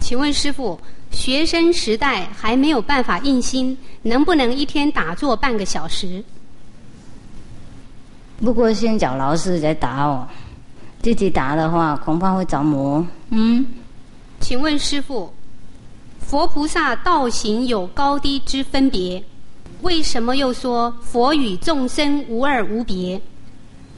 [0.00, 0.78] 请问师傅。
[1.10, 6.24] 学生时代还没有办法印心，能不能一天打坐半个小时？
[8.40, 10.26] 不过先找老师来打哦，
[11.00, 13.06] 自己打的话恐怕会着魔。
[13.30, 13.64] 嗯，
[14.40, 15.32] 请问师傅，
[16.18, 19.22] 佛菩萨道行有高低之分别，
[19.84, 23.20] 为什么又说佛与众生无二无别？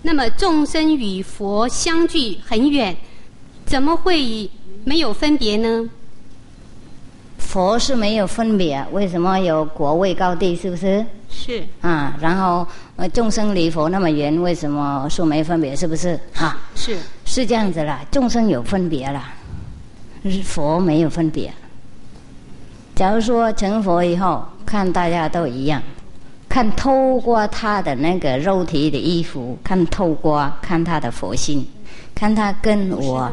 [0.03, 2.97] 那么众生与佛相距很远，
[3.65, 4.51] 怎么会
[4.85, 5.89] 没有分别呢？
[7.39, 10.57] 佛是没有分别，为什么有国位高低？
[10.57, 11.07] 是不是？
[11.31, 15.75] 是啊，然后呃，众生离佛那么远，为什么说没分别？
[15.77, 16.19] 是不是？
[16.35, 19.33] 啊，是是这样子啦，众生有分别啦，
[20.45, 21.53] 佛没有分别。
[22.95, 25.81] 假如说成佛以后，看大家都一样，
[26.49, 31.65] 看透过他的那个肉体的衣服，看透过看他的佛性，
[32.15, 33.33] 看他跟我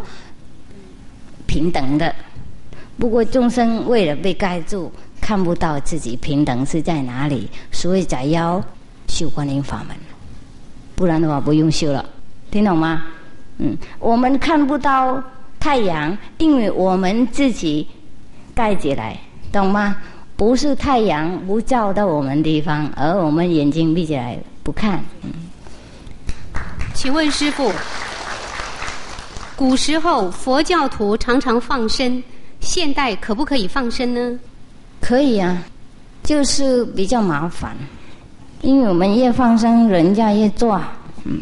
[1.47, 2.13] 平等的。
[2.97, 8.63] 不过众生为了被盖住，看不到自己平等是在哪里，所以才要
[9.07, 9.97] 修观音法门。
[10.95, 12.05] 不然的话，不用修了，
[12.51, 13.03] 听懂吗？
[13.57, 15.21] 嗯，我们看不到
[15.59, 17.87] 太阳，因为我们自己
[18.53, 19.19] 盖起来。
[19.51, 19.95] 懂吗？
[20.35, 25.03] 不是太阳不照到我们地方，而我们眼睛闭起来不看。
[25.21, 25.31] 嗯，
[26.93, 27.71] 请问师傅，
[29.55, 32.21] 古时候佛教徒常常放生，
[32.59, 34.39] 现代可不可以放生呢？
[34.99, 35.63] 可以啊，
[36.23, 37.77] 就是比较麻烦，
[38.61, 40.81] 因为我们越放生，人家越抓。
[41.25, 41.41] 嗯，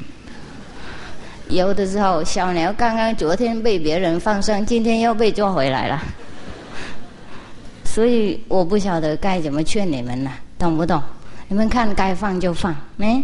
[1.47, 6.01] 有的时候小鸟刚刚昨天被别人放生，今天又被抓回来了。
[7.93, 11.03] 所以我不晓得该怎么劝你们了，懂不懂？
[11.49, 13.21] 你们看该放就放，没？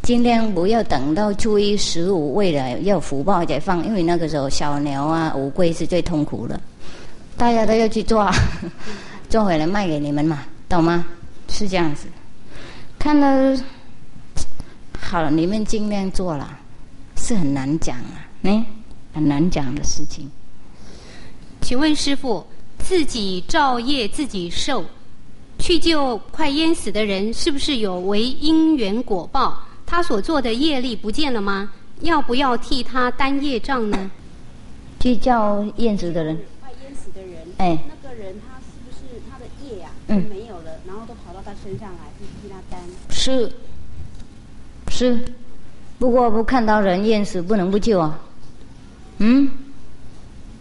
[0.00, 6.58] 尽量不要等到初一十五，为了要福报再放，因为那个时候小牛啊、乌龟是最痛苦的，
[7.36, 8.34] 大家都要去抓，
[9.28, 11.04] 抓回来卖给你们嘛，懂吗？
[11.50, 12.06] 是这样子。
[12.98, 13.28] 看到
[14.98, 16.58] 好了，你们尽量做了，
[17.16, 18.64] 是很难讲啊，嗯，
[19.12, 20.30] 很难讲的事情。
[21.60, 22.42] 请问师傅？
[22.88, 24.82] 自己造业自己受，
[25.58, 29.62] 去救快淹死的人，是不是有违因缘果报？
[29.84, 31.70] 他所做的业力不见了吗？
[32.00, 34.10] 要不要替他担业障呢？
[35.00, 39.90] 去叫淹死的人，快淹死的人，哎，那个人他是不是他的业啊？
[40.06, 42.80] 嗯，没有了，然后都跑到他身上来，去替他担。
[43.10, 43.52] 是，
[44.88, 45.22] 是，
[45.98, 48.18] 不过不看到人淹死，不能不救啊。
[49.18, 49.50] 嗯，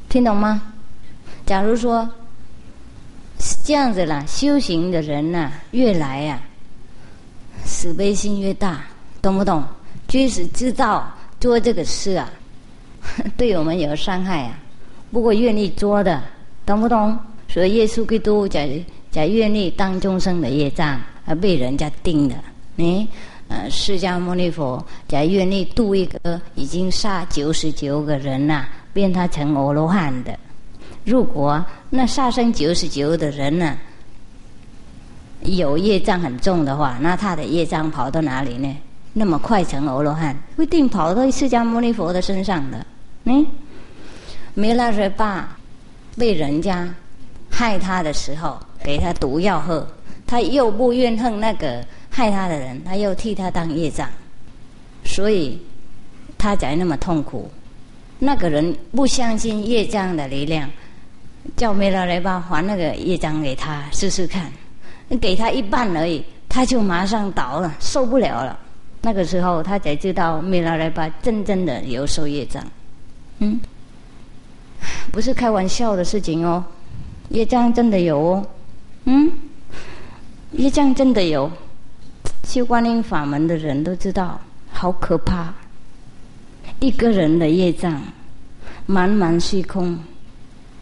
[0.10, 0.62] 听懂吗？
[1.46, 2.10] 假如说
[3.68, 6.40] 这样子啦，修行的人呐，越来呀，
[7.66, 8.86] 慈悲心越大，
[9.22, 9.62] 懂不懂？
[10.08, 12.30] 即使知道做这个事啊，
[13.36, 14.58] 对我们有伤害啊，
[15.12, 16.24] 不过愿意做的，
[16.66, 17.20] 懂不懂？
[17.50, 18.70] 所以耶稣基督在
[19.12, 22.36] 在愿意当众生的业障而被人家定的，
[22.78, 23.06] 你
[23.50, 30.40] 呃，释迦牟尼佛在愿意度一个已经杀九十九个人呐，变他成阿罗汉的。
[31.08, 33.78] 如果那杀生九十九的人呢，
[35.44, 38.76] 有业障很重的话，那他的业障跑到哪里呢？
[39.14, 42.86] 那么快成阿罗汉，不一定跑到释迦牟尼佛的身上的。
[43.24, 43.48] 嗯，
[44.54, 45.58] 弥勒日巴
[46.18, 46.94] 被人家
[47.50, 49.88] 害他的时候，给他毒药喝，
[50.26, 54.10] 他又不怨恨那个害他的人，他又替他当业障，
[55.06, 55.58] 所以
[56.38, 57.50] 他才那么痛苦。
[58.20, 60.70] 那个人不相信业障的力量。
[61.58, 64.50] 叫梅拉来吧，还那个业障给他试试看，
[65.20, 68.58] 给他一半而已，他就马上倒了，受不了了。
[69.02, 72.64] 那个时候他才知道梅拉来吧真正的有受业障，
[73.40, 73.60] 嗯，
[75.12, 76.64] 不是开玩笑的事情哦，
[77.30, 78.46] 业障真的有哦，
[79.06, 79.32] 嗯，
[80.52, 81.52] 业障真的有，
[82.44, 84.40] 修观音法门的人都知道，
[84.72, 85.52] 好可怕，
[86.80, 88.00] 一个人的业障，
[88.88, 89.98] 茫茫虚空。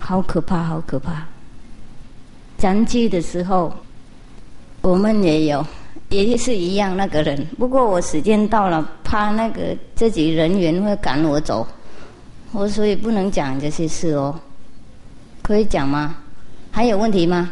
[0.07, 1.25] 好可怕，好可怕！
[2.59, 3.73] 残疾的时候，
[4.81, 5.65] 我们也有，
[6.09, 7.43] 也是一样那个人。
[7.57, 11.67] 不过我时间到了，怕那个自己人员会赶我走，
[12.51, 14.39] 我所以不能讲这些事哦。
[15.41, 16.17] 可以讲吗？
[16.69, 17.51] 还有问题吗？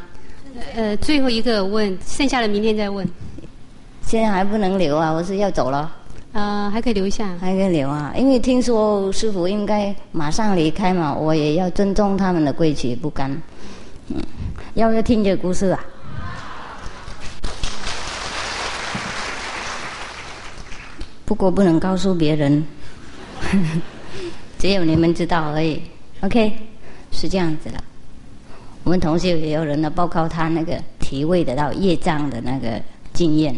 [0.76, 3.08] 呃，最后一个问，剩下的明天再问。
[4.04, 5.92] 现在还不能留啊，我是要走了。
[6.34, 13.32] 啊，还可以留下，还可以留啊，因为听说师傅应该马上离开嘛，我也要尊重他们的规矩，不敢。
[14.08, 14.20] 嗯，
[14.74, 15.80] 要不要听这个故事啊？
[21.24, 22.66] 不过不能告诉别人，
[24.58, 25.80] 只有你们知道而已。
[26.22, 26.52] OK，
[27.12, 27.76] 是这样子的。
[28.84, 32.82] 我们同学也有人呢报告他那个体味得到业障的那个
[33.14, 33.56] 经验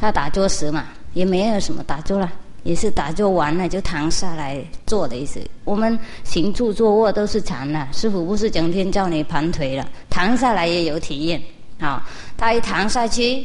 [0.00, 0.84] 他打坐时嘛。
[1.14, 2.30] 也没有什么打坐了，
[2.62, 5.40] 也是打坐完了就躺下来坐的意思。
[5.64, 11.40] 我们行住坐卧都是禅的，师傅不是整天叫你盘腿了，躺下来也有体验。
[11.80, 13.44] 啊，他一躺下去，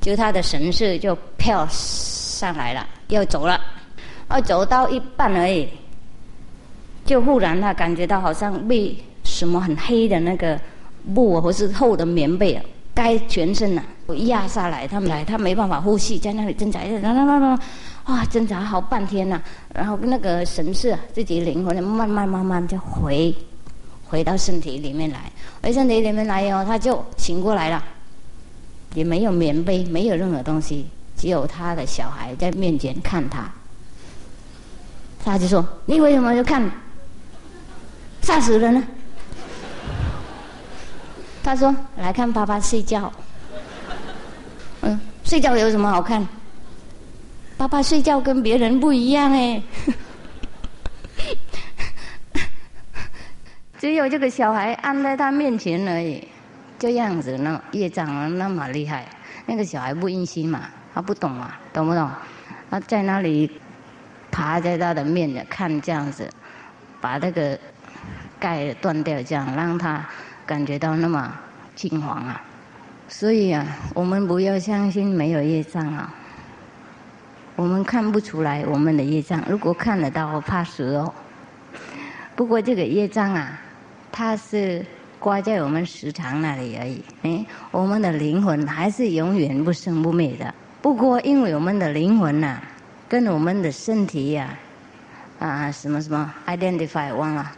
[0.00, 3.60] 就他的神识就飘上来了，要走了，
[4.30, 5.68] 要走到一半而已，
[7.04, 10.58] 就忽然他感觉到好像被什么很黑的那个
[11.14, 12.58] 布或是厚的棉被
[12.94, 17.60] 盖全身了，我压下来，他们来，他没办法呼吸，在那里挣扎，啦啦啦啦，
[18.06, 19.38] 哇，挣扎好半天呐，
[19.74, 23.34] 然后那个神识自己灵魂慢慢慢慢就回
[24.08, 25.30] 回到身体里面来，
[25.62, 27.84] 回身体里面来以后，他就醒过来了，
[28.94, 33.46] 也没有棉被，没有任何东西，只有他的小孩在面前看他，
[35.22, 36.66] 他就说：“你为什么就看？
[38.22, 38.82] 吓死人了。”
[41.44, 43.12] 他说：“来看爸爸睡觉。”
[45.28, 46.26] 睡觉有什么好看？
[47.58, 49.58] 爸爸睡觉跟别人不一样哎。
[53.78, 56.26] 只有这个小孩安在他面前而已，
[56.78, 59.06] 这样子那业障那么厉害。
[59.44, 60.62] 那个小孩不阴心嘛，
[60.94, 62.10] 他不懂嘛，懂不懂？
[62.70, 63.60] 他在那里
[64.30, 66.26] 爬在他的面前看这样子，
[67.02, 67.58] 把那个
[68.40, 70.02] 盖断掉，这样让他。
[70.46, 71.30] 感觉到那么
[71.74, 72.42] 惊惶啊！
[73.08, 76.14] 所以啊，我们不要相信没有业障啊。
[77.56, 81.12] 我们看不出来我们的业障，如果看得到，我怕死哦。
[82.36, 83.58] 不过这个业障啊，
[84.12, 84.84] 它是
[85.18, 87.02] 挂在我们时常那里而已。
[87.22, 90.54] 哎，我们的灵魂还是永远不生不灭的。
[90.82, 92.60] 不过因为我们的灵魂呐，
[93.08, 94.56] 跟我们的身体呀，
[95.40, 97.50] 啊什么什么 identify 忘了。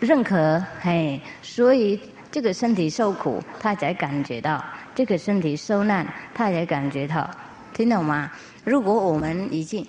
[0.00, 2.00] 认可，嘿，所以
[2.34, 4.58] 这个身体受苦，他才感觉到；
[4.92, 6.04] 这个身体受难，
[6.34, 7.30] 他才感觉到。
[7.72, 8.28] 听懂吗？
[8.64, 9.86] 如果我们已经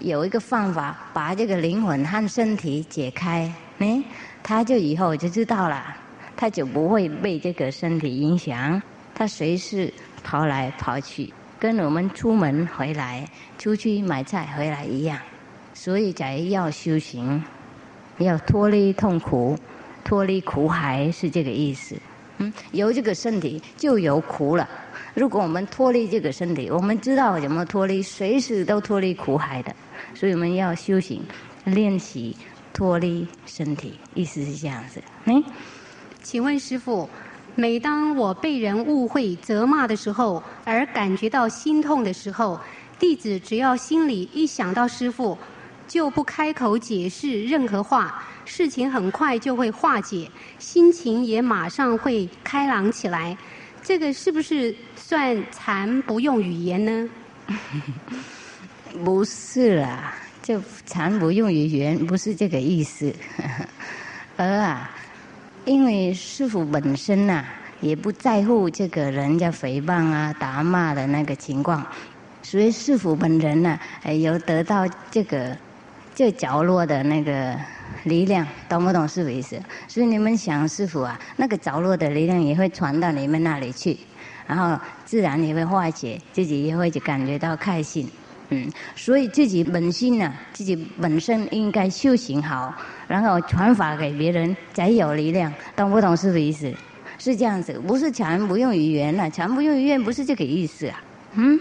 [0.00, 4.02] 有一个方法，把这个灵魂和身体解开，哎，
[4.42, 5.94] 他就以后就知道了，
[6.34, 8.80] 他就不会被这个身体影响，
[9.14, 9.92] 他随时
[10.22, 11.30] 跑来跑去，
[11.60, 13.28] 跟我们出门回来、
[13.58, 15.18] 出去买菜回来一样。
[15.74, 17.44] 所以才要修行。
[18.18, 19.58] 要脱离痛苦，
[20.04, 21.96] 脱离苦海是这个意思。
[22.38, 24.68] 嗯，有这个身体就有苦了。
[25.14, 29.74] 如果我们脱离这个身体，我们知道怎么脱离，随时都脱离苦海的。
[30.14, 31.22] 所以我们要修行，
[31.64, 32.36] 练习
[32.72, 35.00] 脱离身体，意思是这样子。
[35.24, 35.42] 嗯，
[36.22, 37.08] 请问师傅，
[37.54, 42.60] 每当我被人误会、责骂的时候，而感觉到心痛的时候，
[42.98, 45.38] 弟子只要心里一想到师傅。
[45.86, 53.36] 就不开口解释任何话，事情很快就会化解，心情也马上会开朗起来。
[53.82, 57.08] 这个是不是算禅不用语言呢？
[59.04, 63.12] 不是啦，就禅不用语言不是这个意思。
[64.36, 64.90] 而啊，
[65.64, 67.44] 因为师傅本身呐，
[67.80, 71.86] 也不在乎这个人家诽谤啊、打骂的那个情况，
[72.42, 73.78] 所以师傅本人呢，
[74.20, 75.56] 有得到这个。
[76.16, 77.58] 这角落的那个
[78.04, 79.60] 力量，懂不懂是不意思？
[79.88, 83.96] 所以你们想师傅啊，那个着落的力量也会传到你们那里去，
[84.46, 88.08] 然后自然也会化解，自己也会就感觉到开心。
[88.50, 92.72] 嗯，所以自己本心呢，自己本身应该修行好，
[93.08, 95.52] 然后传法给别人，才有力量。
[95.74, 96.72] 懂不懂是不意思？
[97.18, 101.02] 是这样子，不是全不用语言了，全不用语言不是这个意思啊。
[101.32, 101.58] 嗯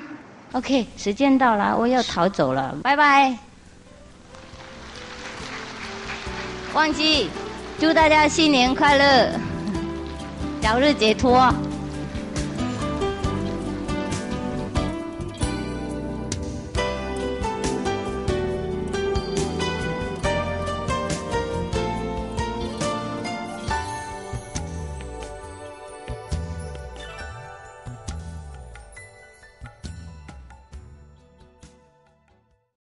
[0.51, 3.52] ，OK，时间到了，我要逃走了，拜拜。
[6.73, 7.29] 忘记，
[7.79, 9.39] 祝大家新年快乐，
[10.59, 11.53] 早日解脱。